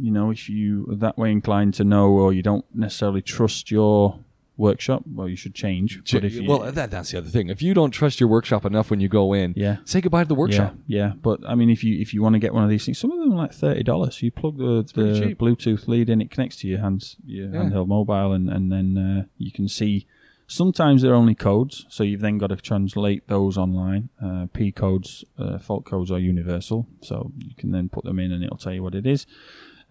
you 0.00 0.10
know, 0.10 0.30
if 0.30 0.48
you 0.48 0.86
are 0.90 0.96
that 0.96 1.18
way 1.18 1.30
inclined 1.30 1.74
to 1.74 1.84
know, 1.84 2.08
or 2.10 2.32
you 2.32 2.42
don't 2.42 2.64
necessarily 2.74 3.22
trust 3.22 3.70
your 3.70 4.18
workshop, 4.56 5.02
well, 5.12 5.28
you 5.28 5.36
should 5.36 5.54
change. 5.54 6.00
But 6.12 6.24
if 6.24 6.34
you, 6.34 6.48
well, 6.48 6.70
that, 6.70 6.90
that's 6.90 7.10
the 7.10 7.18
other 7.18 7.28
thing. 7.28 7.48
If 7.48 7.60
you 7.60 7.74
don't 7.74 7.90
trust 7.90 8.20
your 8.20 8.28
workshop 8.28 8.64
enough 8.64 8.90
when 8.90 9.00
you 9.00 9.08
go 9.08 9.32
in, 9.32 9.52
yeah. 9.56 9.78
say 9.84 10.00
goodbye 10.00 10.22
to 10.22 10.28
the 10.28 10.34
workshop. 10.34 10.74
Yeah, 10.86 11.06
yeah, 11.06 11.12
but 11.20 11.40
I 11.46 11.54
mean, 11.54 11.70
if 11.70 11.82
you 11.82 12.00
if 12.00 12.14
you 12.14 12.22
want 12.22 12.34
to 12.34 12.38
get 12.38 12.54
one 12.54 12.62
of 12.64 12.70
these 12.70 12.84
things, 12.84 12.98
some 12.98 13.10
of 13.10 13.18
them 13.18 13.32
are 13.32 13.36
like 13.36 13.52
thirty 13.52 13.82
dollars. 13.82 14.22
You 14.22 14.30
plug 14.30 14.58
the, 14.58 14.88
pretty 14.94 15.20
the 15.20 15.26
cheap. 15.28 15.38
Bluetooth 15.38 15.88
lead 15.88 16.08
in, 16.08 16.20
it 16.20 16.30
connects 16.30 16.56
to 16.58 16.68
your 16.68 16.78
hands, 16.80 17.16
your 17.26 17.48
Yeah. 17.48 17.60
handheld 17.62 17.88
mobile, 17.88 18.32
and 18.32 18.48
and 18.48 18.70
then 18.70 18.96
uh, 18.98 19.24
you 19.38 19.50
can 19.50 19.68
see. 19.68 20.06
Sometimes 20.46 21.02
they're 21.02 21.14
only 21.14 21.34
codes, 21.34 21.86
so 21.88 22.04
you've 22.04 22.20
then 22.20 22.38
got 22.38 22.48
to 22.48 22.56
translate 22.56 23.26
those 23.28 23.56
online. 23.56 24.10
Uh, 24.22 24.46
P 24.52 24.70
codes, 24.72 25.24
uh, 25.38 25.58
fault 25.58 25.84
codes 25.84 26.10
are 26.10 26.18
universal, 26.18 26.86
so 27.00 27.32
you 27.38 27.54
can 27.56 27.70
then 27.70 27.88
put 27.88 28.04
them 28.04 28.18
in, 28.18 28.30
and 28.30 28.44
it'll 28.44 28.58
tell 28.58 28.72
you 28.74 28.82
what 28.82 28.94
it 28.94 29.06
is. 29.06 29.26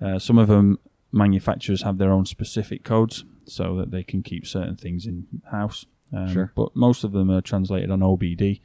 Uh, 0.02 0.20
some 0.20 0.38
of 0.38 0.48
them 0.48 0.78
manufacturers 1.12 1.82
have 1.82 1.98
their 1.98 2.12
own 2.12 2.26
specific 2.26 2.84
codes, 2.84 3.26
so 3.46 3.76
that 3.78 3.92
they 3.92 4.04
can 4.04 4.22
keep 4.24 4.46
certain 4.48 4.76
things 4.76 5.06
in 5.06 5.28
house. 5.52 5.86
Um, 6.14 6.32
Sure. 6.32 6.52
But 6.56 6.76
most 6.76 7.04
of 7.04 7.12
them 7.12 7.32
are 7.32 7.42
translated 7.42 7.90
on 7.90 8.02
OBD, 8.02 8.62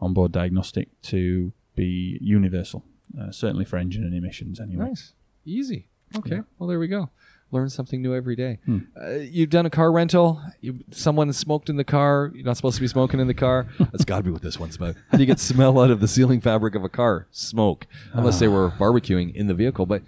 onboard 0.00 0.32
diagnostic, 0.32 0.88
to 1.02 1.52
be 1.76 2.18
universal. 2.20 2.84
Uh, 3.18 3.30
certainly 3.30 3.64
for 3.64 3.76
engine 3.78 4.04
and 4.04 4.14
emissions, 4.14 4.60
anyway. 4.60 4.88
Nice. 4.88 5.14
Easy. 5.46 5.86
Okay. 6.16 6.36
Yeah. 6.36 6.42
Well, 6.58 6.68
there 6.68 6.78
we 6.78 6.88
go. 6.88 7.10
Learn 7.50 7.70
something 7.70 8.02
new 8.02 8.14
every 8.14 8.36
day. 8.36 8.58
Hmm. 8.66 8.78
Uh, 9.00 9.08
you've 9.12 9.48
done 9.48 9.64
a 9.64 9.70
car 9.70 9.90
rental. 9.90 10.40
You, 10.60 10.80
someone 10.90 11.32
smoked 11.32 11.70
in 11.70 11.76
the 11.76 11.84
car. 11.84 12.30
You're 12.34 12.44
not 12.44 12.56
supposed 12.56 12.76
to 12.76 12.82
be 12.82 12.88
smoking 12.88 13.20
in 13.20 13.26
the 13.26 13.32
car. 13.34 13.66
That's 13.78 14.04
got 14.04 14.18
to 14.18 14.22
be 14.22 14.30
what 14.30 14.42
this 14.42 14.58
one's 14.60 14.76
about. 14.76 14.96
How 15.10 15.16
do 15.16 15.22
you 15.22 15.26
get 15.26 15.40
smell 15.40 15.80
out 15.80 15.90
of 15.90 16.00
the 16.00 16.08
ceiling 16.08 16.40
fabric 16.42 16.74
of 16.74 16.84
a 16.84 16.88
car? 16.90 17.26
Smoke. 17.30 17.86
Unless 18.12 18.38
they 18.38 18.48
were 18.48 18.70
barbecuing 18.72 19.34
in 19.34 19.46
the 19.46 19.54
vehicle. 19.54 19.86
But 19.86 20.02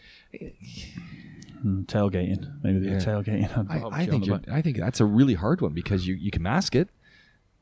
Hmm, 1.62 1.82
tailgating, 1.82 2.62
maybe 2.62 2.78
the 2.78 2.90
Yeah. 2.92 2.96
tailgating. 2.98 3.70
I, 3.70 4.02
I 4.02 4.06
think 4.06 4.22
the 4.22 4.26
you're, 4.28 4.38
back. 4.38 4.48
I 4.48 4.62
think 4.62 4.78
that's 4.78 4.98
a 5.00 5.04
really 5.04 5.34
hard 5.34 5.60
one 5.60 5.72
because 5.74 6.06
you, 6.06 6.14
you 6.14 6.30
can 6.30 6.42
mask 6.42 6.74
it. 6.74 6.88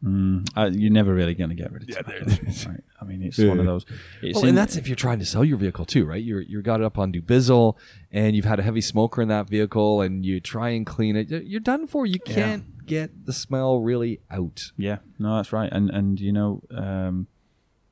Mm, 0.04 0.48
uh, 0.56 0.70
you're 0.72 0.92
never 0.92 1.12
really 1.12 1.34
going 1.34 1.50
to 1.50 1.56
get 1.56 1.72
rid 1.72 1.82
of 1.82 1.88
tobacco, 1.96 2.24
right? 2.70 2.84
I 3.00 3.04
mean, 3.04 3.20
it's 3.22 3.36
one 3.38 3.58
of 3.58 3.66
those. 3.66 3.84
Well, 4.22 4.42
in- 4.44 4.50
and 4.50 4.58
that's 4.58 4.76
if 4.76 4.86
you're 4.86 4.94
trying 4.94 5.18
to 5.18 5.24
sell 5.26 5.44
your 5.44 5.58
vehicle 5.58 5.84
too, 5.84 6.04
right? 6.04 6.22
You're 6.22 6.40
you 6.42 6.62
got 6.62 6.80
it 6.80 6.84
up 6.84 6.98
on 6.98 7.12
Dubizzle, 7.12 7.76
and 8.12 8.36
you've 8.36 8.44
had 8.44 8.60
a 8.60 8.62
heavy 8.62 8.80
smoker 8.80 9.20
in 9.22 9.28
that 9.28 9.48
vehicle, 9.48 10.00
and 10.00 10.24
you 10.24 10.38
try 10.40 10.68
and 10.70 10.86
clean 10.86 11.16
it. 11.16 11.30
You're 11.30 11.58
done 11.60 11.88
for. 11.88 12.06
You 12.06 12.20
can't 12.20 12.86
get 12.86 13.26
the 13.26 13.32
smell 13.32 13.80
really 13.80 14.20
out. 14.30 14.70
Yeah, 14.76 14.98
no, 15.18 15.34
that's 15.36 15.52
right. 15.52 15.68
And 15.72 15.90
and 15.90 16.20
you 16.20 16.32
know, 16.32 16.62
um, 16.70 17.26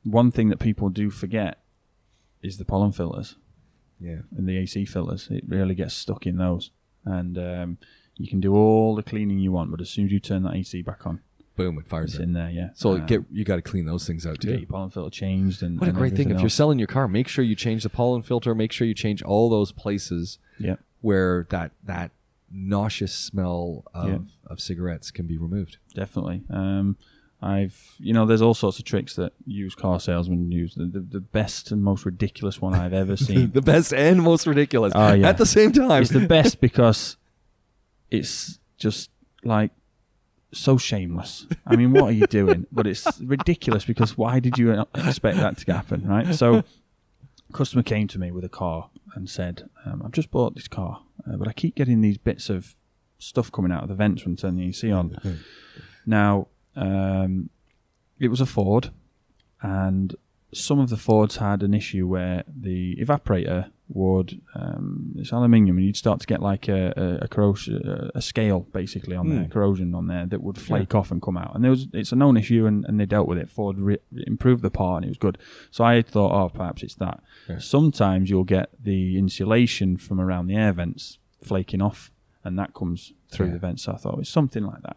one 0.04 0.30
thing 0.30 0.48
that 0.50 0.58
people 0.60 0.90
do 0.90 1.10
forget 1.10 1.58
is 2.40 2.58
the 2.58 2.64
pollen 2.64 2.92
filters 2.92 3.34
Yeah. 4.00 4.20
and 4.36 4.48
the 4.48 4.56
AC 4.58 4.84
filters. 4.84 5.26
It 5.28 5.42
really 5.48 5.74
gets 5.74 5.94
stuck 5.94 6.24
in 6.24 6.36
those, 6.36 6.70
and 7.04 7.36
um, 7.36 7.78
you 8.16 8.28
can 8.28 8.38
do 8.40 8.54
all 8.54 8.94
the 8.94 9.02
cleaning 9.02 9.40
you 9.40 9.50
want, 9.50 9.72
but 9.72 9.80
as 9.80 9.90
soon 9.90 10.04
as 10.04 10.12
you 10.12 10.20
turn 10.20 10.44
that 10.44 10.54
AC 10.54 10.82
back 10.82 11.04
on, 11.04 11.20
Boom! 11.56 11.78
It 11.78 11.88
fires 11.88 12.14
it's 12.14 12.22
in. 12.22 12.32
there. 12.34 12.50
Yeah. 12.50 12.68
So 12.74 12.92
Uh, 12.92 12.98
get 13.06 13.22
you 13.32 13.44
got 13.44 13.56
to 13.56 13.62
clean 13.62 13.86
those 13.86 14.06
things 14.06 14.26
out 14.26 14.38
get 14.40 14.50
your 14.50 14.60
too. 14.60 14.66
pollen 14.66 14.90
filter 14.90 15.10
changed 15.10 15.62
and 15.62 15.80
What 15.80 15.86
a 15.86 15.90
and 15.90 15.98
great 15.98 16.10
thing! 16.12 16.20
everything 16.26 16.36
If 16.36 16.42
you're 16.42 16.50
selling 16.50 16.78
your 16.78 16.86
car, 16.88 17.08
make 17.08 17.28
sure 17.28 17.44
you 17.44 17.54
change 17.56 17.82
the 17.82 17.88
pollen 17.90 18.22
filter. 18.22 18.54
Make 18.54 18.72
sure 18.72 18.86
you 18.86 18.94
change 18.94 19.22
all 19.22 19.48
those 19.50 19.72
places 19.72 20.38
yeah. 20.58 20.76
where 21.00 21.46
that 21.50 21.72
that 21.84 22.10
nauseous 22.52 23.12
smell 23.12 23.84
of, 23.94 24.08
Yeah. 24.08 24.18
of 24.46 24.60
cigarettes 24.60 25.10
can 25.10 25.26
be 25.26 25.36
removed. 25.38 25.78
definitely. 25.94 26.42
Um, 26.50 26.96
I've, 27.42 27.94
you 27.98 28.14
know, 28.14 28.24
there's 28.24 28.40
all 28.40 28.54
sorts 28.54 28.78
of 28.78 28.86
tricks 28.86 29.14
that 29.16 29.32
used 29.46 29.76
car 29.76 30.00
salesmen 30.00 30.50
use. 30.50 30.74
The, 30.74 30.86
the, 30.86 31.00
the 31.00 31.20
best 31.20 31.70
and 31.70 31.82
most 31.84 32.06
ridiculous 32.06 32.62
one 32.62 32.72
I've 32.74 32.94
ever 32.94 33.14
seen 33.28 33.50
the 33.52 33.60
best 33.60 33.92
and 33.92 34.22
most 34.22 34.46
ridiculous 34.46 34.92
Oh, 34.96 35.12
yeah. 35.12 35.28
at 35.28 35.36
the 35.36 35.44
same 35.44 35.70
time. 35.72 36.00
it's 36.02 36.10
the 36.12 36.26
best 36.26 36.60
because 36.68 37.16
it's 38.10 38.58
just 38.78 39.10
like 39.44 39.70
so 40.52 40.78
shameless. 40.78 41.46
I 41.66 41.76
mean, 41.76 41.92
what 41.92 42.04
are 42.04 42.12
you 42.12 42.26
doing? 42.26 42.66
But 42.72 42.86
it's 42.86 43.20
ridiculous 43.20 43.84
because 43.84 44.16
why 44.16 44.40
did 44.40 44.58
you 44.58 44.84
expect 44.94 45.36
that 45.38 45.58
to 45.58 45.72
happen, 45.72 46.06
right? 46.06 46.34
So, 46.34 46.56
a 47.48 47.52
customer 47.52 47.82
came 47.82 48.08
to 48.08 48.18
me 48.18 48.30
with 48.30 48.44
a 48.44 48.48
car 48.48 48.90
and 49.14 49.28
said, 49.28 49.68
um, 49.84 50.02
"I've 50.04 50.12
just 50.12 50.30
bought 50.30 50.54
this 50.54 50.68
car, 50.68 51.02
uh, 51.26 51.36
but 51.36 51.48
I 51.48 51.52
keep 51.52 51.74
getting 51.74 52.00
these 52.00 52.18
bits 52.18 52.48
of 52.50 52.74
stuff 53.18 53.50
coming 53.50 53.72
out 53.72 53.82
of 53.82 53.88
the 53.88 53.94
vents 53.94 54.24
when 54.24 54.36
turning 54.36 54.58
the 54.60 54.68
AC 54.68 54.90
on." 54.90 55.18
Now, 56.06 56.48
um, 56.76 57.50
it 58.18 58.28
was 58.28 58.40
a 58.40 58.46
Ford, 58.46 58.90
and 59.62 60.14
some 60.52 60.78
of 60.78 60.88
the 60.90 60.96
Fords 60.96 61.36
had 61.36 61.62
an 61.62 61.74
issue 61.74 62.06
where 62.06 62.44
the 62.46 62.96
evaporator 62.96 63.70
would 63.88 64.40
um, 64.54 65.12
it's 65.16 65.30
aluminium, 65.32 65.76
and 65.76 65.86
you'd 65.86 65.96
start 65.96 66.18
to 66.20 66.26
get 66.26 66.42
like 66.42 66.66
a, 66.68 67.18
a, 67.22 67.28
corrosion, 67.28 68.10
a 68.14 68.20
scale 68.20 68.60
basically 68.72 69.14
on 69.14 69.28
there, 69.28 69.44
Hmm. 69.44 69.50
corrosion 69.50 69.94
on 69.94 70.08
there 70.08 70.26
that 70.26 70.42
would 70.42 70.58
flake 70.58 70.94
off 70.94 71.10
and 71.12 71.22
come 71.22 71.36
out. 71.36 71.54
And 71.54 71.62
there 71.62 71.70
was 71.70 71.86
it's 71.92 72.10
a 72.10 72.16
known 72.16 72.36
issue, 72.36 72.66
and, 72.66 72.84
and 72.86 72.98
they 72.98 73.06
dealt 73.06 73.28
with 73.28 73.38
it. 73.38 73.48
Ford 73.48 73.78
re- 73.78 73.98
improved 74.26 74.62
the 74.62 74.70
part, 74.70 74.96
and 74.98 75.04
it 75.04 75.08
was 75.10 75.18
good. 75.18 75.38
So 75.70 75.84
I 75.84 76.02
thought, 76.02 76.32
oh, 76.32 76.48
perhaps 76.48 76.82
it's 76.82 76.96
that. 76.96 77.22
Yeah. 77.48 77.58
Sometimes 77.58 78.28
you'll 78.28 78.44
get 78.44 78.70
the 78.82 79.16
insulation 79.18 79.96
from 79.96 80.20
around 80.20 80.48
the 80.48 80.56
air 80.56 80.72
vents 80.72 81.18
flaking 81.42 81.80
off, 81.80 82.10
and 82.42 82.58
that 82.58 82.74
comes 82.74 83.12
through 83.30 83.46
Yeah. 83.48 83.52
the 83.52 83.58
vents. 83.60 83.84
So 83.84 83.92
I 83.92 83.96
thought 83.98 84.18
it's 84.18 84.30
something 84.30 84.64
like 84.64 84.82
that. 84.82 84.96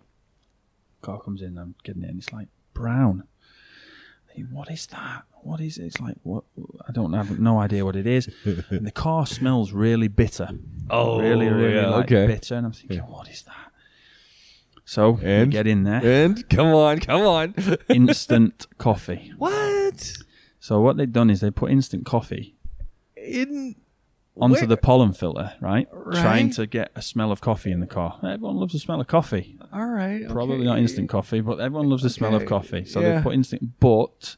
Car 1.03 1.19
comes 1.21 1.41
in, 1.43 1.57
I'm 1.59 1.75
getting 1.83 2.03
it, 2.03 2.09
and 2.09 2.19
it's 2.19 2.33
like 2.33 2.47
brown. 2.73 3.23
What 4.51 4.69
is 4.71 4.87
that? 4.87 5.23
What 5.43 5.59
is 5.59 5.77
it? 5.77 5.85
It's 5.87 5.99
like 5.99 6.15
what? 6.23 6.43
I 6.87 6.91
don't 6.91 7.13
have 7.13 7.39
no 7.39 7.59
idea 7.59 7.83
what 7.85 7.95
it 7.95 8.07
is. 8.07 8.29
and 8.69 8.85
the 8.87 8.91
car 8.91 9.25
smells 9.25 9.71
really 9.73 10.07
bitter. 10.07 10.49
Oh, 10.89 11.19
really, 11.19 11.47
really 11.47 11.75
yeah, 11.75 11.89
like 11.89 12.05
okay. 12.05 12.27
bitter. 12.27 12.55
And 12.55 12.65
I'm 12.67 12.71
thinking, 12.71 12.99
what 12.99 13.27
is 13.29 13.41
that? 13.43 13.71
So 14.85 15.11
we 15.11 15.25
And? 15.25 15.51
get 15.51 15.67
in 15.67 15.83
there. 15.83 16.01
and 16.03 16.47
come 16.49 16.67
on, 16.67 16.99
come 16.99 17.21
on. 17.21 17.53
Instant 17.89 18.65
coffee. 18.77 19.31
what? 19.37 20.17
So 20.59 20.79
what 20.81 20.97
they've 20.97 21.11
done 21.11 21.29
is 21.29 21.41
they 21.41 21.51
put 21.51 21.71
instant 21.71 22.05
coffee 22.05 22.55
In 23.15 23.75
onto 24.39 24.55
where- 24.55 24.67
the 24.67 24.77
pollen 24.77 25.13
filter, 25.13 25.53
right? 25.61 25.87
Right. 25.91 26.21
Trying 26.21 26.49
to 26.51 26.65
get 26.67 26.91
a 26.95 27.01
smell 27.01 27.31
of 27.31 27.41
coffee 27.41 27.71
in 27.71 27.79
the 27.79 27.87
car. 27.87 28.19
Everyone 28.23 28.55
loves 28.57 28.73
the 28.73 28.79
smell 28.79 28.99
of 29.01 29.07
coffee. 29.07 29.57
All 29.73 29.85
right. 29.85 30.27
Probably 30.27 30.55
okay. 30.57 30.65
not 30.65 30.79
instant 30.79 31.09
coffee, 31.09 31.41
but 31.41 31.59
everyone 31.59 31.89
loves 31.89 32.03
the 32.03 32.09
smell 32.09 32.35
of 32.35 32.45
coffee. 32.45 32.85
So 32.85 32.99
yeah. 32.99 33.15
they've 33.15 33.23
put 33.23 33.33
instant, 33.33 33.79
but 33.79 34.37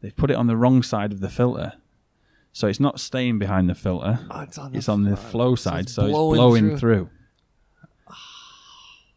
they've 0.00 0.14
put 0.16 0.30
it 0.30 0.34
on 0.34 0.46
the 0.46 0.56
wrong 0.56 0.82
side 0.82 1.12
of 1.12 1.20
the 1.20 1.28
filter. 1.30 1.74
So 2.52 2.66
it's 2.66 2.80
not 2.80 2.98
staying 2.98 3.38
behind 3.38 3.70
the 3.70 3.74
filter. 3.76 4.18
Oh, 4.30 4.40
it's 4.40 4.58
on 4.58 4.72
the, 4.72 4.78
It's 4.78 4.88
on 4.88 5.04
the 5.04 5.16
flow 5.16 5.54
So 5.54 5.70
side, 5.70 5.84
it's 5.84 5.94
so 5.94 6.02
it's 6.06 6.12
blowing 6.12 6.36
blowing, 6.36 6.68
through. 6.70 6.78
through. 6.78 7.10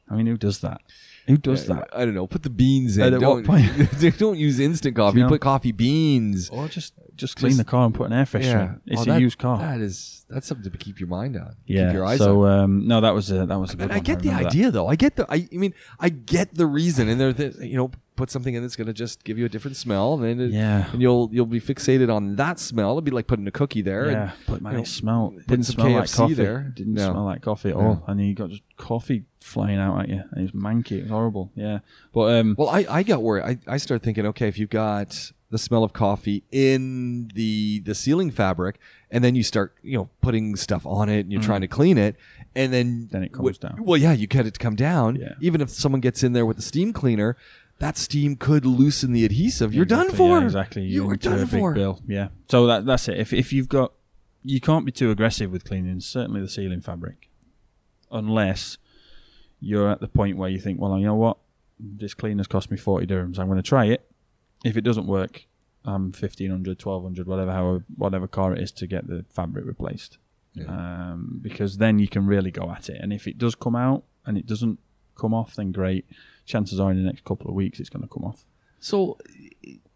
I 0.09 0.15
mean, 0.15 0.27
who 0.27 0.38
does 0.38 0.59
that? 0.59 0.81
Who 1.27 1.38
does 1.38 1.65
that? 1.67 1.88
I 1.93 2.05
don't 2.05 2.13
know. 2.15 2.27
Put 2.27 2.43
the 2.43 2.49
beans 2.49 2.97
in. 2.97 3.03
At 3.03 3.13
what 3.13 3.19
don't, 3.21 3.45
point? 3.45 4.17
don't 4.17 4.38
use 4.38 4.59
instant 4.59 4.95
coffee. 4.95 5.19
You 5.19 5.23
know? 5.23 5.29
Put 5.29 5.41
coffee 5.41 5.71
beans. 5.71 6.49
Or 6.49 6.67
just 6.67 6.93
just 7.15 7.36
clean 7.38 7.51
Just- 7.51 7.59
the 7.59 7.63
car 7.65 7.86
and 7.86 7.93
put 7.93 8.07
an 8.07 8.13
air 8.13 8.25
freshener. 8.25 8.79
It's 8.88 8.99
Oh, 9.01 9.03
a 9.03 9.05
that- 9.07 9.21
used 9.21 9.38
car. 9.38 9.59
That 9.59 9.79
is 9.81 10.25
that's 10.29 10.47
something 10.47 10.71
to 10.71 10.77
keep 10.77 10.99
your 10.99 11.09
mind 11.09 11.36
on. 11.38 11.55
yeah. 11.65 11.88
Keep 11.88 11.93
your 11.93 12.05
eyes 12.05 12.17
so 12.19 12.43
on. 12.45 12.59
um, 12.59 12.88
no, 12.88 13.01
that 13.01 13.13
was 13.13 13.29
a 13.31 13.45
that 13.45 13.59
was 13.59 13.73
a 13.73 13.75
good 13.77 13.83
And 13.83 13.91
I 13.93 13.95
one. 13.97 14.03
get 14.03 14.19
the 14.19 14.29
remember 14.29 14.43
that. 14.43 14.49
idea 14.49 14.71
though. 14.71 14.88
I 14.88 14.95
get 14.95 15.15
the. 15.15 15.25
I, 15.31 15.36
I 15.53 15.55
mean, 15.57 15.73
I 15.99 16.09
get 16.09 16.55
the 16.55 16.65
reason, 16.65 17.07
and 17.09 17.19
there, 17.21 17.31
there- 17.33 17.63
you 17.63 17.77
know, 17.77 17.91
put 18.15 18.30
something 18.32 18.54
in 18.54 18.62
that's 18.62 18.76
going 18.76 18.88
to 18.88 18.93
just 18.93 19.23
give 19.23 19.38
you 19.38 19.45
a 19.45 19.49
different 19.49 19.78
smell, 19.78 20.13
and 20.15 20.23
then 20.23 20.39
it, 20.39 20.52
Yeah. 20.52 20.89
and 20.91 21.02
you'll 21.02 21.30
you'll 21.32 21.45
be 21.45 21.60
fixated 21.62 22.13
on 22.13 22.36
that 22.38 22.60
smell. 22.60 22.91
It'd 22.93 23.04
be 23.04 23.12
like 23.12 23.28
putting 23.28 23.47
a 23.47 23.52
cookie 23.52 23.82
there. 23.82 24.10
Yeah, 24.12 24.21
and, 24.23 24.32
but 24.47 24.62
man, 24.62 24.71
you 24.73 24.78
know, 24.78 24.84
it 24.84 24.88
smelled 24.88 25.34
putting 25.36 25.47
didn't 25.47 25.65
some 25.65 25.73
smell 25.76 25.91
like 25.91 26.04
KFC 26.06 26.15
coffee. 26.17 26.34
there. 26.36 26.71
Didn't 26.76 26.93
No. 26.93 27.12
smell 27.12 27.26
like 27.26 27.41
coffee 27.41 27.69
at 27.69 27.76
all, 27.76 28.04
and 28.08 28.19
you 28.26 28.34
got 28.34 28.49
just 28.49 28.63
coffee 28.78 29.23
flying 29.41 29.78
out 29.80 29.99
at 30.02 30.10
you. 30.10 30.21
And 30.32 30.39
it 30.47 30.54
was 30.54 30.63
manky. 30.63 30.93
It 30.99 31.02
was 31.04 31.12
horrible. 31.12 31.52
Yeah, 31.56 31.80
but 32.13 32.36
um, 32.39 32.56
Well, 32.58 32.69
I, 32.69 32.86
I 32.89 33.04
got 33.04 33.21
worried. 33.21 33.43
I, 33.43 33.73
I 33.73 33.78
started 33.78 34.04
thinking, 34.04 34.26
okay, 34.28 34.47
if 34.47 34.58
you've 34.58 34.69
got 34.69 35.32
the 35.49 35.58
smell 35.60 35.84
of 35.84 35.93
coffee 35.93 36.43
in 36.52 37.30
the 37.36 37.80
the 37.82 37.93
ceiling 37.95 38.32
fabric, 38.32 38.80
and 39.12 39.23
then 39.23 39.36
you 39.36 39.43
start, 39.43 39.76
you 39.84 39.97
know, 39.97 40.10
putting 40.21 40.56
stuff 40.56 40.86
on 40.86 41.10
it, 41.10 41.21
and 41.21 41.32
you're 41.32 41.41
trying 41.41 41.62
to 41.62 41.67
clean 41.67 41.97
it, 41.97 42.15
and 42.56 42.71
then 42.73 42.84
Mm. 42.84 43.10
Then 43.12 43.23
it 43.23 43.32
comes 43.34 43.43
what- 43.43 43.60
down. 43.60 43.84
Well, 43.84 43.97
yeah, 43.97 44.13
you 44.13 44.26
get 44.28 44.45
it 44.47 44.54
to 44.56 44.60
come 44.60 44.76
down. 44.76 45.15
Yeah. 45.17 45.34
Even 45.41 45.62
if 45.62 45.69
someone 45.69 46.02
gets 46.02 46.23
in 46.23 46.34
there 46.34 46.45
with 46.45 46.58
the 46.58 46.63
steam 46.63 46.91
cleaner, 46.93 47.38
that 47.79 47.97
steam 47.97 48.36
could 48.36 48.65
loosen 48.65 49.12
the 49.12 49.25
adhesive. 49.25 49.73
You're 49.73 49.86
done 49.86 50.12
for. 50.12 50.39
Yeah, 50.39 50.45
exactly. 50.45 50.83
You 50.83 51.05
You're 51.05 51.15
done 51.15 51.45
for. 51.47 51.73
bill. 51.73 52.01
Yeah. 52.07 52.29
So 52.49 52.67
that 52.67 52.86
that's 52.86 53.07
it. 53.07 53.19
If 53.19 53.33
if 53.33 53.51
you've 53.51 53.69
got, 53.69 53.93
you 54.43 54.62
can't 54.62 54.86
be 54.86 54.91
too 54.91 55.12
aggressive 55.12 55.51
with 55.51 55.65
cleaning. 55.65 55.99
Certainly 55.99 56.41
the 56.41 56.47
ceiling 56.49 56.81
fabric, 56.81 57.29
unless 58.12 58.77
you're 59.59 59.89
at 59.89 60.01
the 60.01 60.07
point 60.07 60.38
where 60.38 60.49
you 60.49 60.59
think, 60.59 60.79
well, 60.79 60.97
you 60.97 61.05
know 61.05 61.15
what, 61.15 61.38
this 61.79 62.13
cleaner's 62.13 62.47
cost 62.47 62.69
me 62.71 62.77
forty 62.77 63.05
dirhams. 63.07 63.39
I'm 63.39 63.47
going 63.47 63.57
to 63.57 63.63
try 63.63 63.86
it. 63.86 64.09
If 64.63 64.77
it 64.77 64.81
doesn't 64.81 65.07
work, 65.07 65.45
I'm 65.86 66.05
1500 66.12 66.81
1200 66.81 67.27
whatever 67.27 67.51
however, 67.51 67.86
whatever 67.97 68.27
car 68.27 68.53
it 68.53 68.62
is 68.62 68.71
to 68.73 68.88
get 68.88 69.07
the 69.07 69.25
fabric 69.29 69.65
replaced. 69.65 70.17
Yeah. 70.53 70.65
Um, 70.65 71.39
because 71.41 71.77
then 71.77 71.99
you 71.99 72.07
can 72.07 72.25
really 72.25 72.51
go 72.51 72.71
at 72.71 72.89
it. 72.89 72.99
And 73.01 73.12
if 73.12 73.27
it 73.27 73.38
does 73.38 73.55
come 73.55 73.75
out 73.75 74.03
and 74.25 74.38
it 74.38 74.45
doesn't 74.45 74.79
come 75.17 75.33
off, 75.33 75.55
then 75.55 75.71
great. 75.71 76.05
Chances 76.45 76.79
are 76.79 76.91
in 76.91 76.97
the 76.97 77.03
next 77.03 77.23
couple 77.25 77.47
of 77.49 77.53
weeks 77.56 77.79
it's 77.79 77.89
going 77.89 78.03
to 78.03 78.08
come 78.13 78.23
off. 78.23 78.43
So, 78.79 79.17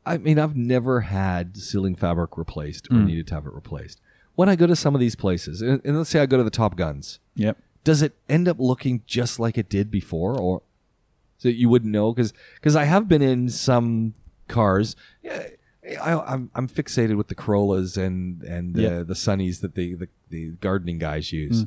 I 0.05 0.17
mean, 0.17 0.39
I've 0.39 0.55
never 0.55 1.01
had 1.01 1.57
ceiling 1.57 1.95
fabric 1.95 2.37
replaced 2.37 2.87
or 2.89 2.95
Mm. 2.95 3.05
needed 3.07 3.27
to 3.27 3.33
have 3.35 3.45
it 3.45 3.53
replaced. 3.53 3.99
When 4.35 4.47
I 4.49 4.55
go 4.55 4.67
to 4.67 4.75
some 4.75 4.93
of 4.95 5.01
these 5.01 5.15
places, 5.15 5.61
and, 5.61 5.81
and 5.83 5.97
let's 5.97 6.09
say 6.09 6.19
I 6.19 6.25
go 6.25 6.37
to 6.37 6.43
the 6.43 6.49
Top 6.49 6.75
Guns, 6.77 7.19
Yep. 7.35 7.57
does 7.83 8.01
it 8.01 8.15
end 8.29 8.47
up 8.47 8.57
looking 8.59 9.01
just 9.07 9.39
like 9.39 9.57
it 9.57 9.67
did 9.69 9.91
before, 9.91 10.39
or 10.39 10.61
so 11.37 11.49
you 11.49 11.67
wouldn't 11.69 11.91
know? 11.91 12.13
Because 12.13 12.75
I 12.75 12.85
have 12.85 13.07
been 13.07 13.21
in 13.21 13.49
some 13.49 14.13
cars. 14.47 14.95
Yeah, 15.23 15.47
I, 16.01 16.13
I'm 16.19 16.49
I'm 16.55 16.67
fixated 16.67 17.15
with 17.17 17.27
the 17.29 17.35
Corollas 17.35 17.97
and 17.97 18.41
and 18.43 18.75
the 18.75 18.81
Yeah. 18.81 19.03
the 19.03 19.13
Sunnies 19.13 19.61
that 19.61 19.75
the, 19.75 19.95
the 19.95 20.07
the 20.29 20.49
gardening 20.61 20.97
guys 20.99 21.31
use. 21.33 21.65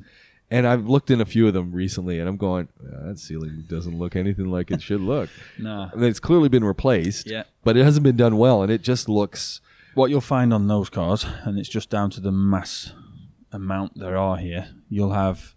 And 0.52 0.66
I've 0.66 0.88
looked 0.88 1.10
in 1.12 1.20
a 1.20 1.24
few 1.24 1.46
of 1.46 1.54
them 1.54 1.70
recently, 1.72 2.18
and 2.18 2.28
I'm 2.28 2.36
going, 2.36 2.68
"Uh, 2.82 3.06
that 3.08 3.18
ceiling 3.20 3.64
doesn't 3.68 3.96
look 3.96 4.16
anything 4.16 4.46
like 4.50 4.70
it 4.72 4.82
should 4.82 5.00
look. 5.00 5.30
no, 5.58 5.88
I 5.92 5.96
mean, 5.96 6.10
it's 6.10 6.18
clearly 6.20 6.48
been 6.48 6.64
replaced, 6.64 7.28
Yeah. 7.30 7.44
but 7.62 7.76
it 7.76 7.84
hasn't 7.84 8.02
been 8.02 8.16
done 8.16 8.36
well, 8.36 8.62
and 8.62 8.70
it 8.72 8.82
just 8.82 9.08
looks. 9.08 9.60
What 9.94 10.10
you'll 10.10 10.20
find 10.20 10.52
on 10.52 10.66
those 10.66 10.88
cars, 10.90 11.24
and 11.44 11.58
it's 11.58 11.68
just 11.68 11.88
down 11.90 12.10
to 12.10 12.20
the 12.20 12.32
mass 12.32 12.92
amount 13.52 13.98
there 13.98 14.16
are 14.16 14.36
here, 14.38 14.68
you'll 14.88 15.12
have 15.12 15.54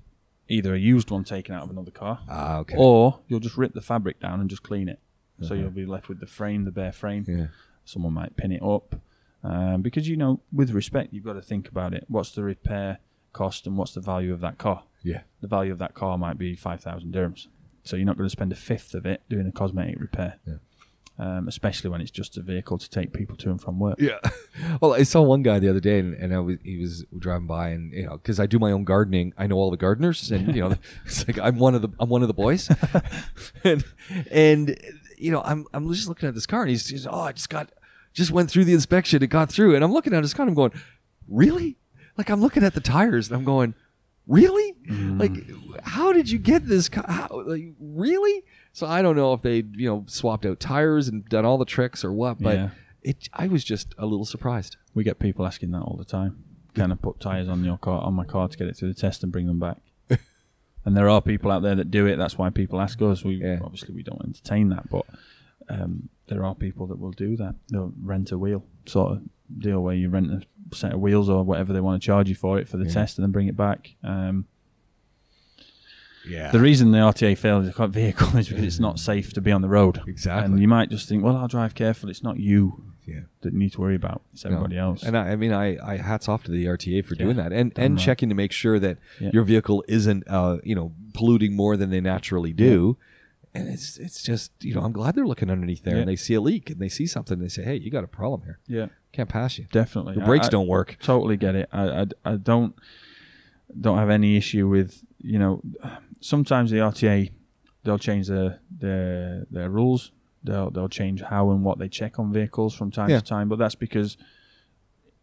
either 0.50 0.76
a 0.76 0.80
used 0.80 1.10
one 1.12 1.24
taken 1.24 1.56
out 1.56 1.64
of 1.64 1.70
another 1.72 1.92
car, 1.92 2.20
Ah, 2.28 2.58
okay. 2.60 2.76
or 2.78 3.20
you'll 3.28 3.40
just 3.40 3.58
rip 3.58 3.74
the 3.74 3.82
fabric 3.82 4.20
down 4.20 4.42
and 4.42 4.50
just 4.50 4.62
clean 4.64 4.88
it. 4.90 5.00
So 5.42 5.56
you'll 5.56 5.72
be 5.72 5.86
left 5.86 6.08
with 6.08 6.20
the 6.20 6.28
frame, 6.28 6.64
the 6.66 6.72
bare 6.72 6.92
frame. 6.94 7.26
yeah. 7.28 7.48
Someone 7.86 8.14
might 8.14 8.36
pin 8.38 8.52
it 8.54 8.62
up. 8.64 8.96
Um, 9.44 9.82
because, 9.82 10.08
you 10.08 10.16
know, 10.16 10.40
with 10.54 10.72
respect, 10.72 11.14
you've 11.14 11.26
got 11.26 11.34
to 11.34 11.42
think 11.42 11.68
about 11.68 11.94
it. 11.94 12.06
What's 12.08 12.32
the 12.32 12.44
repair 12.44 13.00
cost 13.34 13.68
and 13.68 13.78
what's 13.78 13.94
the 13.94 14.02
value 14.02 14.34
of 14.34 14.42
that 14.42 14.58
car? 14.58 14.84
Yeah. 15.04 15.22
The 15.42 15.48
value 15.48 15.72
of 15.72 15.80
that 15.80 15.94
car 15.94 16.18
might 16.18 16.38
be 16.38 16.56
5,000 16.56 17.14
dirhams. 17.14 17.48
So 17.84 17.96
you're 17.96 18.06
not 18.06 18.18
going 18.18 18.28
to 18.28 18.32
spend 18.32 18.52
a 18.52 18.56
fifth 18.56 18.94
of 18.94 19.06
it 19.06 19.22
doing 19.30 19.48
a 19.48 19.52
cosmetic 19.52 20.00
repair. 20.00 20.40
Yeah. 20.48 20.56
Um, 21.20 21.48
especially 21.48 21.92
when 21.92 22.02
it's 22.02 22.10
just 22.10 22.38
a 22.38 22.42
vehicle 22.42 22.80
to 22.80 22.90
take 22.90 23.14
people 23.14 23.36
to 23.38 23.52
and 23.52 23.62
from 23.62 23.80
work. 23.80 24.00
Yeah. 24.00 24.20
Well, 24.82 24.94
I 24.94 25.04
saw 25.04 25.22
one 25.22 25.42
guy 25.42 25.60
the 25.60 25.70
other 25.70 25.80
day, 25.80 26.00
and, 26.00 26.14
and 26.14 26.34
I 26.34 26.40
was 26.40 26.58
he 26.64 26.78
was 26.78 27.06
driving 27.18 27.48
by, 27.48 27.70
and 27.70 27.92
you 27.92 28.06
know, 28.06 28.18
because 28.18 28.40
I 28.40 28.46
do 28.46 28.60
my 28.60 28.72
own 28.72 28.84
gardening, 28.84 29.34
I 29.36 29.48
know 29.48 29.56
all 29.56 29.72
the 29.72 29.78
gardeners, 29.78 30.32
and 30.32 30.56
you 30.56 30.62
know, 30.62 30.76
it's 31.06 31.28
like 31.28 31.40
I'm 31.40 31.58
one 31.58 31.74
of 31.74 31.82
the 31.82 31.90
I'm 32.00 32.08
one 32.10 32.22
of 32.22 32.28
the 32.28 32.36
boys, 32.36 32.70
and 33.64 33.84
and 34.30 34.78
you 35.18 35.32
know, 35.32 35.42
I'm 35.44 35.66
I'm 35.74 35.92
just 35.92 36.08
looking 36.08 36.30
at 36.30 36.36
this 36.36 36.46
car, 36.46 36.62
and 36.62 36.70
he's, 36.70 36.88
he's 36.88 37.08
oh, 37.08 37.22
I 37.22 37.32
just 37.32 37.50
got 37.50 37.72
just 38.14 38.32
went 38.32 38.52
through 38.52 38.66
the 38.66 38.74
inspection, 38.74 39.24
it 39.24 39.28
got 39.28 39.52
through, 39.52 39.76
and 39.76 39.84
I'm 39.84 39.92
looking 39.92 40.14
at 40.14 40.22
his 40.22 40.34
car, 40.34 40.44
and 40.44 40.52
I'm 40.52 40.56
going, 40.56 40.72
really? 41.28 41.78
Like 42.18 42.30
I'm 42.30 42.42
looking 42.42 42.64
at 42.64 42.74
the 42.74 42.82
tires, 42.82 43.28
and 43.30 43.36
I'm 43.38 43.44
going, 43.44 43.74
really? 44.28 44.74
Mm-hmm. 44.88 45.20
Like, 45.20 45.82
how 45.84 46.14
did 46.14 46.30
you 46.30 46.40
get 46.40 46.68
this? 46.68 46.90
car? 46.90 47.06
How, 47.08 47.44
like, 47.46 47.74
really? 47.80 48.44
So 48.72 48.88
I 48.88 49.02
don't 49.02 49.16
know 49.16 49.34
if 49.34 49.42
they 49.42 49.64
you 49.74 49.90
know 49.90 50.04
swapped 50.08 50.46
out 50.46 50.60
tires 50.60 51.08
and 51.08 51.28
done 51.28 51.46
all 51.46 51.58
the 51.58 51.66
tricks 51.66 52.04
or 52.04 52.12
what, 52.12 52.40
but 52.42 52.56
Yeah. 52.56 52.70
it 53.02 53.30
I 53.34 53.48
was 53.48 53.64
just 53.64 53.94
a 53.98 54.06
little 54.06 54.26
surprised. 54.26 54.78
We 54.94 55.04
get 55.04 55.20
people 55.20 55.46
asking 55.46 55.72
that 55.72 55.82
all 55.82 55.96
the 55.98 56.06
time. 56.06 56.44
Can 56.76 56.92
I 56.92 56.96
put 56.96 57.20
tyres 57.20 57.48
on 57.50 57.64
your 57.64 57.78
car 57.78 58.02
on 58.02 58.14
my 58.16 58.26
car 58.26 58.48
to 58.48 58.58
get 58.58 58.68
it 58.68 58.76
through 58.78 58.94
the 58.94 59.00
test 59.00 59.22
and 59.24 59.32
bring 59.32 59.46
them 59.48 59.60
back? 59.60 59.78
and 60.86 60.98
there 60.98 61.08
are 61.10 61.22
people 61.22 61.52
out 61.52 61.62
there 61.62 61.76
that 61.76 61.92
do 61.92 62.06
it. 62.08 62.16
That's 62.18 62.38
why 62.38 62.50
people 62.50 62.82
ask 62.82 63.02
us. 63.02 63.24
We 63.24 63.36
Yeah. 63.36 63.60
obviously 63.64 63.94
we 63.94 64.04
don't 64.04 64.22
entertain 64.24 64.70
that, 64.70 64.90
but 64.90 65.06
um, 65.70 66.10
there 66.28 66.44
are 66.46 66.56
people 66.56 66.88
that 66.88 67.00
will 67.00 67.12
do 67.12 67.36
that. 67.38 67.56
They'll 67.70 67.94
rent 68.02 68.32
a 68.32 68.38
wheel 68.38 68.64
sort 68.86 69.14
of 69.14 69.22
deal 69.60 69.82
where 69.82 69.96
you 69.96 70.10
rent 70.10 70.32
a 70.32 70.76
set 70.76 70.94
of 70.94 71.00
wheels 71.00 71.30
or 71.30 71.44
whatever 71.44 71.74
they 71.74 71.82
want 71.82 72.02
to 72.02 72.06
charge 72.06 72.30
you 72.30 72.36
for 72.36 72.58
it 72.60 72.68
for 72.68 72.78
the 72.78 72.86
Yeah. 72.86 72.94
test 72.94 73.18
and 73.18 73.24
then 73.24 73.32
bring 73.32 73.48
it 73.48 73.56
back. 73.58 73.96
Um, 74.04 74.46
Yeah. 76.28 76.52
the 76.52 76.60
reason 76.60 76.92
the 76.92 77.00
RTA 77.00 77.36
failed 77.38 77.66
as 77.66 77.74
a 77.78 77.88
vehicle 77.90 78.38
is 78.38 78.48
because 78.48 78.64
it's 78.64 78.80
not 78.80 78.98
safe 79.00 79.34
to 79.34 79.42
be 79.42 79.52
on 79.52 79.62
the 79.62 79.68
road. 79.70 80.00
Exactly. 80.08 80.46
And 80.46 80.60
you 80.62 80.68
might 80.68 80.90
just 80.90 81.08
think, 81.10 81.24
well, 81.24 81.36
I'll 81.36 81.48
drive 81.50 81.76
careful. 81.76 82.10
It's 82.10 82.24
not 82.24 82.40
you 82.40 82.84
yeah. 83.06 83.22
that 83.42 83.52
you 83.52 83.60
need 83.60 83.74
to 83.74 83.82
worry 83.82 83.96
about. 83.96 84.22
It's 84.34 84.46
everybody 84.46 84.78
No. 84.78 84.92
else. 84.92 85.04
And 85.04 85.18
I, 85.18 85.32
I 85.32 85.36
mean, 85.36 85.52
I, 85.52 85.78
I 85.86 85.98
hats 85.98 86.30
off 86.30 86.44
to 86.46 86.52
the 86.52 86.66
RTA 86.66 87.06
for 87.06 87.16
doing 87.16 87.36
that 87.36 87.52
and, 87.52 87.74
and 87.76 87.96
right. 87.98 88.04
checking 88.04 88.30
to 88.30 88.36
make 88.36 88.54
sure 88.54 88.80
that 88.80 88.98
Yeah. 89.20 89.32
your 89.34 89.44
vehicle 89.44 89.84
isn't, 89.90 90.24
uh, 90.30 90.60
you 90.64 90.76
know, 90.76 90.94
polluting 91.14 91.56
more 91.56 91.76
than 91.76 91.90
they 91.90 92.00
naturally 92.02 92.54
do. 92.54 92.98
And 93.56 93.68
it's 93.68 93.98
it's 93.98 94.24
just 94.24 94.52
you 94.62 94.74
know 94.74 94.82
I'm 94.82 94.92
glad 94.94 95.16
they're 95.16 95.28
looking 95.28 95.50
underneath 95.52 95.84
there 95.84 95.96
Yeah. 95.96 96.00
and 96.02 96.10
they 96.10 96.16
see 96.16 96.34
a 96.34 96.42
leak 96.42 96.70
and 96.72 96.80
they 96.80 96.90
see 96.90 97.06
something 97.06 97.36
and 97.36 97.44
they 97.44 97.50
say 97.50 97.64
hey 97.64 97.76
you 97.76 97.92
got 97.92 98.04
a 98.04 98.08
problem 98.08 98.42
here 98.44 98.60
yeah. 98.68 98.88
can't 99.12 99.30
pass 99.30 99.58
you 99.60 99.66
Definitely. 99.72 100.16
the 100.16 100.22
brakes 100.22 100.48
I 100.48 100.50
don't 100.50 100.68
work 100.68 100.98
Totally 101.02 101.38
get 101.38 101.54
it. 101.56 101.70
I, 101.72 102.02
I, 102.02 102.06
I 102.26 102.36
don't 102.38 102.74
don't 103.80 103.98
have 103.98 104.10
any 104.10 104.38
issue 104.38 104.68
with 104.68 105.04
you 105.20 105.40
know. 105.40 105.62
Sometimes 106.20 106.72
the 106.72 106.78
RTA 106.78 107.32
they'll 107.84 108.00
change 108.00 108.28
their 108.28 108.60
their 108.76 109.46
their 109.52 109.70
rules. 109.70 110.12
They'll 110.44 110.70
they'll 110.72 110.90
change 110.90 111.22
how 111.22 111.52
and 111.52 111.64
what 111.64 111.78
they 111.80 111.90
check 111.90 112.18
on 112.20 112.34
vehicles 112.34 112.74
from 112.74 112.92
time 112.92 113.10
Yeah. 113.10 113.20
to 113.20 113.26
time. 113.26 113.50
But 113.50 113.60
that's 113.60 113.76
because 113.76 114.18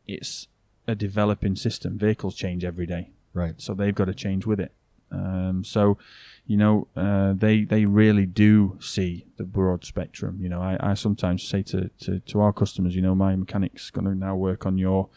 it's 0.06 0.48
a 0.86 0.94
developing 0.94 1.56
system. 1.56 1.98
Vehicles 1.98 2.34
change 2.36 2.64
every 2.64 2.86
day, 2.86 3.10
right 3.34 3.54
so 3.58 3.74
they've 3.74 3.94
got 3.94 4.06
to 4.06 4.14
change 4.14 4.46
with 4.46 4.60
it. 4.60 4.72
Um, 5.12 5.64
so, 5.64 5.98
you 6.46 6.56
know, 6.56 6.86
uh, 6.96 7.32
they 7.34 7.64
they 7.64 7.84
really 7.84 8.26
do 8.26 8.78
see 8.80 9.26
the 9.36 9.44
broad 9.44 9.84
spectrum. 9.84 10.38
You 10.40 10.48
know, 10.48 10.60
I, 10.62 10.76
I 10.80 10.94
sometimes 10.94 11.42
say 11.42 11.62
to, 11.64 11.90
to, 12.00 12.20
to 12.20 12.40
our 12.40 12.52
customers, 12.52 12.94
you 12.94 13.02
know, 13.02 13.14
my 13.14 13.34
mechanic's 13.36 13.90
going 13.90 14.04
to 14.06 14.14
now 14.14 14.36
work 14.36 14.66
on 14.66 14.78
your 14.78 15.08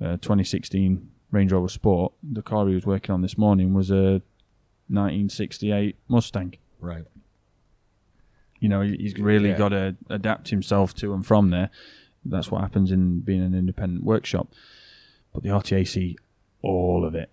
uh, 0.00 0.16
2016 0.18 1.10
Range 1.32 1.52
Rover 1.52 1.68
Sport. 1.68 2.12
The 2.22 2.42
car 2.42 2.68
he 2.68 2.74
was 2.74 2.86
working 2.86 3.12
on 3.12 3.22
this 3.22 3.36
morning 3.36 3.74
was 3.74 3.90
a 3.90 4.22
1968 4.88 5.96
Mustang. 6.08 6.54
right 6.80 7.04
You 8.60 8.68
know, 8.68 8.82
he's 8.82 9.18
really 9.18 9.50
Yeah. 9.50 9.58
got 9.58 9.68
to 9.70 9.96
adapt 10.08 10.50
himself 10.50 10.94
to 10.96 11.12
and 11.12 11.26
from 11.26 11.50
there. 11.50 11.70
That's 12.24 12.50
what 12.50 12.60
happens 12.62 12.90
in 12.90 13.20
being 13.20 13.42
an 13.42 13.54
independent 13.54 14.04
workshop. 14.04 14.48
But 15.32 15.42
the 15.42 15.50
RTAC, 15.50 16.16
all 16.62 17.04
of 17.04 17.14
it, 17.14 17.30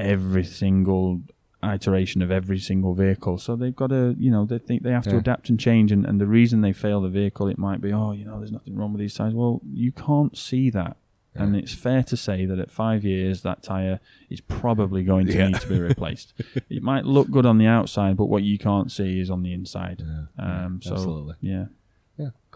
every 0.00 0.44
single 0.44 1.20
iteration 1.62 2.22
of 2.22 2.30
every 2.30 2.58
single 2.58 2.94
vehicle. 2.94 3.36
So 3.38 3.54
they've 3.54 3.74
got 3.76 3.88
to, 3.88 4.16
you 4.18 4.30
know, 4.30 4.46
they 4.46 4.58
think 4.58 4.82
they 4.82 4.92
have 4.92 5.04
to 5.04 5.18
adapt 5.18 5.50
and 5.50 5.60
change. 5.60 5.92
And, 5.92 6.06
and 6.06 6.20
the 6.20 6.26
reason 6.26 6.62
they 6.62 6.72
fail 6.72 7.00
the 7.02 7.08
vehicle, 7.10 7.48
it 7.48 7.58
might 7.58 7.80
be, 7.80 7.92
oh, 7.92 8.12
you 8.12 8.24
know, 8.24 8.38
there's 8.38 8.52
nothing 8.52 8.76
wrong 8.76 8.92
with 8.92 9.00
these 9.00 9.14
tires. 9.14 9.34
Well, 9.34 9.60
you 9.72 9.92
can't 9.92 10.36
see 10.36 10.70
that. 10.70 10.96
And 11.34 11.54
it's 11.54 11.72
fair 11.72 12.02
to 12.02 12.16
say 12.16 12.44
that 12.44 12.58
at 12.58 12.70
five 12.72 13.04
years, 13.04 13.42
that 13.42 13.62
tire 13.62 14.00
is 14.30 14.40
probably 14.40 15.04
going 15.04 15.26
to 15.26 15.32
Yeah. 15.32 15.46
need 15.48 15.60
to 15.60 15.68
be 15.68 15.78
replaced. 15.78 16.34
it 16.68 16.82
might 16.82 17.04
look 17.04 17.30
good 17.30 17.46
on 17.46 17.56
the 17.58 17.66
outside, 17.66 18.16
but 18.16 18.26
what 18.26 18.42
you 18.42 18.58
can't 18.58 18.90
see 18.90 19.20
is 19.20 19.30
on 19.30 19.42
the 19.44 19.52
inside. 19.52 20.02
Yeah. 20.04 20.64
Um, 20.64 20.80
so, 20.82 20.92
Absolutely. 20.94 21.34
yeah. 21.40 21.66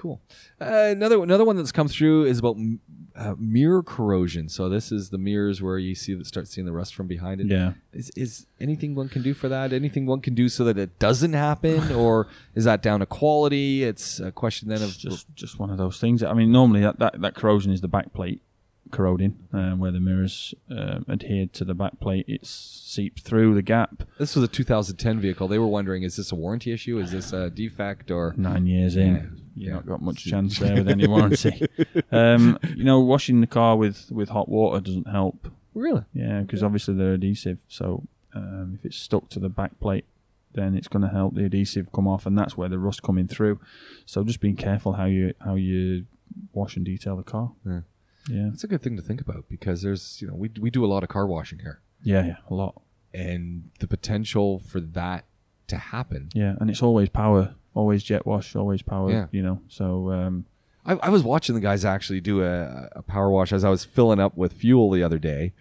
Cool. 0.05 0.21
Uh, 0.61 0.88
another 0.90 1.23
another 1.23 1.47
one 1.47 1.57
that's 1.57 1.73
come 1.73 1.88
through 1.88 2.27
is 2.27 2.38
about 2.38 2.57
m- 2.57 2.79
uh, 3.17 3.35
mirror 3.38 3.83
corrosion. 3.83 4.51
So 4.51 4.69
this 4.69 4.93
is 4.93 5.09
the 5.09 5.17
mirrors 5.17 5.62
where 5.62 5.79
you 5.79 5.95
see 5.95 6.12
that 6.12 6.27
start 6.27 6.47
seeing 6.47 6.67
the 6.67 6.75
rust 6.75 6.95
from 6.95 7.07
behind 7.07 7.40
it. 7.40 7.47
Yeah. 7.47 7.73
Is 7.95 8.11
is 8.11 8.45
anything 8.61 8.95
one 8.95 9.09
can 9.09 9.23
do 9.23 9.33
for 9.33 9.49
that? 9.49 9.73
Anything 9.73 10.05
one 10.05 10.21
can 10.21 10.35
do 10.35 10.51
so 10.51 10.62
that 10.64 10.77
it 10.77 10.99
doesn't 10.99 11.33
happen, 11.33 11.90
or 11.97 12.27
is 12.55 12.64
that 12.64 12.83
down 12.83 13.01
to 13.01 13.07
quality? 13.07 13.83
It's 13.83 14.21
a 14.21 14.31
question 14.31 14.69
then 14.69 14.83
of 14.83 14.90
It's 14.90 14.99
just 14.99 15.35
just 15.35 15.59
one 15.59 15.71
of 15.71 15.79
those 15.79 15.99
things. 15.99 16.23
I 16.23 16.35
mean, 16.35 16.53
normally 16.53 16.83
that, 16.83 16.99
that, 16.99 17.19
that 17.23 17.35
corrosion 17.35 17.73
is 17.73 17.81
the 17.81 17.88
back 17.88 18.12
plate 18.12 18.43
corroding, 18.90 19.37
um, 19.53 19.79
where 19.79 19.90
the 19.90 20.01
mirrors 20.01 20.55
um, 20.70 21.05
adhered 21.09 21.53
to 21.55 21.64
the 21.64 21.75
back 21.75 21.99
plate. 22.01 22.25
It's 22.29 22.49
seeped 22.51 23.20
through 23.20 23.55
the 23.55 23.62
gap. 23.62 24.05
this 24.18 24.35
was 24.37 24.44
a 24.44 24.49
2010 24.49 25.20
vehicle. 25.20 25.49
They 25.49 25.59
were 25.59 25.66
wondering, 25.66 26.03
is 26.03 26.16
this 26.16 26.31
a 26.33 26.35
warranty 26.35 26.73
issue? 26.73 26.99
Is 26.99 27.11
this 27.12 27.33
a 27.33 27.51
defect 27.51 28.11
or? 28.11 28.35
Nine 28.37 28.66
years 28.66 28.94
Yeah. 28.97 29.03
in, 29.05 29.40
you've 29.55 29.68
Yeah. 29.68 29.75
not 29.75 29.87
got 29.87 30.03
much 30.03 30.25
chance 30.25 30.59
there 30.59 30.75
with 30.77 30.88
any 30.97 31.07
warranty. 31.07 31.66
um, 32.12 32.59
you 32.77 32.85
know, 32.85 33.01
washing 33.01 33.40
the 33.40 33.47
car 33.47 33.77
with, 33.77 34.11
with 34.11 34.29
hot 34.29 34.49
water 34.49 34.81
doesn't 34.81 35.09
help. 35.09 35.49
Really? 35.75 36.05
Yeah, 36.12 36.40
because 36.42 36.62
obviously 36.62 36.94
they're 36.94 37.14
adhesive. 37.14 37.59
So 37.68 38.05
um, 38.35 38.77
if 38.79 38.85
it's 38.85 38.97
stuck 38.97 39.29
to 39.31 39.40
the 39.40 39.49
back 39.49 39.81
plate, 39.81 40.05
then 40.53 40.77
it's 40.77 40.87
going 40.87 41.03
to 41.03 41.09
help 41.09 41.35
the 41.35 41.44
adhesive 41.44 41.90
come 41.92 42.07
off, 42.07 42.27
and 42.27 42.38
that's 42.38 42.57
where 42.57 42.68
the 42.68 42.79
rust 42.79 43.03
coming 43.03 43.27
through. 43.27 43.59
So 44.07 44.23
just 44.23 44.38
being 44.40 44.55
careful 44.55 44.92
how 44.92 45.07
you 45.07 45.35
how 45.40 45.57
you 45.57 46.07
wash 46.53 46.77
and 46.77 46.85
detail 46.85 47.16
the 47.16 47.25
car. 47.25 47.51
Yeah. 47.66 47.81
Yeah, 48.28 48.48
That's 48.50 48.64
a 48.64 48.66
good 48.68 48.82
thing 48.82 48.96
to 48.96 49.02
think 49.02 49.20
about 49.20 49.44
because 49.48 49.82
there's 49.82 50.20
you 50.22 50.28
know 50.28 50.34
we 50.34 50.50
we 50.60 50.70
do 50.70 50.84
a 50.84 50.88
lot 50.88 51.02
of 51.02 51.08
car 51.08 51.26
washing 51.26 51.58
here, 51.60 51.80
yeah, 52.02 52.24
yeah, 52.26 52.37
a 52.50 52.54
lot. 52.54 52.80
and 53.12 53.70
the 53.80 53.87
potential 53.87 54.58
for 54.58 54.80
that 54.80 55.24
to 55.68 55.76
happen. 55.76 56.30
Yeah, 56.34 56.54
and 56.60 56.70
it's 56.70 56.82
always 56.82 57.08
power, 57.08 57.54
always 57.74 58.02
jet 58.02 58.26
wash, 58.26 58.56
always 58.56 58.82
power. 58.82 59.10
Yeah. 59.10 59.26
You 59.30 59.42
know, 59.42 59.60
so 59.68 60.10
um, 60.10 60.46
I, 60.87 60.94
I 60.94 61.08
was 61.10 61.22
watching 61.22 61.54
the 61.54 61.60
guys 61.60 61.84
actually 61.84 62.20
do 62.20 62.42
a, 62.42 62.88
a 62.92 63.02
power 63.02 63.30
wash 63.30 63.52
as 63.52 63.64
I 63.64 63.68
was 63.70 63.84
filling 63.84 64.20
up 64.20 64.37
with 64.37 64.52
fuel 64.54 64.90
the 64.90 65.02
other 65.02 65.18
day, 65.18 65.52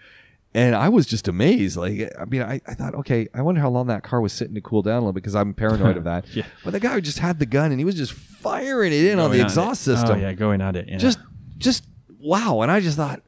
and 0.53 0.73
I 0.75 0.87
was 0.89 1.05
just 1.05 1.27
amazed. 1.27 1.75
Like, 1.77 2.11
I 2.19 2.25
mean, 2.25 2.41
I, 2.43 2.61
I 2.67 2.73
thought, 2.75 2.95
okay, 2.95 3.27
I 3.33 3.41
wonder 3.41 3.59
how 3.61 3.69
long 3.69 3.87
that 3.87 4.03
car 4.03 4.21
was 4.21 4.31
sitting 4.33 4.55
to 4.55 4.61
cool 4.61 4.81
down 4.83 4.97
a 4.97 4.99
little 4.99 5.13
because 5.13 5.35
I'm 5.35 5.53
paranoid 5.53 5.97
of 5.97 6.03
that. 6.11 6.25
Yeah. 6.33 6.45
But 6.63 6.71
the 6.71 6.79
guy 6.79 6.99
just 7.01 7.19
had 7.19 7.39
the 7.39 7.45
gun 7.45 7.71
and 7.71 7.79
he 7.79 7.85
was 7.85 7.95
just 7.95 8.13
firing 8.13 8.93
it 8.93 9.03
in 9.05 9.19
on 9.19 9.31
the 9.31 9.41
exhaust 9.41 9.81
it. 9.81 9.95
system. 9.95 10.17
Oh, 10.17 10.21
yeah, 10.21 10.33
going 10.33 10.61
at 10.61 10.75
it. 10.75 10.87
Yeah. 10.89 10.97
Just, 10.97 11.19
just 11.57 11.85
wow. 12.23 12.61
And 12.61 12.71
I 12.71 12.79
just 12.79 12.97
thought, 12.97 13.21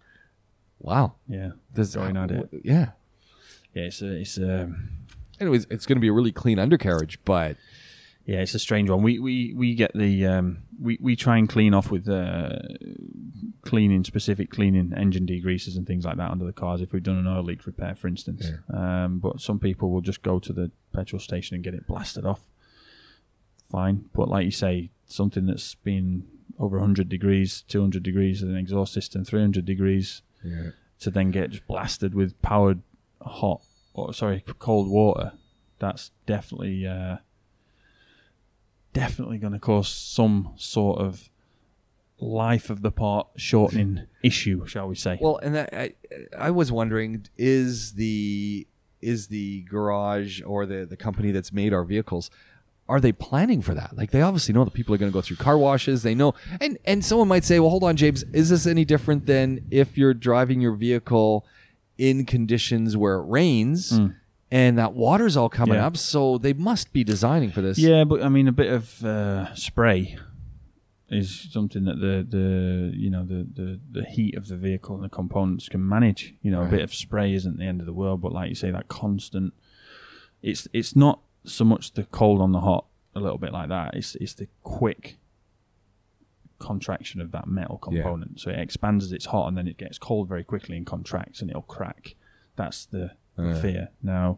wow, 0.80 1.14
yeah, 1.28 1.52
this 1.74 1.96
going 1.96 2.18
at 2.18 2.32
it. 2.32 2.50
Yeah. 2.64 2.92
Yeah, 3.74 3.84
it's 3.84 4.02
a, 4.02 4.12
it's 4.16 4.38
a, 4.38 4.74
Anyways, 5.40 5.68
it's 5.70 5.86
going 5.86 5.98
to 5.98 6.02
be 6.02 6.08
a 6.08 6.14
really 6.14 6.32
clean 6.32 6.60
undercarriage, 6.60 7.20
but 7.26 7.58
yeah, 8.26 8.38
it's 8.38 8.56
a 8.56 8.60
strange 8.60 8.90
one. 8.90 9.04
We 9.04 9.20
we, 9.20 9.54
we 9.54 9.76
get 9.76 9.92
the 9.94 10.26
um, 10.26 10.60
we 10.82 10.98
we 11.02 11.16
try 11.16 11.38
and 11.38 11.48
clean 11.48 11.74
off 11.74 11.92
with 11.92 12.08
uh, 12.08 12.60
cleaning 13.64 14.04
specific 14.04 14.50
cleaning 14.50 14.94
engine 14.96 15.26
degreasers 15.26 15.76
and 15.76 15.86
things 15.86 16.06
like 16.06 16.18
that 16.18 16.32
under 16.32 16.46
the 16.46 16.54
cars 16.54 16.82
if 16.82 16.94
we've 16.94 17.04
done 17.04 17.18
an 17.18 17.28
oil 17.28 17.44
leak 17.44 17.66
repair, 17.66 17.96
for 17.96 18.08
instance. 18.08 18.50
Um, 18.74 19.20
but 19.20 19.42
some 19.42 19.60
people 19.60 19.92
will 19.92 20.02
just 20.02 20.24
go 20.24 20.40
to 20.40 20.54
the 20.54 20.72
petrol 20.94 21.20
station 21.20 21.56
and 21.56 21.64
get 21.64 21.74
it 21.74 21.86
blasted 21.86 22.26
off. 22.26 22.42
Fine, 23.70 24.06
but 24.14 24.30
like 24.30 24.46
you 24.46 24.52
say, 24.52 24.92
something 25.06 25.48
that's 25.48 25.76
been 25.76 26.26
over 26.60 26.78
100 26.78 27.10
degrees, 27.10 27.64
200 27.68 28.02
degrees 28.04 28.42
in 28.42 28.50
an 28.50 28.58
exhaust 28.58 28.94
system, 28.94 29.26
300 29.26 29.66
degrees 29.66 30.22
yeah. 30.44 30.72
to 31.00 31.12
then 31.12 31.32
get 31.32 31.52
just 31.52 31.68
blasted 31.68 32.14
with 32.14 32.42
powered 32.42 32.82
hot 33.22 33.62
or 33.94 34.14
sorry 34.14 34.44
cold 34.60 34.88
water 34.88 35.32
that's 35.80 36.12
definitely 36.26 36.86
uh, 36.86 37.18
definitely 38.94 39.38
going 39.38 39.54
to 39.54 39.60
cause 39.60 39.90
some 39.90 40.54
sort 40.56 41.00
of 41.00 41.30
life 42.20 42.70
of 42.70 42.82
the 42.82 42.92
part 42.92 43.28
shortening 43.36 44.04
issue 44.24 44.66
shall 44.66 44.88
we 44.88 44.96
say 44.96 45.18
Well, 45.20 45.38
and 45.38 45.56
that, 45.56 45.74
I, 45.74 45.94
I 46.38 46.52
was 46.52 46.72
wondering, 46.72 47.26
is 47.38 47.94
the 47.94 48.68
is 49.02 49.28
the 49.28 49.64
garage 49.64 50.42
or 50.46 50.66
the 50.66 50.86
the 50.86 50.98
company 50.98 51.32
that's 51.32 51.52
made 51.52 51.74
our 51.74 51.84
vehicles, 51.84 52.30
are 52.88 53.00
they 53.02 53.12
planning 53.12 53.62
for 53.62 53.74
that? 53.74 53.98
Like 53.98 54.12
they 54.12 54.22
obviously 54.22 54.54
know 54.54 54.64
that 54.64 54.74
people 54.74 54.94
are 54.94 54.98
going 54.98 55.12
to 55.12 55.14
go 55.14 55.22
through 55.22 55.38
car 55.38 55.58
washes. 55.58 56.04
They 56.04 56.14
know, 56.16 56.34
and 56.62 56.78
and 56.86 57.04
someone 57.04 57.28
might 57.28 57.44
say, 57.44 57.60
well, 57.60 57.70
hold 57.72 57.84
on, 57.84 57.96
James, 57.96 58.24
is 58.34 58.50
this 58.50 58.68
any 58.68 58.86
different 58.86 59.26
than 59.26 59.66
if 59.72 59.98
you're 59.98 60.14
driving 60.14 60.62
your 60.62 60.74
vehicle 60.76 61.46
in 61.98 62.26
conditions 62.26 62.96
where 62.96 63.16
it 63.16 63.26
rains? 63.28 64.00
And 64.52 64.78
that 64.78 64.94
water's 64.94 65.36
all 65.36 65.50
coming 65.50 65.76
Yeah. 65.76 65.88
up, 65.88 65.98
so 65.98 66.38
they 66.38 66.54
must 66.54 66.94
be 66.94 67.04
designing 67.04 67.52
for 67.52 67.62
this. 67.62 67.78
yeah 67.80 68.04
but 68.04 68.22
i 68.22 68.30
mean 68.30 68.48
a 68.48 68.52
bit 68.52 68.72
of 68.72 69.04
uh, 69.04 69.54
spray 69.56 70.18
is 71.10 71.48
something 71.52 71.86
that 71.86 72.00
the, 72.00 72.26
the 72.28 72.92
you 72.96 73.10
know 73.10 73.24
the, 73.26 73.46
the, 73.54 73.80
the 73.92 74.06
heat 74.06 74.36
of 74.36 74.48
the 74.48 74.56
vehicle 74.56 74.96
and 74.96 75.04
the 75.04 75.10
components 75.10 75.68
can 75.68 75.88
manage 75.88 76.36
you 76.44 76.52
know 76.52 76.62
a 76.64 76.68
bit 76.68 76.82
of 76.82 76.94
spray 76.94 77.34
isn't 77.34 77.58
the 77.58 77.66
end 77.66 77.80
of 77.80 77.86
the 77.88 77.94
world 77.94 78.22
but 78.22 78.32
like 78.32 78.50
you 78.50 78.56
say 78.56 78.70
that 78.72 78.88
constant 78.88 79.54
it's 80.44 80.68
it's 80.74 80.96
not 80.96 81.20
so 81.46 81.64
much 81.64 81.94
the 81.94 82.04
cold 82.06 82.42
on 82.42 82.52
the 82.52 82.60
hot 82.62 82.86
a 83.16 83.20
little 83.20 83.38
bit 83.38 83.52
like 83.54 83.70
that 83.70 83.94
it's 83.96 84.16
it's 84.16 84.34
the 84.34 84.48
quick 84.64 85.18
contraction 86.60 87.20
of 87.22 87.32
that 87.32 87.48
metal 87.48 87.80
Yeah. 87.92 88.02
component 88.02 88.40
so 88.40 88.50
it 88.50 88.60
expands 88.60 89.04
as 89.06 89.12
it's 89.12 89.26
hot 89.26 89.48
and 89.48 89.58
then 89.58 89.68
it 89.68 89.78
gets 89.78 89.98
cold 89.98 90.28
very 90.28 90.44
quickly 90.44 90.78
and 90.78 90.86
contracts 90.86 91.42
and 91.42 91.50
it'll 91.50 91.62
crack 91.64 92.16
that's 92.56 92.86
the, 92.86 93.12
Yeah. 93.38 93.62
fear 93.62 93.90
now 94.02 94.38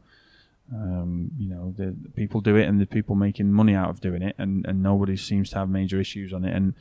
um, 0.73 1.31
you 1.37 1.47
know 1.47 1.73
the, 1.77 1.91
the 2.01 2.09
people 2.09 2.41
do 2.41 2.55
it 2.57 2.67
and 2.67 2.81
the 2.81 2.85
people 2.87 3.15
making 3.15 3.53
money 3.53 3.73
out 3.75 3.89
of 3.89 4.01
doing 4.01 4.21
it 4.21 4.35
and, 4.37 4.65
and 4.65 4.81
nobody 4.83 5.15
seems 5.15 5.49
to 5.51 5.55
have 5.57 5.69
major 5.69 5.99
issues 5.99 6.33
on 6.33 6.43
it 6.43 6.53
and 6.55 6.73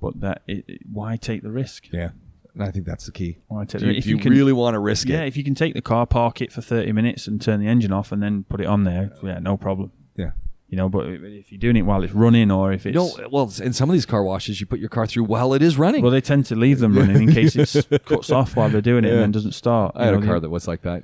but 0.00 0.20
that 0.20 0.42
it, 0.46 0.64
it- 0.68 0.80
why 0.90 1.16
take 1.16 1.42
the 1.42 1.50
risk 1.50 1.88
yeah. 1.92 2.10
And 2.54 2.62
I 2.64 2.70
think 2.70 2.84
that's 2.86 3.06
the 3.06 3.12
key. 3.12 3.38
why 3.48 3.64
take 3.64 3.80
Do 3.80 3.86
you, 3.86 3.92
if 3.92 4.04
do 4.04 4.10
you 4.10 4.18
can 4.18 4.32
really 4.32 4.52
want 4.52 4.74
to 4.74 4.78
risk 4.80 5.08
yeah 5.08 5.16
it? 5.16 5.20
Yeah. 5.20 5.24
If 5.26 5.36
you 5.36 5.44
can 5.44 5.54
take 5.54 5.74
the 5.74 5.82
car 5.82 6.06
park 6.06 6.40
it 6.40 6.52
for 6.52 6.60
30 6.60 6.92
minutes 6.92 7.26
and 7.26 7.40
turn 7.40 7.60
the 7.60 7.66
engine 7.68 7.92
off 7.92 8.12
and 8.12 8.22
then 8.22 8.44
put 8.48 8.60
it 8.60 8.66
on 8.66 8.84
there 8.84 9.12
yeah 9.22 9.38
no 9.38 9.56
problem 9.56 9.92
Yeah. 10.16 10.32
you 10.68 10.76
know 10.76 10.88
but 10.88 11.06
if 11.08 11.52
you're 11.52 11.58
doing 11.60 11.76
it 11.76 11.82
while 11.82 12.02
it's 12.02 12.12
running 12.12 12.50
or 12.50 12.72
if 12.72 12.86
it's 12.86 12.94
No, 12.96 13.10
well, 13.30 13.52
in 13.62 13.72
some 13.72 13.88
of 13.88 13.92
these 13.94 14.06
car 14.06 14.22
washes, 14.24 14.60
you 14.60 14.66
put 14.66 14.80
your 14.80 14.88
car 14.88 15.06
through 15.06 15.24
while 15.24 15.54
it 15.54 15.62
is 15.62 15.78
running. 15.78 16.02
well 16.02 16.10
they 16.10 16.20
tend 16.20 16.46
to 16.46 16.56
leave 16.56 16.78
them 16.80 16.96
running 16.98 17.28
in 17.28 17.32
case 17.38 17.54
it 17.56 18.04
cuts 18.04 18.30
off 18.30 18.56
while 18.56 18.68
they're 18.68 18.80
doing 18.80 19.04
it 19.04 19.08
Yeah. 19.08 19.14
and 19.14 19.22
then 19.22 19.30
doesn't 19.32 19.52
start 19.52 19.92
I 19.94 20.06
had 20.06 20.14
You 20.14 20.20
a 20.20 20.24
car 20.26 20.34
the- 20.34 20.40
that 20.40 20.50
was 20.50 20.66
like 20.66 20.82
that. 20.82 21.02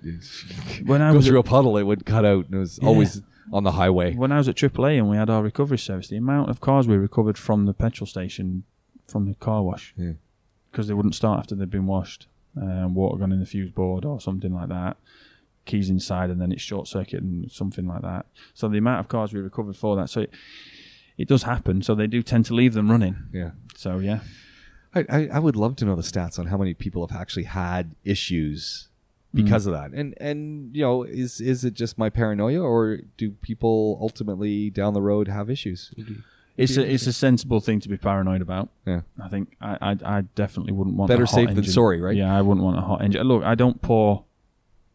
when 0.85 1.01
I 1.03 1.11
Go 1.11 1.17
was 1.19 1.27
through 1.27 1.39
at, 1.39 1.47
a 1.47 1.49
puddle, 1.49 1.77
it 1.79 1.85
would 1.85 2.05
cut 2.07 2.25
out, 2.25 2.47
and 2.47 2.55
it 2.55 2.59
was 2.59 2.79
Yeah. 2.83 2.89
always 2.89 3.23
on 3.53 3.63
the 3.63 3.73
highway. 3.73 4.15
when 4.15 4.33
I 4.33 4.39
was 4.39 4.49
at 4.49 4.57
AAA 4.57 4.99
and 4.99 5.09
we 5.09 5.17
had 5.17 5.31
our 5.31 5.43
recovery 5.43 5.79
service 5.79 6.09
the 6.09 6.17
amount 6.17 6.51
of 6.51 6.61
cars 6.61 6.89
we 6.89 6.97
recovered 6.97 7.39
from 7.39 7.67
the 7.67 7.73
petrol 7.75 8.07
station 8.07 8.65
from 9.07 9.27
the 9.29 9.35
car 9.37 9.63
wash 9.63 9.95
Yeah. 9.97 10.15
Because 10.77 10.89
they 10.89 10.95
wouldn't 10.95 11.15
start 11.15 11.39
after 11.39 11.55
they'd 11.55 11.71
been 11.71 11.87
washed. 11.87 12.27
Um, 12.61 12.95
water 12.95 13.17
gone 13.17 13.33
in 13.33 13.41
the 13.41 13.47
fuse 13.47 13.71
board 13.71 14.05
or 14.05 14.21
something 14.21 14.53
like 14.53 14.69
that. 14.69 14.99
Keys 15.65 15.89
inside 15.89 16.29
and 16.29 16.39
then 16.39 16.53
it's 16.53 16.61
short 16.61 16.87
circuit 16.87 17.23
and 17.23 17.51
something 17.51 17.87
like 17.87 18.03
that. 18.03 18.27
So 18.53 18.69
the 18.69 18.77
amount 18.77 19.01
of 19.01 19.09
cars 19.09 19.33
we 19.33 19.41
recovered 19.41 19.75
for 19.75 19.97
that. 19.97 20.11
So 20.11 20.21
it, 20.21 20.35
it 21.17 21.29
does 21.29 21.45
happen. 21.45 21.81
So 21.81 21.95
they 21.95 22.07
do 22.07 22.23
tend 22.23 22.45
to 22.47 22.55
leave 22.55 22.75
them 22.75 22.91
running. 22.91 23.17
Yeah. 23.33 23.53
So 23.75 24.01
yeah, 24.01 24.21
I, 24.95 25.07
I, 25.09 25.29
I 25.33 25.39
would 25.39 25.57
love 25.57 25.77
to 25.77 25.87
know 25.87 25.97
the 25.97 26.03
stats 26.03 26.39
on 26.39 26.49
how 26.49 26.59
many 26.59 26.75
people 26.75 27.07
have 27.07 27.19
actually 27.19 27.45
had 27.45 27.95
issues 28.05 28.89
because 29.33 29.67
of 29.67 29.73
that. 29.73 29.93
And 29.93 30.15
and 30.21 30.77
you 30.77 30.83
know, 30.83 31.05
is 31.05 31.41
is 31.41 31.65
it 31.65 31.73
just 31.73 31.97
my 31.97 32.11
paranoia 32.11 32.61
or 32.61 32.99
do 33.17 33.31
people 33.31 33.99
ultimately 34.01 34.69
down 34.69 34.93
the 34.93 35.03
road 35.03 35.29
have 35.29 35.49
issues? 35.49 35.91
It's 36.57 36.77
a 36.77 36.93
it's 36.93 37.07
a 37.07 37.13
sensible 37.13 37.61
thing 37.61 37.81
to 37.81 37.89
be 37.89 37.97
paranoid 37.97 38.41
about. 38.41 38.69
Yeah. 38.87 39.03
I 39.23 39.29
think 39.29 39.57
I 39.61 39.77
I, 39.81 39.97
I 40.19 40.21
definitely 40.35 40.73
wouldn't 40.73 40.97
want 40.97 41.09
Better 41.09 41.25
a 41.25 41.27
hot 41.27 41.35
safe 41.35 41.49
than 41.49 41.59
engine. 41.59 41.73
sorry, 41.73 42.01
right? 42.01 42.17
Yeah, 42.17 42.37
I 42.37 42.43
wouldn't 42.43 42.65
want 42.65 42.79
a 42.79 42.83
hot 42.83 43.03
engine. 43.03 43.23
Look, 43.23 43.45
I 43.45 43.55
don't 43.55 43.81
pour 43.83 44.25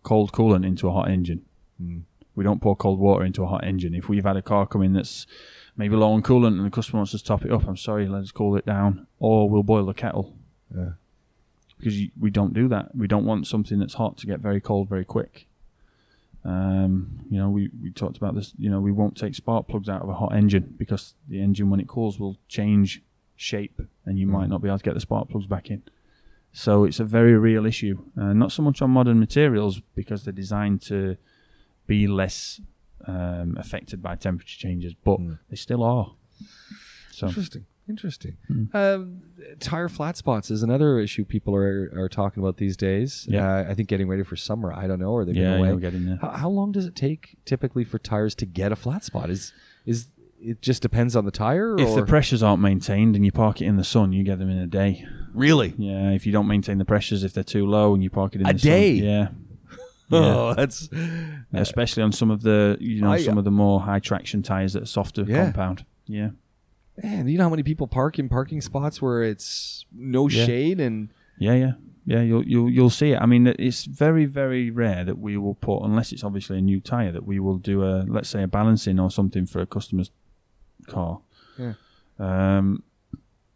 cold 0.03 0.31
coolant 0.31 0.65
into 0.65 0.87
a 0.87 0.91
hot 0.91 1.09
engine. 1.09 1.45
Hmm. 1.79 1.99
We 2.35 2.43
don't 2.43 2.61
pour 2.61 2.75
cold 2.75 2.99
water 2.99 3.25
into 3.25 3.43
a 3.43 3.47
hot 3.47 3.63
engine. 3.65 3.93
If 3.93 4.07
we've 4.09 4.23
had 4.23 4.37
a 4.37 4.41
car 4.41 4.65
come 4.65 4.81
in 4.81 4.93
that's 4.93 5.27
maybe 5.75 5.95
low 5.95 6.13
on 6.13 6.23
coolant 6.23 6.57
and 6.57 6.65
the 6.65 6.69
customer 6.69 6.99
wants 6.99 7.11
to 7.11 7.23
top 7.23 7.43
it 7.43 7.51
up, 7.51 7.67
I'm 7.67 7.77
sorry, 7.77 8.07
let's 8.07 8.31
cool 8.31 8.55
it 8.55 8.65
down, 8.65 9.07
or 9.19 9.49
we'll 9.49 9.63
boil 9.63 9.85
the 9.85 9.93
kettle. 9.93 10.35
Yeah. 10.75 10.91
Because 11.77 11.99
you, 11.99 12.11
we 12.19 12.29
don't 12.29 12.53
do 12.53 12.67
that. 12.69 12.95
We 12.95 13.07
don't 13.07 13.25
want 13.25 13.47
something 13.47 13.79
that's 13.79 13.95
hot 13.95 14.17
to 14.19 14.27
get 14.27 14.39
very 14.39 14.61
cold 14.61 14.87
very 14.87 15.03
quick. 15.03 15.47
Um, 16.43 17.19
you 17.29 17.37
know, 17.37 17.49
we, 17.49 17.69
we 17.81 17.91
talked 17.91 18.17
about 18.17 18.35
this. 18.35 18.53
You 18.57 18.69
know, 18.69 18.79
we 18.79 18.91
won't 18.91 19.15
take 19.15 19.35
spark 19.35 19.67
plugs 19.67 19.89
out 19.89 20.01
of 20.01 20.09
a 20.09 20.13
hot 20.13 20.33
engine 20.35 20.73
because 20.77 21.13
the 21.27 21.39
engine, 21.41 21.69
when 21.69 21.79
it 21.79 21.87
cools, 21.87 22.19
will 22.19 22.37
change 22.47 23.01
shape, 23.35 23.81
and 24.05 24.17
you 24.19 24.27
might 24.27 24.49
not 24.49 24.61
be 24.61 24.67
able 24.67 24.77
to 24.77 24.83
get 24.83 24.93
the 24.93 24.99
spark 24.99 25.29
plugs 25.29 25.45
back 25.47 25.69
in. 25.69 25.83
So 26.53 26.83
it's 26.83 26.99
a 26.99 27.05
very 27.05 27.33
real 27.37 27.65
issue. 27.65 27.99
Uh, 28.19 28.33
not 28.33 28.51
so 28.51 28.61
much 28.61 28.81
on 28.81 28.89
modern 28.91 29.19
materials 29.19 29.81
because 29.95 30.23
they're 30.25 30.33
designed 30.33 30.81
to 30.83 31.15
be 31.87 32.07
less 32.07 32.59
um, 33.07 33.55
affected 33.57 34.01
by 34.03 34.15
temperature 34.15 34.57
changes, 34.57 34.93
but 34.93 35.19
Mm. 35.19 35.39
they 35.49 35.55
still 35.55 35.83
are. 35.83 36.13
So 37.11 37.27
Interesting. 37.27 37.65
Interesting. 37.91 38.37
Um, 38.73 39.21
tire 39.59 39.89
flat 39.89 40.15
spots 40.17 40.49
is 40.49 40.63
another 40.63 40.97
issue 40.99 41.25
people 41.25 41.53
are, 41.55 41.91
are 41.95 42.07
talking 42.09 42.41
about 42.41 42.55
these 42.57 42.77
days. 42.77 43.25
Yeah. 43.29 43.47
Uh, 43.57 43.69
I 43.69 43.73
think 43.75 43.89
getting 43.89 44.07
ready 44.07 44.23
for 44.23 44.35
summer. 44.37 44.71
I 44.73 44.87
don't 44.87 44.99
know. 44.99 45.11
Or 45.11 45.25
they've 45.25 45.35
yeah, 45.35 45.51
been 45.51 45.59
away. 45.59 45.67
you'll 45.89 45.91
there. 46.05 46.17
How, 46.21 46.29
how 46.29 46.49
long 46.49 46.71
does 46.71 46.85
it 46.85 46.95
take 46.95 47.35
typically 47.45 47.83
for 47.83 47.99
tires 47.99 48.33
to 48.35 48.45
get 48.45 48.71
a 48.71 48.75
flat 48.75 49.03
spot? 49.03 49.29
Is 49.29 49.53
is 49.85 50.07
it 50.39 50.61
just 50.61 50.81
depends 50.81 51.15
on 51.15 51.25
the 51.25 51.31
tire? 51.31 51.75
If 51.77 51.89
or? 51.89 51.95
the 51.97 52.05
pressures 52.05 52.41
aren't 52.41 52.61
maintained 52.61 53.15
and 53.15 53.23
you 53.25 53.31
park 53.31 53.61
it 53.61 53.65
in 53.65 53.75
the 53.75 53.83
sun, 53.83 54.13
you 54.13 54.23
get 54.23 54.39
them 54.39 54.49
in 54.49 54.57
a 54.57 54.67
day. 54.67 55.05
really? 55.33 55.73
Yeah, 55.77 56.11
if 56.11 56.25
you 56.25 56.31
don't 56.31 56.47
maintain 56.47 56.77
the 56.77 56.85
pressures, 56.85 57.23
if 57.25 57.33
they're 57.33 57.43
too 57.43 57.65
low 57.67 57.93
and 57.93 58.01
you 58.01 58.09
park 58.09 58.35
it 58.35 58.41
in 58.41 58.47
A 58.47 58.53
the 58.53 58.59
day? 58.59 58.99
sun, 58.99 59.07
yeah. 59.09 59.27
Oh, 60.13 60.53
that's 60.55 60.89
especially 61.53 62.03
on 62.03 62.11
some 62.11 62.31
of 62.31 62.41
the 62.41 62.77
you 62.79 63.01
know 63.01 63.11
I- 63.11 63.21
some 63.21 63.37
of 63.37 63.43
the 63.43 63.51
more 63.51 63.79
high 63.81 63.99
traction 63.99 64.41
tires 64.43 64.73
that 64.73 64.83
are 64.83 64.87
softer 64.87 65.23
Yeah. 65.23 65.43
compound. 65.45 65.85
Yeah, 66.07 66.31
man. 67.01 67.27
You 67.27 67.37
know 67.37 67.43
how 67.45 67.49
many 67.49 67.63
people 67.63 67.87
park 67.87 68.19
in 68.19 68.29
parking 68.29 68.61
spots 68.61 69.01
where 69.01 69.23
it's 69.23 69.85
no 69.91 70.27
Yeah. 70.27 70.45
shade 70.45 70.79
and 70.79 71.09
yeah, 71.37 71.53
yeah, 71.55 71.71
yeah. 72.05 72.21
You'll 72.21 72.43
you'll 72.47 72.69
you'll 72.69 72.89
see 72.89 73.11
it. 73.11 73.19
I 73.21 73.25
mean, 73.25 73.47
it's 73.47 73.85
very 73.85 74.25
very 74.25 74.69
rare 74.69 75.03
that 75.05 75.17
we 75.17 75.37
will 75.37 75.55
put 75.55 75.79
unless 75.83 76.11
it's 76.11 76.23
obviously 76.23 76.57
a 76.59 76.61
new 76.61 76.79
tire 76.79 77.11
that 77.11 77.25
we 77.25 77.39
will 77.39 77.57
do 77.57 77.83
a 77.83 78.03
let's 78.07 78.29
say 78.29 78.43
a 78.43 78.47
balancing 78.47 78.99
or 78.99 79.09
something 79.09 79.45
for 79.45 79.59
a 79.61 79.65
customer's 79.65 80.11
car. 80.87 81.21
Yeah. 81.57 81.73
Um, 82.19 82.83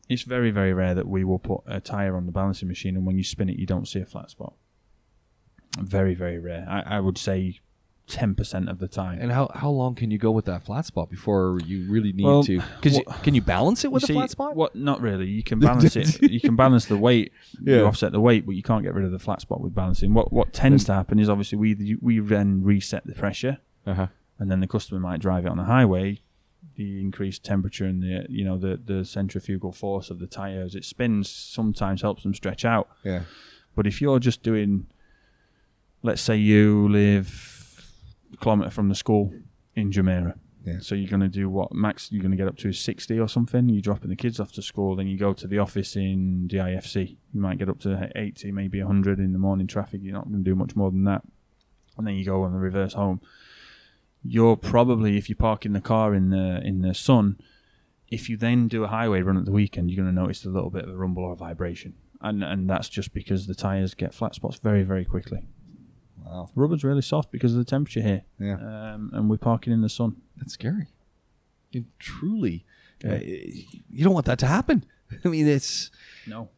it's 0.09 0.23
very 0.23 0.51
very 0.51 0.73
rare 0.73 0.93
that 0.95 1.07
we 1.07 1.23
will 1.23 1.39
put 1.39 1.61
a 1.67 1.79
tire 1.79 2.15
on 2.15 2.25
the 2.25 2.31
balancing 2.31 2.67
machine 2.67 2.95
and 2.95 3.05
when 3.05 3.17
you 3.17 3.23
spin 3.23 3.49
it 3.49 3.57
you 3.57 3.65
don't 3.65 3.87
see 3.87 3.99
a 3.99 4.05
flat 4.05 4.29
spot. 4.31 4.53
Very 5.79 6.15
very 6.15 6.39
rare. 6.39 6.65
I, 6.69 6.97
I 6.97 6.99
would 6.99 7.17
say 7.17 7.59
ten 8.07 8.35
percent 8.35 8.69
of 8.69 8.77
the 8.79 8.87
time. 8.87 9.19
and 9.19 9.31
how 9.31 9.49
how 9.55 9.69
long 9.69 9.95
can 9.95 10.11
you 10.11 10.17
go 10.17 10.29
with 10.31 10.45
that 10.45 10.63
flat 10.63 10.85
spot 10.85 11.09
before 11.09 11.59
you 11.65 11.89
really 11.91 12.13
need 12.13 12.23
Well, 12.25 12.43
to? 12.43 12.61
Because 12.81 12.97
what- 12.97 13.23
can 13.23 13.33
you 13.33 13.41
balance 13.41 13.83
it 13.83 13.91
with 13.91 14.03
a 14.09 14.13
flat 14.13 14.29
spot? 14.29 14.55
What? 14.55 14.75
Not 14.75 15.01
really. 15.01 15.27
You 15.27 15.41
can 15.43 15.59
balance 15.69 15.95
it. 15.95 16.21
You 16.21 16.39
can 16.39 16.55
balance 16.55 16.85
the 16.85 16.97
weight. 16.97 17.31
Yeah. 17.61 17.77
You 17.77 17.85
offset 17.85 18.11
the 18.11 18.19
weight, 18.19 18.45
but 18.45 18.53
you 18.55 18.61
can't 18.63 18.83
get 18.83 18.93
rid 18.93 19.05
of 19.05 19.11
the 19.11 19.19
flat 19.19 19.41
spot 19.41 19.59
with 19.61 19.73
balancing. 19.73 20.13
What 20.13 20.31
What 20.31 20.53
tends 20.53 20.83
to 20.85 20.93
happen 20.93 21.17
is 21.19 21.29
obviously 21.29 21.57
we 21.57 21.97
we 22.01 22.19
then 22.19 22.63
reset 22.63 23.05
the 23.07 23.13
pressure, 23.15 23.57
Uh-huh. 23.87 24.07
and 24.39 24.51
then 24.51 24.59
the 24.59 24.67
customer 24.67 24.99
might 24.99 25.19
drive 25.19 25.45
it 25.45 25.49
on 25.49 25.57
the 25.57 25.63
highway. 25.65 26.21
The 26.75 26.99
increased 26.99 27.43
temperature 27.43 27.85
and 27.85 28.03
the 28.03 28.25
you 28.29 28.43
know 28.45 28.57
the 28.57 28.79
the 28.83 29.03
centrifugal 29.05 29.71
force 29.71 30.09
of 30.11 30.19
the 30.19 30.27
tire 30.27 30.61
as 30.61 30.75
it 30.75 30.83
spins 30.85 31.29
sometimes 31.29 32.01
helps 32.01 32.23
them 32.23 32.33
stretch 32.33 32.65
out. 32.65 32.87
Yeah. 33.03 33.21
But 33.75 33.87
if 33.87 33.99
you're 34.01 34.19
just 34.19 34.43
doing 34.43 34.87
let's 36.03 36.21
say 36.21 36.35
you 36.35 36.87
live 36.89 37.54
kilometre 38.39 38.71
from 38.71 38.89
the 38.89 38.95
school 38.95 39.33
in 39.75 39.91
Jumeirah. 39.91 40.35
Yeah. 40.65 40.79
So 40.81 40.95
you're 40.95 41.09
going 41.09 41.21
to 41.21 41.27
do 41.27 41.47
what 41.47 41.73
max 41.73 42.11
you're 42.11 42.23
going 42.23 42.31
to 42.31 42.37
get 42.37 42.47
up 42.47 42.57
to 42.57 42.69
is 42.69 42.79
60 42.79 43.19
or 43.19 43.27
something. 43.27 43.69
You're 43.69 43.81
dropping 43.81 44.09
the 44.09 44.15
kids 44.15 44.39
off 44.39 44.51
to 44.53 44.63
school, 44.63 44.95
then 44.95 45.07
you 45.07 45.17
go 45.17 45.31
to 45.33 45.47
the 45.47 45.59
office 45.59 45.95
in 45.95 46.47
DIFC. 46.51 47.17
You 47.33 47.39
might 47.39 47.59
get 47.59 47.69
up 47.69 47.79
to 47.81 48.09
80, 48.15 48.51
maybe 48.51 48.81
100 48.81 49.19
in 49.19 49.31
the 49.31 49.37
morning 49.39 49.67
traffic. 49.67 50.01
You're 50.03 50.13
not 50.13 50.25
going 50.25 50.43
to 50.43 50.49
do 50.49 50.55
much 50.55 50.75
more 50.75 50.89
than 50.89 51.03
that. 51.03 51.21
And 51.97 52.07
then 52.07 52.15
you 52.15 52.25
go 52.25 52.43
on 52.43 52.51
the 52.51 52.57
reverse 52.57 52.93
home. 52.93 53.21
You're 54.23 54.57
probably, 54.57 55.17
if 55.17 55.29
you 55.29 55.35
park 55.35 55.67
in 55.67 55.73
the 55.73 55.81
car 55.81 56.15
in 56.15 56.31
the 56.31 56.59
in 56.65 56.81
the 56.81 56.95
sun, 56.95 57.39
if 58.09 58.27
you 58.27 58.37
then 58.37 58.67
do 58.67 58.83
a 58.83 58.87
highway 58.87 59.21
run 59.21 59.37
at 59.37 59.45
the 59.45 59.51
weekend, 59.51 59.91
you're 59.91 60.03
going 60.03 60.13
to 60.13 60.21
notice 60.21 60.45
a 60.45 60.49
little 60.49 60.71
bit 60.71 60.83
of 60.83 60.89
a 60.89 60.95
rumble 60.95 61.23
or 61.23 61.33
a 61.33 61.35
vibration, 61.35 61.93
and 62.21 62.43
and 62.43 62.67
that's 62.67 62.89
just 62.89 63.13
because 63.13 63.45
the 63.45 63.53
tires 63.53 63.93
get 63.93 64.15
flat 64.15 64.33
spots 64.33 64.57
very 64.57 64.81
very 64.81 65.05
quickly. 65.05 65.45
Wow. 66.25 66.49
Rubber's 66.55 66.83
really 66.83 67.01
soft 67.01 67.31
because 67.31 67.51
of 67.53 67.59
the 67.59 67.65
temperature 67.65 68.01
here, 68.01 68.23
Yeah. 68.39 68.55
um, 68.93 69.11
and 69.13 69.29
we're 69.29 69.37
parking 69.37 69.71
in 69.73 69.81
the 69.81 69.89
sun. 69.89 70.15
That's 70.37 70.53
scary. 70.53 70.87
You 71.71 71.85
truly, 71.99 72.65
Yeah. 73.03 73.13
uh, 73.15 73.19
you 73.21 74.03
don't 74.03 74.13
want 74.13 74.25
that 74.25 74.39
to 74.39 74.47
happen. 74.47 74.85
I 75.25 75.27
mean, 75.27 75.47
it's 75.47 75.91
No, 76.25 76.49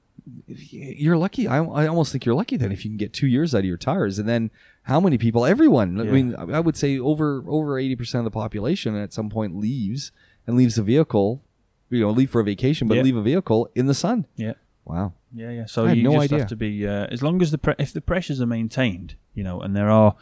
you're 0.47 1.17
lucky. 1.17 1.47
I, 1.47 1.57
I 1.63 1.87
almost 1.87 2.11
think 2.11 2.25
you're 2.25 2.35
lucky 2.35 2.57
then 2.57 2.71
if 2.71 2.83
you 2.85 2.91
can 2.91 2.97
get 2.97 3.13
two 3.13 3.27
years 3.27 3.53
out 3.53 3.59
of 3.59 3.65
your 3.65 3.77
tires, 3.77 4.19
and 4.19 4.27
then 4.27 4.51
how 4.83 4.99
many 4.99 5.17
people? 5.17 5.45
Everyone. 5.45 5.99
I 5.99 6.03
mean, 6.03 6.35
I 6.35 6.43
I 6.43 6.59
would 6.59 6.77
say 6.77 6.97
over 6.97 7.43
over 7.47 7.77
eighty 7.77 7.95
percent 7.95 8.19
of 8.25 8.25
the 8.31 8.31
population 8.39 8.95
at 8.95 9.11
some 9.13 9.29
point 9.29 9.55
leaves 9.57 10.11
and 10.45 10.55
leaves 10.57 10.75
the 10.75 10.83
vehicle. 10.83 11.43
You 11.89 12.01
know, 12.01 12.09
leave 12.11 12.29
for 12.29 12.41
a 12.41 12.43
vacation, 12.43 12.87
but 12.87 12.95
Yeah. 12.97 13.03
leave 13.03 13.15
a 13.15 13.21
vehicle 13.21 13.69
in 13.75 13.85
the 13.87 13.93
sun. 13.93 14.25
yeah, 14.35 14.53
Wow. 14.85 15.13
Yeah, 15.37 15.51
yeah. 15.51 15.65
So 15.65 15.85
you 15.85 16.03
no 16.03 16.13
just 16.13 16.23
idea. 16.25 16.39
have 16.39 16.47
to 16.49 16.55
be 16.55 16.87
uh, 16.87 17.07
as 17.11 17.21
long 17.23 17.41
as 17.41 17.51
the 17.51 17.57
pre- 17.57 17.75
if 17.79 17.93
the 17.93 18.01
pressures 18.01 18.41
are 18.41 18.45
maintained, 18.47 19.15
you 19.33 19.43
know, 19.43 19.61
and 19.61 19.75
there 19.75 19.89
are 19.89 20.15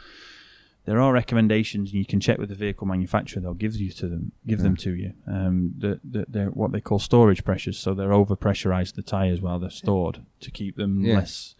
there 0.86 1.00
are 1.02 1.12
recommendations, 1.12 1.90
and 1.92 1.98
you 1.98 2.06
can 2.06 2.20
check 2.20 2.38
with 2.38 2.50
the 2.50 2.56
vehicle 2.56 2.86
manufacturer. 2.86 3.42
They'll 3.42 3.56
give 3.56 3.76
you 3.76 3.90
to 3.92 4.08
them, 4.08 4.32
give 4.46 4.62
them 4.62 4.76
to 4.78 4.94
you. 4.94 5.14
Um, 5.28 5.74
the, 5.78 6.00
the, 6.04 6.26
they're 6.30 6.50
what 6.52 6.72
they 6.72 6.80
call 6.82 7.00
storage 7.00 7.44
pressures. 7.44 7.80
So 7.80 7.96
they're 7.96 8.14
over 8.14 8.36
pressurized 8.36 8.96
the 8.96 9.02
tires 9.02 9.42
while 9.42 9.58
they're 9.58 9.72
stored 9.72 10.22
to 10.42 10.52
keep 10.52 10.76
them 10.76 11.02
Yeah. 11.04 11.16
less, 11.16 11.56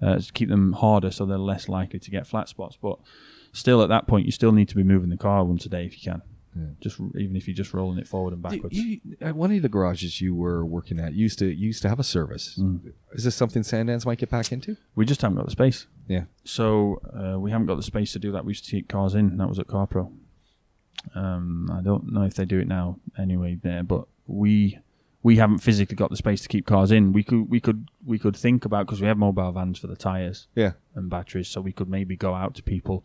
uh, 0.00 0.18
to 0.18 0.32
keep 0.32 0.48
them 0.48 0.72
harder, 0.72 1.10
so 1.10 1.26
they're 1.26 1.36
less 1.36 1.68
likely 1.68 1.98
to 1.98 2.10
get 2.10 2.26
flat 2.26 2.48
spots. 2.48 2.78
But 2.80 2.98
still, 3.52 3.82
at 3.82 3.90
that 3.90 4.06
point, 4.06 4.24
you 4.24 4.32
still 4.32 4.52
need 4.52 4.68
to 4.70 4.76
be 4.76 4.82
moving 4.82 5.10
the 5.10 5.18
car 5.18 5.44
once 5.44 5.66
a 5.66 5.68
day 5.68 5.84
if 5.84 5.92
you 6.02 6.10
can. 6.12 6.22
Yeah. 6.56 6.64
Just 6.80 6.98
even 7.16 7.36
if 7.36 7.46
you're 7.46 7.54
just 7.54 7.72
rolling 7.72 7.98
it 7.98 8.08
forward 8.08 8.32
and 8.34 8.42
You- 8.42 8.50
backwards. 8.50 8.76
you- 8.76 9.00
at 9.20 9.36
one 9.36 9.52
of 9.52 9.62
the 9.62 9.68
garages 9.68 10.20
you 10.20 10.34
were 10.34 10.64
working 10.64 10.98
at, 10.98 11.14
you 11.14 11.22
used 11.22 11.38
to 11.38 11.46
you 11.46 11.66
used 11.68 11.82
to 11.82 11.88
have 11.88 12.00
a 12.00 12.04
service. 12.04 12.58
Mm. 12.60 12.92
Is 13.12 13.22
this 13.24 13.34
something 13.36 13.62
Sandance 13.62 14.04
might 14.04 14.18
get 14.18 14.30
back 14.30 14.50
into? 14.52 14.76
we 14.96 15.04
just 15.06 15.22
haven't 15.22 15.36
got 15.36 15.44
the 15.46 15.52
space. 15.52 15.86
Yeah. 16.08 16.24
So 16.44 17.00
uh, 17.14 17.38
we 17.38 17.52
haven't 17.52 17.66
got 17.68 17.76
the 17.76 17.84
space 17.84 18.12
to 18.14 18.18
do 18.18 18.32
that. 18.32 18.44
We 18.44 18.50
used 18.50 18.64
to 18.64 18.70
take 18.72 18.88
cars 18.88 19.14
in. 19.14 19.36
That 19.36 19.48
was 19.48 19.58
at 19.60 19.68
CarPro. 19.68 20.12
Um, 21.14 21.70
I 21.72 21.80
don't 21.82 22.12
know 22.12 22.22
if 22.22 22.34
they 22.34 22.44
do 22.44 22.58
it 22.58 22.68
now 22.68 22.98
anyway 23.18 23.54
there, 23.62 23.82
but 23.82 24.06
we 24.26 24.78
we 25.22 25.36
haven't 25.36 25.58
physically 25.58 25.96
got 25.96 26.10
the 26.10 26.16
space 26.16 26.40
to 26.42 26.48
keep 26.48 26.66
cars 26.66 26.90
in. 26.90 27.12
We 27.12 27.22
could 27.22 27.48
we 27.48 27.60
could 27.60 27.88
we 28.04 28.18
could 28.18 28.36
think 28.36 28.64
about 28.64 28.86
because 28.86 29.00
we 29.00 29.06
have 29.06 29.18
mobile 29.18 29.52
vans 29.52 29.78
for 29.78 29.86
the 29.86 29.96
tires 29.96 30.46
Yeah. 30.54 30.72
and 30.94 31.08
batteries, 31.08 31.48
so 31.48 31.60
we 31.60 31.72
could 31.72 31.88
maybe 31.88 32.16
go 32.16 32.34
out 32.34 32.54
to 32.56 32.62
people. 32.62 33.04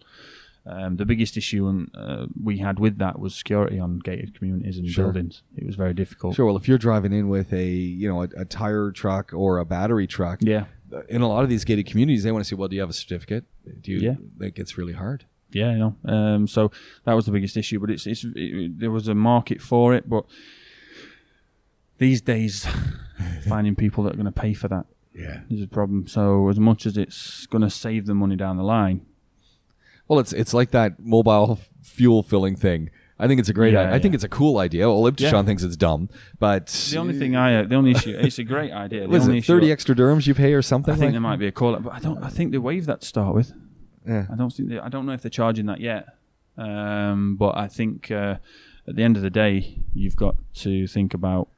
Um, 0.68 0.96
the 0.98 1.06
biggest 1.06 1.38
issue 1.38 1.68
and 1.68 1.92
uh, 1.94 2.26
we 2.44 2.58
had 2.58 2.80
with 2.80 2.98
that 2.98 3.20
was 3.20 3.36
security 3.36 3.78
on 3.80 4.00
gated 4.00 4.34
communities 4.38 4.78
and 4.80 4.88
Sure. 4.90 5.06
buildings. 5.06 5.44
It 5.56 5.66
was 5.66 5.76
very 5.76 5.94
difficult. 5.94 6.36
Sure. 6.36 6.46
Well, 6.48 6.58
if 6.58 6.68
you're 6.68 6.80
driving 6.80 7.14
in 7.14 7.30
with 7.30 7.54
a 7.54 7.68
you 7.70 8.08
know 8.10 8.24
a, 8.24 8.30
a 8.38 8.46
tire 8.46 8.92
truck 8.92 9.32
or 9.34 9.60
a 9.60 9.66
battery 9.66 10.08
truck, 10.08 10.40
Yeah, 10.42 10.66
in 11.08 11.22
a 11.22 11.28
lot 11.28 11.44
of 11.44 11.50
these 11.50 11.66
gated 11.66 11.86
communities, 11.86 12.24
they 12.24 12.32
want 12.32 12.44
to 12.44 12.50
say, 12.50 12.56
"Well, 12.56 12.68
do 12.68 12.76
you 12.76 12.82
have 12.82 12.90
a 12.90 12.94
certificate?" 12.94 13.46
Do 13.82 13.92
you? 13.92 14.00
Yeah. 14.00 14.16
That 14.38 14.56
gets 14.56 14.76
really 14.78 14.94
hard. 14.94 15.26
Yeah, 15.52 15.72
You 15.74 15.78
know. 15.78 15.96
Um, 16.12 16.48
so 16.48 16.72
that 17.06 17.14
was 17.14 17.26
the 17.28 17.32
biggest 17.32 17.56
issue, 17.56 17.80
but 17.80 17.90
it's, 17.92 18.06
it's 18.08 18.26
it, 18.36 18.80
there 18.80 18.92
was 18.92 19.08
a 19.08 19.16
market 19.16 19.62
for 19.62 19.94
it, 19.94 20.10
but 20.10 20.26
these 21.98 22.22
days, 22.22 22.68
finding 23.48 23.76
people 23.76 24.04
that 24.04 24.14
are 24.14 24.18
going 24.18 24.26
to 24.26 24.32
pay 24.32 24.54
for 24.54 24.68
that 24.68 24.86
Yeah. 25.14 25.42
is 25.50 25.62
a 25.62 25.68
problem. 25.68 26.08
So 26.08 26.50
as 26.50 26.60
much 26.60 26.86
as 26.86 26.98
it's 26.98 27.46
going 27.48 27.62
to 27.62 27.70
save 27.70 28.06
them 28.06 28.18
money 28.18 28.36
down 28.36 28.58
the 28.58 28.64
line, 28.64 29.06
Well, 30.08 30.20
it's 30.20 30.34
it's 30.34 30.54
like 30.54 30.72
that 30.72 31.00
mobile 31.00 31.60
fuel 31.82 32.24
filling 32.24 32.56
thing. 32.56 32.90
I 33.18 33.28
think 33.28 33.40
it's 33.40 33.48
a 33.50 33.54
great. 33.54 33.74
Yeah, 33.74 33.92
I, 33.92 33.96
I 33.96 34.00
think 34.00 34.14
it's 34.14 34.26
a 34.26 34.30
cool 34.30 34.58
idea. 34.58 34.88
Well, 34.88 35.02
Lib 35.02 35.18
Yeah. 35.20 35.42
Thinks 35.44 35.64
it's 35.64 35.78
dumb, 35.78 36.10
but 36.38 36.68
the 36.92 36.98
only 36.98 37.18
thing 37.18 37.36
I, 37.36 37.64
the 37.64 37.76
only 37.76 37.92
issue, 37.92 38.14
it's 38.20 38.40
a 38.40 38.44
great 38.44 38.72
idea. 38.74 39.02
The 39.04 39.08
what 39.08 39.18
is 39.18 39.24
only 39.24 39.38
it? 39.38 39.46
Thirty 39.46 39.72
extra 39.72 39.96
dirhams 39.96 40.28
you 40.28 40.36
pay 40.36 40.54
or 40.54 40.62
something? 40.62 40.94
I 40.94 40.98
think 40.98 41.06
like? 41.08 41.14
there 41.14 41.22
might 41.22 41.40
be 41.40 41.48
a 41.48 41.52
call, 41.52 41.78
but 41.80 41.94
I 41.94 42.00
don't. 42.00 42.22
I 42.24 42.30
think 42.30 42.52
they 42.52 42.58
waived 42.58 42.88
that 42.88 43.02
to 43.02 43.08
start 43.08 43.34
with. 43.34 43.54
Yeah. 44.06 44.26
I 44.32 44.36
don't 44.36 44.52
think 44.52 44.70
they, 44.70 44.80
I 44.80 44.90
don't 44.90 45.06
know 45.06 45.14
if 45.14 45.22
they're 45.22 45.32
charging 45.32 45.66
that 45.68 45.80
yet. 45.80 46.06
Um, 46.58 47.36
but 47.38 47.58
I 47.58 47.68
think 47.68 48.12
uh, 48.12 48.36
at 48.88 48.96
the 48.96 49.04
end 49.04 49.18
of 49.18 49.24
the 49.24 49.30
day, 49.30 49.80
you've 49.94 50.16
got 50.16 50.36
to 50.56 50.88
think 50.88 51.14
about 51.14 51.50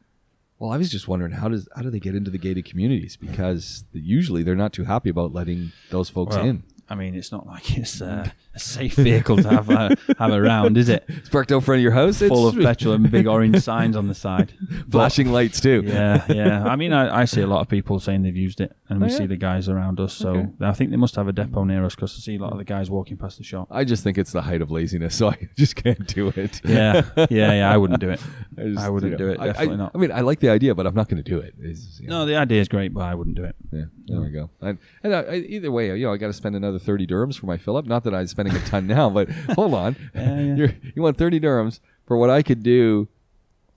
Well, 0.60 0.72
I 0.72 0.78
was 0.78 0.90
just 0.90 1.08
wondering 1.08 1.34
how 1.34 1.50
does 1.50 1.68
how 1.76 1.82
do 1.82 1.90
they 1.90 2.00
get 2.00 2.16
into 2.16 2.32
the 2.32 2.38
gated 2.38 2.66
communities 2.66 3.18
because 3.18 3.84
usually 3.94 4.44
they're 4.44 4.56
not 4.56 4.74
too 4.74 4.86
happy 4.86 5.10
about 5.10 5.34
letting 5.34 5.72
those 5.90 6.10
folks 6.10 6.36
Well, 6.36 6.46
in. 6.46 6.64
I 6.90 6.96
mean, 6.96 7.16
it's 7.16 7.32
not 7.32 7.46
like 7.46 7.78
it's 7.78 8.02
uh, 8.02 8.30
a 8.56 8.60
safe 8.60 8.96
vehicle 8.96 9.38
to 9.38 9.50
have 9.50 9.70
uh, 9.70 9.90
have 10.20 10.32
around, 10.32 10.78
is 10.78 10.88
it? 10.90 11.04
It's 11.10 11.28
parked 11.30 11.52
out 11.52 11.64
front 11.64 11.80
of 11.80 11.84
your 11.84 11.92
house. 11.92 12.22
It's 12.22 12.30
Full 12.30 12.48
of 12.48 12.56
petrol 12.56 12.94
and 12.94 13.12
big 13.12 13.28
orange 13.36 13.62
signs 13.62 13.96
on 13.98 14.08
the 14.08 14.16
side. 14.16 14.54
flashing 14.90 15.32
lights 15.32 15.60
too. 15.60 15.84
Yeah, 15.86 16.24
yeah. 16.30 16.64
I 16.64 16.76
mean, 16.78 16.94
I, 16.94 17.22
I 17.22 17.26
see 17.26 17.42
a 17.42 17.48
lot 17.48 17.60
of 17.62 17.68
people 17.68 18.00
saying 18.00 18.24
they've 18.24 18.36
used 18.36 18.62
it, 18.62 18.74
and 18.90 19.02
we 19.02 19.08
Oh, 19.08 19.10
yeah? 19.10 19.18
see 19.18 19.26
the 19.26 19.36
guys 19.38 19.68
around 19.70 20.00
us. 20.00 20.14
So 20.14 20.30
Okay. 20.30 20.48
I 20.62 20.72
think 20.74 20.92
they 20.92 20.98
must 20.98 21.16
have 21.16 21.28
a 21.28 21.34
depot 21.34 21.64
near 21.66 21.84
us 21.86 21.94
because 21.96 22.16
I 22.16 22.20
see 22.20 22.36
a 22.38 22.40
lot 22.40 22.52
of 22.54 22.58
the 22.58 22.64
guys 22.64 22.90
walking 22.90 23.18
past 23.18 23.38
the 23.38 23.44
shop. 23.44 23.68
I 23.70 23.84
just 23.84 24.04
think 24.04 24.18
it's 24.18 24.32
the 24.32 24.42
height 24.42 24.62
of 24.62 24.72
laziness, 24.72 25.16
so 25.16 25.30
I 25.30 25.50
just 25.58 25.76
can't 25.76 26.08
do 26.08 26.30
it. 26.36 26.62
Yeah, 26.64 27.04
yeah, 27.30 27.52
yeah. 27.54 27.72
I 27.72 27.76
wouldn't 27.78 28.00
do 28.00 28.10
it. 28.12 28.22
just, 28.58 28.80
I 28.80 28.90
wouldn't 28.90 29.12
you 29.12 29.18
know, 29.18 29.26
do 29.26 29.32
it, 29.34 29.40
I- 29.42 29.48
definitely 29.48 29.74
I, 29.74 29.78
not. 29.78 29.92
I 29.94 29.98
mean, 29.98 30.12
I 30.14 30.22
like 30.22 30.40
the 30.40 30.50
idea, 30.50 30.74
but 30.74 30.88
I'm 30.88 30.96
not 30.96 31.10
going 31.10 31.22
to 31.22 31.30
do 31.30 31.40
it. 31.40 31.54
You 31.60 32.08
know, 32.08 32.20
No, 32.20 32.26
the 32.26 32.36
idea 32.38 32.62
is 32.62 32.68
great, 32.70 32.94
but 32.94 33.02
I 33.02 33.14
wouldn't 33.14 33.36
do 33.36 33.44
it. 33.44 33.56
Yeah, 33.72 33.86
there 34.08 34.22
we 34.22 34.30
go. 34.30 34.50
And, 34.62 34.78
and 35.04 35.14
I, 35.16 35.20
I, 35.22 35.36
either 35.36 35.72
way, 35.72 35.96
you 35.98 36.06
know, 36.06 36.14
I 36.14 36.18
got 36.18 36.28
to 36.28 36.34
spend 36.34 36.56
another 36.56 36.77
thirty 36.80 37.06
dirhams 37.08 37.40
for 37.40 37.46
my 37.46 37.58
fill 37.58 37.78
up. 37.78 37.86
Not 37.86 38.04
that 38.04 38.14
I'm 38.14 38.28
spending 38.28 38.56
a 38.56 38.60
ton 38.62 38.88
now, 38.88 39.10
but 39.10 39.30
hold 39.56 39.74
on, 39.74 39.96
Yeah, 40.16 40.40
yeah. 40.40 40.56
You're, 40.58 40.74
you 40.96 41.02
want 41.02 41.18
thirty 41.18 41.40
dirhams 41.40 41.80
for 42.06 42.18
what 42.18 42.30
I 42.30 42.42
could 42.44 42.64
do 42.64 43.08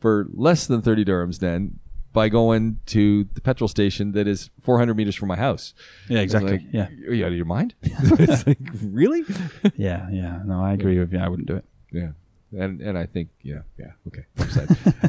for 0.00 0.26
less 0.32 0.66
than 0.66 0.82
thirty 0.82 1.04
dirhams 1.04 1.38
then 1.38 1.78
by 2.12 2.28
going 2.28 2.80
to 2.86 3.24
the 3.34 3.40
petrol 3.40 3.68
station 3.68 4.12
that 4.12 4.26
is 4.26 4.50
400 4.62 4.96
meters 4.96 5.14
from 5.14 5.28
my 5.28 5.36
house. 5.36 5.74
Yeah, 6.08 6.18
exactly. 6.18 6.52
like, 6.52 6.62
yeah, 6.72 6.88
Are 7.06 7.14
you 7.14 7.24
out 7.24 7.30
of 7.30 7.36
your 7.36 7.44
mind? 7.44 7.74
it's 7.82 8.44
like, 8.46 8.58
really? 8.82 9.22
yeah, 9.76 10.08
yeah. 10.10 10.40
No, 10.44 10.60
I 10.60 10.72
agree 10.72 10.98
with 10.98 11.12
you. 11.12 11.20
I 11.20 11.28
wouldn't 11.28 11.46
do 11.46 11.54
it. 11.56 11.64
Yeah. 11.92 12.08
And 12.52 12.80
and 12.80 12.98
I 12.98 13.06
think 13.06 13.28
yeah 13.42 13.60
yeah 13.78 13.92
okay 14.08 14.24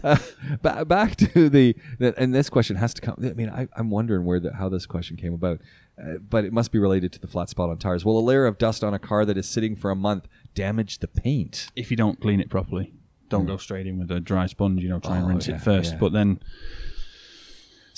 uh, 0.03 0.15
ba- 0.61 0.85
back 0.85 1.15
to 1.15 1.49
the, 1.49 1.75
the 1.97 2.13
and 2.15 2.35
this 2.35 2.51
question 2.51 2.75
has 2.75 2.93
to 2.93 3.01
come. 3.01 3.15
I 3.19 3.33
mean 3.33 3.49
I, 3.49 3.67
I'm 3.75 3.89
wondering 3.89 4.25
where 4.25 4.39
the, 4.39 4.53
how 4.53 4.69
this 4.69 4.85
question 4.85 5.17
came 5.17 5.33
about, 5.33 5.59
uh, 6.01 6.17
but 6.17 6.45
it 6.45 6.51
must 6.53 6.71
be 6.71 6.79
related 6.79 7.11
to 7.13 7.19
the 7.19 7.27
flat 7.27 7.49
spot 7.49 7.69
on 7.69 7.77
tires. 7.77 8.03
Will 8.03 8.17
a 8.17 8.21
layer 8.21 8.45
of 8.45 8.57
dust 8.57 8.83
on 8.83 8.93
a 8.93 8.99
car 8.99 9.25
that 9.25 9.37
is 9.37 9.47
sitting 9.47 9.75
for 9.75 9.91
a 9.91 9.95
month 9.95 10.27
damage 10.55 10.99
the 10.99 11.07
paint? 11.07 11.67
If 11.75 11.91
you 11.91 11.97
don't 11.97 12.19
clean 12.19 12.39
it 12.41 12.49
properly, 12.49 12.93
don't 13.29 13.45
go 13.45 13.57
straight 13.57 13.87
in 13.87 13.97
with 13.99 14.11
a 14.11 14.19
dry 14.19 14.45
sponge. 14.47 14.81
You 14.83 14.89
know, 14.89 14.99
try 14.99 15.17
and 15.17 15.25
Oh, 15.25 15.29
rinse 15.29 15.47
yeah, 15.47 15.55
it 15.55 15.61
first. 15.61 15.93
yeah. 15.93 15.99
But 15.99 16.11
then, 16.13 16.39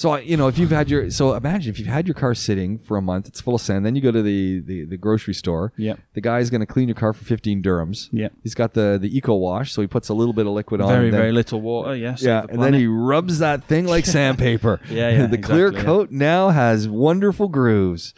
So 0.04 0.16
you 0.18 0.36
know 0.36 0.48
if 0.50 0.58
you've 0.60 0.70
had 0.80 0.90
your 0.90 1.10
so 1.12 1.34
imagine 1.34 1.70
if 1.74 1.80
you've 1.80 1.88
had 1.88 2.08
your 2.10 2.14
car 2.24 2.34
sitting 2.36 2.78
for 2.78 2.98
a 2.98 3.02
month, 3.02 3.26
it's 3.30 3.40
full 3.40 3.56
of 3.56 3.62
sand. 3.62 3.86
Then 3.86 3.96
you 3.96 4.02
go 4.02 4.12
to 4.12 4.22
the 4.22 4.60
the, 4.60 4.84
the 4.84 4.98
grocery 4.98 5.34
store. 5.34 5.72
Yep. 5.78 5.98
The 6.14 6.20
guy's 6.20 6.50
going 6.50 6.60
to 6.60 6.66
clean 6.76 6.90
your 6.90 6.96
car 6.96 7.14
for 7.14 7.24
15 7.24 7.64
dirhams. 7.64 8.10
yeah, 8.12 8.28
He's 8.44 8.54
got 8.54 8.74
the 8.74 8.98
the 9.02 9.10
eco 9.18 9.34
wash, 9.36 9.72
so 9.72 9.82
he 9.82 9.88
puts 9.88 10.10
a 10.10 10.14
little 10.14 10.34
bit 10.34 10.46
of 10.46 10.52
liquid 10.52 10.82
on. 10.82 10.90
very 10.90 11.10
then- 11.10 11.20
very 11.22 11.32
little 11.32 11.62
water. 11.62 11.96
Yes. 11.96 12.22
Yeah, 12.22 12.46
and 12.50 12.62
then 12.62 12.74
he 12.74 12.86
rubs 12.86 13.40
that 13.40 13.64
thing 13.64 13.86
like 13.86 14.06
sandpaper. 14.18 14.82
Yeah, 14.90 15.10
yeah, 15.10 15.26
the 15.36 15.38
clear 15.38 15.68
exactly, 15.68 15.80
yeah. 15.80 15.86
coat 15.86 16.12
now 16.12 16.50
has 16.50 16.88
wonderful 16.90 17.48
grooves. 17.48 18.14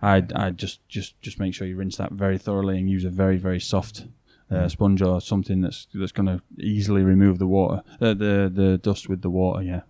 I'd, 0.00 0.32
I'd 0.34 0.58
just, 0.58 0.86
just, 0.88 1.20
just 1.22 1.40
make 1.40 1.54
sure 1.54 1.66
you 1.66 1.74
rinse 1.76 1.96
that 1.96 2.12
very 2.12 2.38
thoroughly 2.38 2.78
and 2.78 2.88
use 2.88 3.04
a 3.04 3.10
very, 3.10 3.36
very 3.38 3.58
soft 3.60 4.04
uh, 4.50 4.54
Mm. 4.54 4.70
sponge 4.70 5.02
or 5.02 5.20
something 5.20 5.60
that's 5.62 5.88
that's 5.92 6.12
going 6.12 6.26
to 6.26 6.40
easily 6.56 7.02
remove 7.02 7.40
the 7.40 7.48
water, 7.48 7.82
uh, 8.00 8.14
the 8.14 8.48
the 8.54 8.78
dust 8.80 9.08
with 9.08 9.22
the 9.22 9.30
water. 9.30 9.60
Yeah, 9.60 9.80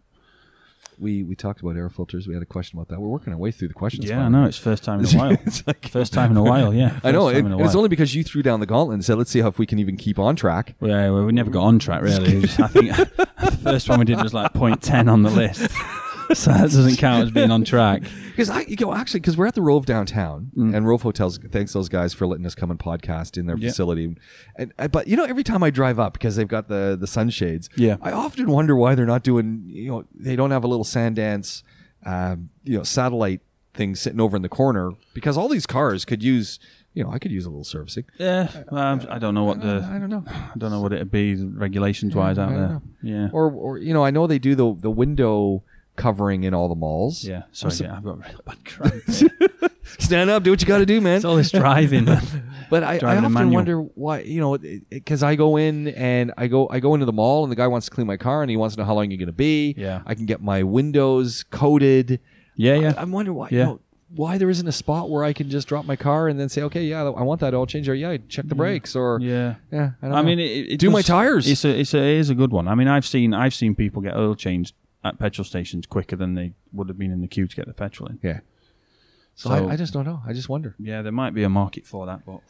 We 0.99 1.23
we 1.23 1.35
talked 1.35 1.61
about 1.61 1.77
air 1.77 1.89
filters. 1.91 2.27
We 2.27 2.35
had 2.35 2.43
a 2.43 2.47
question 2.47 2.79
about 2.79 2.89
that. 2.89 3.01
We're 3.01 3.09
working 3.09 3.33
our 3.33 3.39
way 3.39 3.51
through 3.51 3.69
the 3.69 3.75
questions. 3.75 4.09
yeah. 4.09 4.25
I 4.25 4.29
know 4.29 4.45
it's 4.45 4.57
first 4.57 4.83
time 4.85 5.01
in 5.01 5.07
a 5.07 5.09
while. 5.19 5.31
It's 5.47 5.67
like- 5.67 5.89
first 5.89 6.13
time 6.13 6.31
in 6.31 6.37
a 6.37 6.43
while. 6.43 6.73
Yeah, 6.73 6.99
I 7.05 7.13
know. 7.13 7.27
First 7.27 7.37
It, 7.37 7.43
time 7.43 7.47
in 7.47 7.53
a 7.53 7.59
it 7.59 7.63
was 7.63 7.69
while. 7.71 7.79
only 7.79 7.89
because 7.89 8.15
you 8.15 8.25
threw 8.25 8.43
down 8.43 8.61
the 8.61 8.67
gauntlet 8.67 8.95
and 8.95 9.05
said, 9.05 9.19
"Let's 9.19 9.31
see 9.31 9.41
how 9.41 9.49
if 9.49 9.59
we 9.59 9.67
can 9.67 9.79
even 9.79 9.97
keep 9.97 10.19
on 10.19 10.37
track." 10.37 10.75
Yeah, 10.81 11.11
well, 11.11 11.25
we 11.25 11.33
never 11.33 11.51
got 11.51 11.65
on 11.65 11.79
track 11.79 12.03
really. 12.03 12.45
I 12.45 12.67
think 12.69 12.97
the 12.97 13.59
first 13.63 13.89
one 13.89 13.99
we 13.99 14.05
did 14.05 14.23
was 14.23 14.33
like 14.35 14.53
point 14.55 14.83
ten 14.83 15.09
on 15.09 15.23
the 15.23 15.31
list, 15.31 15.71
so 16.35 16.51
that 16.53 16.63
doesn't 16.63 16.97
count 16.97 17.25
as 17.25 17.31
being 17.31 17.51
on 17.51 17.65
track. 17.65 18.03
Because 18.37 18.51
I, 18.51 18.61
you 18.69 18.77
know, 18.81 18.93
actually, 18.93 19.21
because 19.21 19.35
we're 19.39 19.47
at 19.47 19.55
the 19.55 19.63
Rove 19.63 19.87
downtown, 19.87 20.51
Mm. 20.55 20.77
and 20.77 20.87
Rove 20.87 21.01
Hotels 21.01 21.39
thanks 21.39 21.73
those 21.73 21.89
guys 21.89 22.13
for 22.13 22.27
letting 22.27 22.45
us 22.45 22.55
come 22.55 22.71
and 22.71 22.79
podcast 22.79 23.39
in 23.39 23.47
their 23.47 23.57
Yeah. 23.57 23.71
facility. 23.71 24.15
And, 24.57 24.75
and 24.77 24.93
but 24.93 25.09
you 25.09 25.17
know, 25.17 25.25
every 25.25 25.43
time 25.43 25.63
I 25.63 25.71
drive 25.71 25.99
up 25.99 26.13
because 26.13 26.37
they've 26.37 26.47
got 26.47 26.69
the 26.69 26.99
the 27.01 27.07
sunshades, 27.07 27.71
Yeah. 27.77 27.97
I 28.03 28.13
often 28.13 28.51
wonder 28.51 28.77
why 28.77 28.95
they're 28.95 29.07
not 29.07 29.23
doing. 29.23 29.63
You 29.65 29.89
know, 29.91 30.05
they 30.15 30.37
don't 30.37 30.51
have 30.51 30.65
a 30.65 30.67
little 30.67 30.85
Sandance, 30.85 31.63
um, 32.05 32.51
you 32.63 32.77
know, 32.77 32.83
satellite 32.83 33.41
thing 33.73 33.95
sitting 33.95 34.21
over 34.21 34.37
in 34.37 34.43
the 34.43 34.49
corner 34.51 34.91
because 35.15 35.39
all 35.39 35.49
these 35.49 35.67
cars 35.67 36.05
could 36.05 36.23
use. 36.23 36.59
you 36.93 37.05
know, 37.05 37.11
I 37.11 37.19
could 37.19 37.31
use 37.31 37.45
a 37.47 37.51
little 37.51 37.65
servicing. 37.65 38.05
Yeah, 38.19 38.49
um, 38.71 39.07
I 39.11 39.19
don't 39.19 39.35
know 39.35 39.45
what 39.45 39.61
the 39.63 39.87
I 39.91 39.99
don't 39.99 40.09
know. 40.11 40.25
I 40.27 40.53
don't 40.59 40.71
know 40.71 40.81
what 40.81 40.93
it'd 40.93 41.11
be 41.11 41.37
regulations 41.37 42.15
wise 42.15 42.39
out 42.39 42.51
there. 42.51 42.59
know. 42.69 42.83
Yeah, 43.03 43.29
Or, 43.33 43.51
or 43.51 43.79
you 43.79 43.93
know, 43.95 44.05
I 44.05 44.11
know 44.11 44.27
they 44.27 44.39
do 44.39 44.55
the 44.55 44.75
the 44.79 44.91
window 44.91 45.63
covering 45.97 46.45
in 46.45 46.55
all 46.55 46.69
the 46.69 46.75
malls. 46.75 47.25
yeah. 47.25 47.43
Sorry, 47.53 47.73
sup- 47.73 47.87
yeah, 47.87 47.97
I've 47.97 48.05
got 48.05 48.19
real 48.19 48.41
bad 48.45 48.65
cramp. 48.65 49.03
Stand 49.99 50.31
up, 50.31 50.43
do 50.43 50.51
what 50.51 50.61
you 50.61 50.67
got 50.67 50.79
to 50.79 50.87
do, 50.87 51.01
man. 51.01 51.17
it's 51.17 51.25
all 51.25 51.37
this 51.37 51.51
driving. 51.51 52.05
man. 52.05 52.23
But 52.69 52.83
I, 52.83 52.95
I 52.95 52.99
Driving 52.99 53.23
a 53.23 53.27
often 53.29 53.51
wonder 53.53 53.81
why, 53.81 54.23
you 54.23 54.41
know, 54.41 54.59
because 54.91 55.23
I 55.23 55.37
go 55.37 55.57
in 55.57 55.87
and 55.87 56.33
I 56.37 56.49
go 56.49 56.69
I 56.69 56.81
go 56.81 56.95
into 56.95 57.07
the 57.07 57.13
mall 57.13 57.45
and 57.45 57.53
the 57.53 57.55
guy 57.55 57.69
wants 57.69 57.87
to 57.87 57.93
clean 57.93 58.09
my 58.09 58.17
car 58.17 58.43
and 58.43 58.51
he 58.51 58.57
wants 58.57 58.75
to 58.75 58.81
know 58.81 58.85
how 58.85 58.95
long 58.95 59.09
you're 59.09 59.19
going 59.19 59.27
to 59.29 59.33
be. 59.33 59.73
Yeah. 59.79 60.03
I 60.05 60.17
can 60.17 60.27
get 60.27 60.43
my 60.43 60.65
windows 60.65 61.45
coated. 61.45 62.19
yeah, 62.57 62.75
yeah. 62.75 62.95
I, 62.99 63.03
am 63.03 63.13
wondering 63.13 63.37
why. 63.37 63.49
You 63.53 63.59
Yeah. 63.59 63.65
know, 63.67 63.81
why 64.17 64.37
there 64.37 64.51
isn't 64.51 64.67
a 64.67 64.73
spot 64.73 65.11
where 65.11 65.23
I 65.23 65.33
can 65.33 65.49
just 65.49 65.69
drop 65.69 65.85
my 65.85 65.95
car 65.95 66.27
and 66.27 66.41
then 66.41 66.49
say, 66.49 66.63
okay, 66.63 66.83
yeah, 66.85 67.05
I 67.05 67.23
want 67.23 67.41
that 67.41 67.55
oil 67.55 67.67
change, 67.67 67.89
or 67.89 67.95
yeah, 67.95 68.17
check 68.29 68.47
the 68.49 68.55
brakes, 68.57 68.97
or 68.97 69.19
yeah. 69.21 69.57
yeah, 69.73 69.91
I, 70.03 70.07
don't 70.07 70.17
I 70.17 70.23
know. 70.23 70.27
mean, 70.27 70.39
it, 70.41 70.73
it 70.73 70.79
do 70.81 70.91
my 70.91 71.03
tires. 71.03 71.49
It's 71.49 71.65
a, 71.65 71.69
it's 71.81 71.93
a, 71.95 71.99
it 71.99 72.19
is 72.19 72.31
a 72.31 72.35
good 72.35 72.51
one. 72.53 72.67
I 72.69 72.75
mean, 72.75 72.89
I've 72.89 73.07
seen, 73.07 73.33
I've 73.35 73.55
seen 73.55 73.75
people 73.77 74.03
get 74.03 74.17
oil 74.17 74.35
changed 74.37 74.75
at 75.07 75.19
petrol 75.19 75.45
stations 75.45 75.87
quicker 75.87 76.17
than 76.17 76.35
they 76.35 76.53
would 76.73 76.89
have 76.89 76.99
been 76.99 77.13
in 77.13 77.21
the 77.21 77.29
queue 77.29 77.47
to 77.47 77.57
get 77.57 77.67
the 77.67 77.75
petrol 77.75 78.09
in. 78.09 78.19
yeah. 78.23 78.41
So, 79.39 79.51
I, 79.51 79.73
I 79.73 79.77
just 79.77 79.93
don't 79.93 80.07
know. 80.07 80.23
I 80.27 80.33
just 80.33 80.49
wonder. 80.49 80.75
Yeah, 80.79 81.03
there 81.03 81.13
might 81.13 81.35
be 81.35 81.43
a 81.43 81.51
market 81.51 81.87
for 81.87 82.07
that, 82.07 82.25
but 82.25 82.41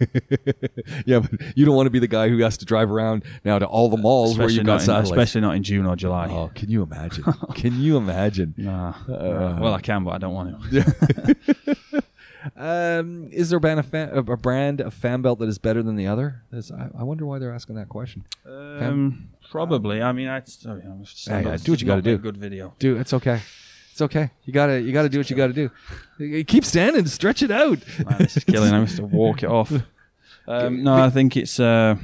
yeah, 1.06 1.20
but 1.20 1.30
you 1.54 1.64
don't 1.64 1.76
want 1.76 1.86
to 1.86 1.90
be 1.90 1.98
the 2.00 2.08
guy 2.08 2.28
who 2.28 2.38
has 2.38 2.56
to 2.58 2.64
drive 2.64 2.90
around 2.90 3.22
now 3.44 3.58
to 3.58 3.66
all 3.66 3.88
the 3.88 3.96
malls 3.96 4.36
where 4.36 4.46
especially 4.46 4.56
you've 4.56 4.66
got 4.66 4.72
not, 4.72 4.80
in, 4.80 4.86
satellites. 4.86 5.10
especially 5.10 5.40
not 5.42 5.54
in 5.54 5.62
June 5.62 5.86
or 5.86 5.94
July. 5.94 6.28
oh, 6.28 6.50
can 6.54 6.70
you 6.70 6.82
imagine? 6.82 7.24
can 7.54 7.80
you 7.80 7.96
imagine? 7.96 8.54
Nah. 8.60 8.90
Uh, 9.08 9.58
well, 9.60 9.74
I 9.74 9.80
can, 9.80 10.04
but 10.04 10.10
I 10.10 10.18
don't 10.18 10.34
want 10.34 10.60
to. 10.70 12.02
Um, 12.56 13.28
is 13.32 13.50
there 13.50 13.58
a 13.58 13.60
brand, 13.60 13.80
of 13.80 13.86
fan, 13.86 14.10
a 14.16 14.22
brand 14.22 14.80
of 14.80 14.94
fan 14.94 15.22
belt 15.22 15.38
that 15.40 15.48
is 15.48 15.58
better 15.58 15.82
than 15.82 15.96
the 15.96 16.06
other? 16.06 16.42
I, 16.52 17.00
I 17.00 17.02
wonder 17.04 17.26
why 17.26 17.38
they're 17.38 17.54
asking 17.54 17.76
that 17.76 17.88
question. 17.88 18.24
Um, 18.46 19.28
probably. 19.50 20.02
I 20.02 20.12
mean, 20.12 20.28
I. 20.28 20.42
Sorry, 20.44 20.82
I'm 20.82 21.04
Yeah, 21.26 21.56
do 21.56 21.72
what 21.72 21.80
you 21.80 21.86
gotta 21.86 22.02
not 22.02 22.06
a 22.06 22.16
do. 22.16 22.18
Good 22.18 22.36
video. 22.36 22.74
Do 22.78 22.96
it's 22.96 23.12
okay. 23.12 23.40
It's 23.92 24.00
okay. 24.00 24.30
You 24.44 24.52
gotta 24.52 24.80
you 24.80 24.92
gotta 24.92 25.08
do 25.08 25.18
what 25.18 25.28
you 25.30 25.36
gotta 25.36 25.52
do. 25.52 26.44
Keep 26.44 26.64
standing, 26.64 27.06
stretch 27.06 27.42
it 27.42 27.50
out. 27.50 27.78
Man, 28.04 28.18
this 28.18 28.36
is 28.36 28.44
killing. 28.44 28.72
I 28.72 28.78
have 28.80 28.96
to 28.96 29.04
walk 29.04 29.42
it 29.42 29.48
off. 29.50 29.72
Um, 30.48 30.82
no, 30.82 30.94
I 30.94 31.10
think 31.10 31.36
it's 31.36 31.60
uh, 31.60 31.96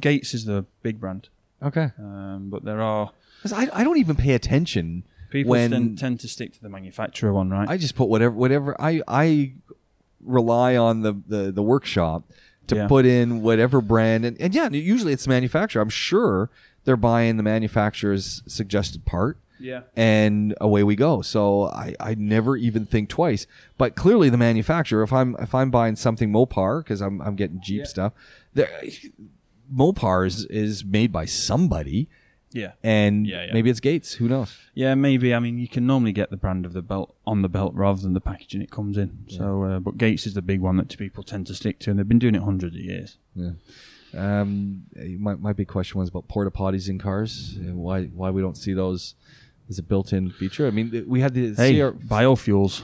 Gates 0.00 0.34
is 0.34 0.44
the 0.44 0.64
big 0.82 1.00
brand, 1.00 1.28
Okay. 1.62 1.90
um, 1.98 2.48
but 2.50 2.64
there 2.64 2.80
are. 2.82 3.12
I, 3.54 3.68
I 3.72 3.84
don't 3.84 3.98
even 3.98 4.16
pay 4.16 4.32
attention 4.34 5.04
people 5.30 5.50
when 5.50 5.70
tend, 5.70 5.98
tend 5.98 6.20
to 6.20 6.28
stick 6.28 6.52
to 6.54 6.62
the 6.62 6.68
manufacturer 6.68 7.32
one, 7.32 7.50
right? 7.50 7.68
I 7.68 7.76
just 7.76 7.94
put 7.96 8.08
whatever 8.08 8.34
whatever 8.34 8.80
I 8.80 9.02
I 9.06 9.52
rely 10.24 10.76
on 10.76 11.02
the 11.02 11.14
the, 11.26 11.52
the 11.52 11.62
workshop 11.62 12.24
to 12.68 12.74
Yeah. 12.76 12.88
put 12.88 13.06
in 13.06 13.42
whatever 13.42 13.80
brand 13.80 14.24
and, 14.24 14.40
and 14.40 14.54
yeah, 14.54 14.68
usually 14.68 15.12
it's 15.12 15.24
the 15.24 15.30
manufacturer. 15.30 15.80
I'm 15.82 15.88
sure 15.88 16.50
they're 16.84 16.96
buying 16.96 17.36
the 17.36 17.42
manufacturer's 17.42 18.42
suggested 18.46 19.04
part. 19.04 19.38
yeah. 19.58 19.80
and 19.96 20.54
away 20.60 20.82
we 20.84 20.94
go. 20.96 21.22
So 21.22 21.64
I, 21.64 21.94
I 21.98 22.14
never 22.14 22.56
even 22.56 22.84
think 22.84 23.08
twice. 23.08 23.46
But 23.78 23.94
clearly, 23.96 24.28
the 24.28 24.36
manufacturer, 24.36 25.02
if 25.02 25.12
I'm 25.12 25.34
if 25.40 25.54
I'm 25.54 25.70
buying 25.70 25.96
something 25.96 26.30
Mopar 26.32 26.82
because 26.84 27.00
I'm 27.00 27.20
I'm 27.22 27.36
getting 27.36 27.60
Jeep 27.62 27.78
Yeah. 27.80 27.84
stuff, 27.86 28.12
there, 28.52 28.68
Mopar 29.74 30.26
is, 30.26 30.44
is 30.46 30.84
made 30.84 31.10
by 31.12 31.24
somebody, 31.24 32.08
Yeah. 32.52 32.72
and 32.82 33.26
Yeah, 33.26 33.46
yeah. 33.46 33.52
maybe 33.52 33.68
it's 33.70 33.80
Gates. 33.80 34.14
Who 34.14 34.28
knows? 34.28 34.56
Yeah, 34.74 34.94
maybe. 34.94 35.34
I 35.34 35.38
mean, 35.40 35.58
you 35.58 35.68
can 35.68 35.86
normally 35.86 36.12
get 36.12 36.30
the 36.30 36.36
brand 36.36 36.64
of 36.64 36.72
the 36.72 36.82
belt 36.82 37.14
on 37.26 37.42
the 37.42 37.48
belt 37.48 37.74
rather 37.74 38.00
than 38.00 38.14
the 38.14 38.20
packaging 38.20 38.62
it 38.62 38.70
comes 38.70 38.96
in. 38.96 39.24
So, 39.28 39.64
uh, 39.64 39.78
but 39.80 39.98
Gates 39.98 40.26
is 40.26 40.34
the 40.34 40.42
big 40.42 40.60
one 40.60 40.76
that 40.78 40.96
people 40.96 41.22
tend 41.22 41.46
to 41.48 41.54
stick 41.54 41.78
to, 41.80 41.90
and 41.90 41.98
they've 41.98 42.08
been 42.08 42.18
doing 42.18 42.34
it 42.34 42.42
hundreds 42.42 42.74
of 42.76 42.80
years. 42.82 43.18
Yeah. 43.34 43.50
Um, 44.14 44.84
my 45.18 45.34
my 45.34 45.52
big 45.52 45.68
question 45.68 45.98
was 46.00 46.08
about 46.08 46.28
porta 46.28 46.50
potties 46.50 46.88
in 46.88 46.98
cars. 46.98 47.54
and 47.56 47.76
Why 47.76 48.04
why 48.06 48.30
we 48.30 48.40
don't 48.40 48.56
see 48.56 48.72
those 48.72 49.14
as 49.68 49.78
a 49.78 49.82
built-in 49.82 50.30
feature? 50.30 50.66
I 50.66 50.70
mean, 50.70 51.04
we 51.06 51.20
had 51.20 51.34
the 51.34 51.52
Hey, 51.54 51.78
CR 51.78 51.88
biofuels. 52.06 52.82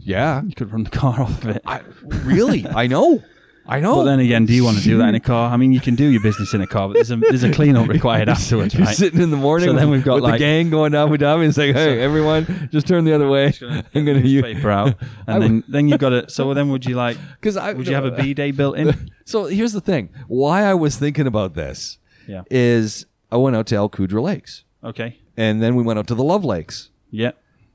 yeah. 0.00 0.42
You 0.42 0.54
could 0.54 0.72
run 0.72 0.84
the 0.84 0.90
car 0.90 1.20
off 1.24 1.44
of 1.44 1.50
it. 1.56 1.62
I, 1.66 1.82
really, 2.24 2.66
I 2.66 2.86
know, 2.86 3.22
I 3.66 3.78
know. 3.80 3.96
But 3.96 4.04
then 4.04 4.20
again, 4.20 4.44
do 4.44 4.52
you 4.52 4.64
want 4.64 4.78
to 4.78 4.82
do 4.82 4.98
that 4.98 5.08
in 5.08 5.14
a 5.14 5.20
car? 5.20 5.50
I 5.52 5.56
mean, 5.56 5.72
you 5.72 5.80
can 5.80 5.94
do 5.94 6.04
your 6.06 6.20
business 6.20 6.52
in 6.52 6.60
a 6.60 6.66
car, 6.66 6.88
but 6.88 6.94
there's 6.94 7.10
a 7.12 7.16
there's 7.16 7.44
a 7.44 7.52
clean 7.52 7.76
up 7.76 7.88
required 7.98 8.28
afterwards, 8.28 8.74
You're 8.74 8.86
right? 8.86 8.96
sitting 8.96 9.20
in 9.20 9.30
the 9.30 9.36
morning. 9.36 9.68
So 9.68 9.74
then 9.74 9.88
we've 9.90 10.02
got 10.04 10.20
with 10.20 10.30
the 10.32 10.38
gang 10.38 10.68
going 10.70 10.92
to 10.92 10.98
Abu 10.98 11.16
Dhabi 11.16 11.44
and 11.44 11.54
saying, 11.54 11.74
"Hey, 11.74 12.00
everyone, 12.00 12.68
just 12.72 12.86
turn 12.88 13.04
the 13.04 13.12
other 13.14 13.28
way." 13.28 13.52
I'm 13.94 14.04
going 14.04 14.20
to 14.20 14.28
use 14.28 14.42
paper 14.42 14.70
out, 14.70 14.94
and 15.28 15.42
then 15.44 15.64
then 15.68 15.88
you've 15.88 16.00
got 16.00 16.12
it. 16.12 16.30
So 16.32 16.52
then, 16.54 16.70
would 16.70 16.84
you 16.84 16.96
like? 16.96 17.16
because 17.40 17.54
Would 17.76 17.86
you 17.86 17.94
have 17.94 18.04
a 18.04 18.10
B 18.10 18.34
day 18.34 18.50
built 18.50 18.76
in? 18.76 19.10
So 19.24 19.44
here's 19.46 19.72
the 19.72 19.80
thing: 19.80 20.10
why 20.26 20.64
I 20.64 20.74
was 20.74 20.96
thinking 20.96 21.26
about 21.28 21.54
this 21.54 21.98
Yeah. 22.26 22.42
is 22.50 23.06
I 23.30 23.36
went 23.36 23.54
out 23.56 23.66
to 23.68 23.76
El 23.76 23.88
Qudra 23.88 24.20
Lakes, 24.20 24.64
Okay. 24.82 25.18
and 25.36 25.62
then 25.62 25.76
we 25.76 25.82
went 25.84 25.98
out 26.00 26.06
to 26.08 26.14
the 26.16 26.24
Love 26.24 26.44
Lakes, 26.44 26.90
Yeah. 27.12 27.30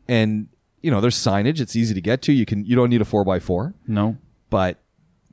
and 0.08 0.50
you 0.82 0.92
know 0.92 1.00
there's 1.02 1.16
signage; 1.16 1.62
it's 1.62 1.76
easy 1.78 1.94
to 1.94 2.02
get 2.02 2.22
to. 2.24 2.34
You 2.34 2.46
can 2.46 2.66
you 2.66 2.76
don't 2.76 2.90
need 2.90 3.02
a 3.02 3.06
four 3.06 3.24
x 3.34 3.46
four, 3.46 3.74
No. 3.88 4.18
but 4.50 4.80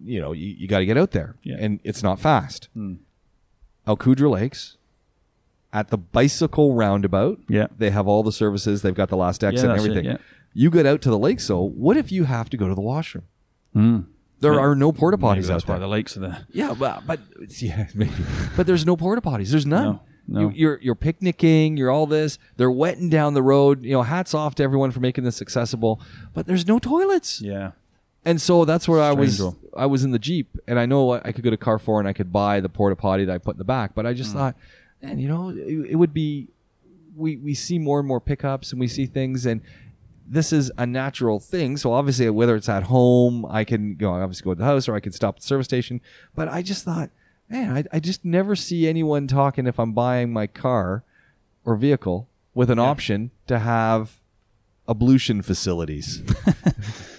you 0.03 0.20
know 0.20 0.32
you, 0.32 0.47
you 0.59 0.66
got 0.68 0.78
to 0.78 0.86
get 0.86 0.97
out 0.99 1.11
there, 1.12 1.36
Yeah. 1.42 1.57
and 1.61 1.80
it's 1.84 2.03
not 2.03 2.18
fast. 2.20 2.68
El 3.86 3.97
Qudra 3.97 4.30
Lakes. 4.30 4.76
At 5.72 5.88
the 5.88 5.99
bicycle 5.99 6.74
roundabout, 6.74 7.40
Yeah. 7.49 7.66
they 7.76 7.90
have 7.90 8.07
all 8.07 8.22
the 8.22 8.30
services. 8.30 8.82
They've 8.82 8.95
got 8.95 9.09
the 9.09 9.16
last 9.16 9.42
exit 9.42 9.64
Yeah, 9.64 9.70
and 9.70 9.78
that's 9.78 9.84
it, 9.86 9.90
everything. 9.90 10.11
yeah. 10.12 10.16
You 10.53 10.70
get 10.70 10.86
out 10.86 11.03
to 11.03 11.11
the 11.11 11.18
lake, 11.18 11.40
so 11.40 11.61
what 11.61 11.97
if 11.97 12.12
you 12.12 12.24
have 12.24 12.49
to 12.51 12.57
go 12.57 12.68
to 12.68 12.74
the 12.76 12.80
washroom? 12.80 13.24
Mm. 13.74 14.05
There 14.38 14.55
Yeah. 14.55 14.61
are 14.61 14.76
no 14.76 14.92
porta 14.92 15.18
potties 15.18 15.51
out 15.51 15.66
there. 15.66 15.80
the 15.80 15.88
lakes 15.88 16.16
are 16.16 16.20
there. 16.20 16.47
yeah, 16.53 16.74
but 16.78 17.05
but 17.09 17.18
yeah, 17.61 17.88
maybe. 17.95 18.12
but 18.57 18.68
there's 18.68 18.86
no 18.86 18.97
porta 18.97 19.20
potties. 19.20 19.51
There's 19.51 19.66
none. 19.66 19.84
No, 19.84 20.01
no. 20.28 20.40
You, 20.42 20.53
you're 20.55 20.78
you're 20.80 20.95
picnicking. 20.95 21.76
You're 21.76 21.90
all 21.90 22.07
this. 22.07 22.38
They're 22.57 22.70
wetting 22.70 23.09
down 23.09 23.34
the 23.34 23.42
road. 23.42 23.84
You 23.84 23.92
know, 23.95 24.03
hats 24.03 24.32
off 24.32 24.55
to 24.57 24.62
everyone 24.62 24.92
for 24.92 25.01
making 25.01 25.24
this 25.24 25.42
accessible. 25.42 26.01
But 26.34 26.47
there's 26.47 26.68
no 26.68 26.78
toilets. 26.78 27.40
Yeah. 27.40 27.72
And 28.25 28.41
so 28.41 28.64
that's 28.64 28.89
where 28.89 29.03
I 29.03 29.12
was. 29.12 29.37
Strange 29.37 29.57
I 29.77 29.87
was 29.87 30.05
in 30.05 30.11
the 30.11 30.18
jeep, 30.18 30.57
and 30.66 30.79
I 30.79 30.87
know 30.87 31.12
I 31.12 31.33
could 31.33 31.45
go 31.45 31.51
to 31.51 31.57
Carrefour 31.57 31.99
and 31.99 32.09
I 32.09 32.12
could 32.12 32.33
buy 32.33 32.61
the 32.61 32.68
porta 32.68 32.97
potty 32.97 33.25
that 33.25 33.33
I 33.33 33.39
put 33.39 33.55
in 33.55 33.59
the 33.59 33.64
back. 33.64 33.95
But 33.95 34.07
I 34.07 34.12
just 34.12 34.31
mm. 34.31 34.35
thought, 34.35 34.57
man, 35.03 35.18
you 35.18 35.29
know, 35.29 35.51
it, 35.51 35.91
it 35.91 35.97
would 35.97 36.14
be. 36.14 36.49
We 37.16 37.37
we 37.37 37.55
see 37.55 37.79
more 37.79 38.01
and 38.01 38.09
more 38.09 38.20
pickups, 38.20 38.72
and 38.72 38.81
we 38.81 38.89
see 38.89 39.07
things, 39.07 39.47
and 39.47 39.61
this 40.27 40.53
is 40.53 40.72
a 40.77 40.85
natural 40.87 41.39
thing. 41.39 41.77
So 41.77 41.93
obviously, 41.93 42.29
whether 42.31 42.57
it's 42.57 42.68
at 42.68 42.85
home, 42.85 43.47
I 43.49 43.62
can 43.62 43.95
go 43.95 44.12
obviously 44.14 44.45
go 44.45 44.55
to 44.55 44.59
the 44.59 44.64
house, 44.64 44.89
or 44.89 44.97
I 44.97 45.01
can 45.01 45.12
stop 45.12 45.37
at 45.37 45.43
the 45.43 45.47
service 45.47 45.66
station. 45.66 46.01
But 46.35 46.49
I 46.49 46.62
just 46.62 46.85
thought, 46.85 47.11
man, 47.49 47.77
I, 47.77 47.85
I 47.97 48.01
just 48.01 48.25
never 48.25 48.57
see 48.57 48.89
anyone 48.89 49.29
talking 49.29 49.68
if 49.68 49.79
I'm 49.79 49.93
buying 49.93 50.33
my 50.33 50.49
car 50.49 51.05
or 51.64 51.77
vehicle 51.77 52.29
with 52.53 52.68
an 52.68 52.81
option 52.81 53.31
to 53.47 53.61
have 53.61 54.16
ablution 54.89 55.41
facilities. 55.41 56.22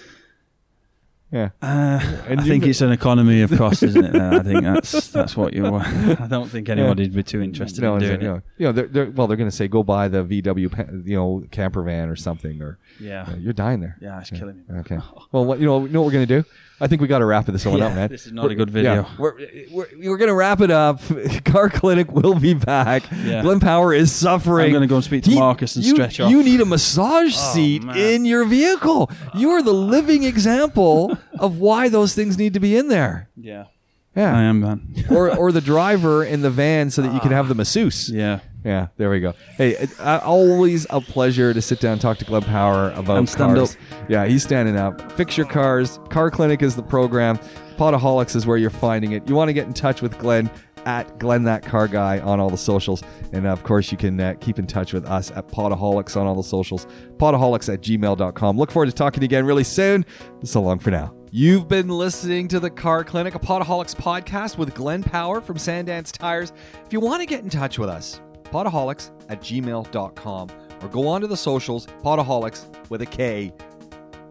yeah. 1.36 1.49
Uh, 1.61 1.99
And 2.29 2.39
I 2.41 2.43
think 2.43 2.65
it's 2.65 2.81
an 2.81 2.91
economy 2.91 3.41
of 3.41 3.51
cost, 3.57 3.83
isn't 3.83 4.03
it? 4.05 4.15
I 4.15 4.39
think 4.41 4.63
that's 4.63 5.09
that's 5.09 5.36
what 5.38 5.53
you. 5.53 5.65
I 6.25 6.27
don't 6.29 6.49
think 6.49 6.69
anybody'd 6.69 7.13
be 7.13 7.23
too 7.23 7.41
interested 7.41 7.81
No, 7.81 7.95
in 7.97 8.03
it's- 8.03 8.09
doing 8.19 8.21
you 8.21 8.27
know, 8.36 8.41
you 8.57 8.65
know, 8.67 8.71
they're, 8.71 8.88
they're, 8.88 9.11
well, 9.11 9.27
they're 9.27 9.38
going 9.38 9.49
to 9.49 9.55
say 9.55 9.67
go 9.67 9.83
buy 9.83 10.07
the 10.07 10.23
VW, 10.23 11.05
you 11.07 11.15
know, 11.17 11.43
camper 11.51 11.83
van 11.83 12.09
or 12.09 12.15
something, 12.15 12.61
or 12.61 12.79
Yeah. 12.99 13.36
you're 13.36 13.53
dying 13.53 13.81
there. 13.81 13.97
Yeah, 14.01 14.19
it's 14.21 14.29
killing 14.29 14.57
me. 14.67 14.79
Okay. 14.79 14.99
Well, 15.31 15.45
what 15.45 15.59
you 15.59 15.65
know, 15.65 15.83
you 15.86 15.89
know 15.91 16.01
what 16.01 16.07
we're 16.07 16.13
gonna 16.25 16.25
do? 16.41 16.43
I 16.77 16.88
think 16.88 17.01
we 17.01 17.07
got 17.07 17.19
to 17.19 17.25
wrap 17.25 17.45
this 17.45 17.65
one 17.65 17.77
Yeah, 17.79 17.86
up, 17.88 17.95
man. 17.95 18.09
this 18.09 18.25
is 18.25 18.33
not 18.33 18.43
a 18.45 18.47
We're- 18.47 18.55
good 18.57 18.69
video. 18.69 18.93
yeah, 18.95 19.05
we're, 19.17 19.33
we're, 19.71 19.88
we're 19.97 20.17
gonna 20.17 20.33
wrap 20.33 20.59
it 20.61 20.71
up. 20.71 20.99
Car 21.45 21.69
Clinic 21.69 22.11
will 22.11 22.36
be 22.38 22.53
back. 22.53 23.03
Yeah. 23.23 23.41
Glenn 23.43 23.59
Power 23.61 23.93
is 23.93 24.11
suffering. 24.11 24.67
I'm 24.67 24.73
gonna 24.73 24.88
go 24.88 24.95
and 24.95 25.03
speak 25.03 25.23
to 25.23 25.29
He- 25.31 25.39
Marcus 25.39 25.75
and 25.77 25.86
you, 25.86 25.93
stretch 25.95 26.19
off. 26.19 26.29
You 26.31 26.43
need 26.43 26.59
a 26.61 26.65
massage 26.65 27.33
Oh, 27.38 27.53
seat 27.53 27.83
man. 27.83 27.97
in 27.97 28.25
your 28.25 28.43
vehicle. 28.45 29.09
You 29.36 29.51
are 29.51 29.61
the 29.63 29.73
living 29.73 30.23
example 30.23 31.17
of 31.39 31.59
why 31.59 31.89
those 31.89 32.15
things 32.15 32.38
need 32.38 32.53
to 32.53 32.59
be 32.59 32.76
in 32.78 32.88
there. 32.88 33.30
Yeah. 33.36 33.65
Yeah. 34.15 34.36
I 34.36 34.43
am, 34.43 34.61
man. 34.61 34.93
or 35.09 35.36
or 35.36 35.51
the 35.51 35.61
driver 35.61 36.23
in 36.23 36.41
the 36.41 36.49
van 36.49 36.89
so 36.89 37.01
that 37.01 37.13
you 37.13 37.19
can 37.19 37.32
have 37.32 37.47
the 37.47 37.55
masseuse. 37.55 38.09
Yeah. 38.09 38.39
Yeah, 38.63 38.88
there 38.97 39.11
we 39.11 39.19
go. 39.19 39.34
Hey, 39.57 39.76
it, 39.78 39.99
uh, 39.99 40.21
always 40.23 40.88
a 40.89 40.99
pleasure 40.99 41.53
to 41.53 41.61
sit 41.61 41.80
down 41.80 41.93
and 41.93 42.01
talk 42.01 42.17
to 42.17 42.26
Glenn 42.26 42.41
Power 42.41 42.89
about 42.95 43.17
And 43.19 43.30
stand 43.30 43.55
cars. 43.55 43.78
Yeah, 44.09 44.26
he's 44.26 44.41
standing 44.41 44.76
up. 44.76 45.11
Fix 45.11 45.38
your 45.38 45.45
cars. 45.45 45.99
Car 46.09 46.32
Clinic 46.32 46.63
is 46.63 46.76
the 46.76 46.82
program. 46.82 47.38
Potaholics 47.78 48.36
is 48.36 48.47
where 48.47 48.57
you're 48.57 48.71
finding 48.71 49.11
it. 49.11 49.30
You 49.30 49.36
want 49.36 49.49
to 49.49 49.53
get 49.53 49.67
in 49.67 49.73
touch 49.76 50.01
with 50.01 50.17
Glenn 50.17 50.49
at 50.86 51.19
Glenn 51.19 51.43
That 51.43 51.63
Car 51.63 51.88
Guy 51.88 52.19
on 52.19 52.39
all 52.39 52.49
the 52.49 52.57
socials. 52.57 53.03
And 53.33 53.45
of 53.45 53.63
course, 53.63 53.91
you 53.91 53.97
can 53.97 54.19
uh, 54.19 54.36
keep 54.39 54.59
in 54.59 54.67
touch 54.67 54.93
with 54.93 55.05
us 55.05 55.31
at 55.31 55.47
Potaholics 55.47 56.15
on 56.15 56.27
all 56.27 56.36
the 56.36 56.43
socials. 56.43 56.88
Potaholics 57.17 57.73
at 57.73 57.81
gmail.com. 57.81 58.57
Look 58.57 58.71
forward 58.71 58.88
to 58.88 58.91
talking 58.91 59.19
to 59.19 59.25
you 59.25 59.27
again 59.27 59.45
really 59.45 59.63
soon. 59.63 60.05
So 60.43 60.61
long 60.61 60.79
for 60.79 60.91
now. 60.91 61.13
You've 61.31 61.67
been 61.67 61.89
listening 61.89 62.47
to 62.49 62.59
the 62.61 62.69
Car 62.69 63.03
Clinic, 63.03 63.36
a 63.36 63.39
Potaholics 63.39 63.93
podcast 63.93 64.57
with 64.57 64.73
Glenn 64.73 65.03
Power 65.03 65.41
from 65.41 65.57
Sandance 65.57 66.11
Tires. 66.11 66.53
If 66.86 66.93
you 66.93 67.01
want 67.01 67.21
to 67.21 67.25
get 67.25 67.43
in 67.43 67.49
touch 67.49 67.77
with 67.77 67.89
us, 67.89 68.21
potaholics 68.45 69.11
at 69.27 69.41
gmail.com 69.41 70.49
or 70.81 70.88
go 70.88 71.07
on 71.07 71.21
to 71.21 71.27
the 71.27 71.36
socials, 71.36 71.88
potaholics 72.03 72.89
with 72.89 73.01
a 73.01 73.05
K. 73.05 73.51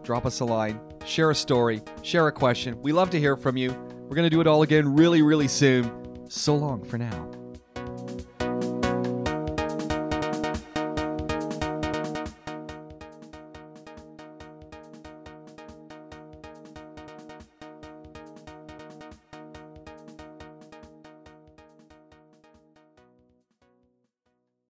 Drop 0.03 0.25
us 0.25 0.39
a 0.39 0.45
line, 0.45 0.79
share 1.05 1.31
a 1.31 1.35
story, 1.35 1.81
share 2.01 2.27
a 2.27 2.31
question. 2.31 2.81
We 2.81 2.91
love 2.91 3.09
to 3.11 3.19
hear 3.19 3.35
from 3.35 3.57
you. 3.57 3.71
We're 4.07 4.15
going 4.15 4.23
to 4.23 4.29
do 4.29 4.41
it 4.41 4.47
all 4.47 4.61
again 4.61 4.95
really, 4.95 5.21
really 5.21 5.47
soon. 5.47 6.04
So 6.27 6.55
long 6.55 6.83
for 6.83 6.97
now. 6.97 7.44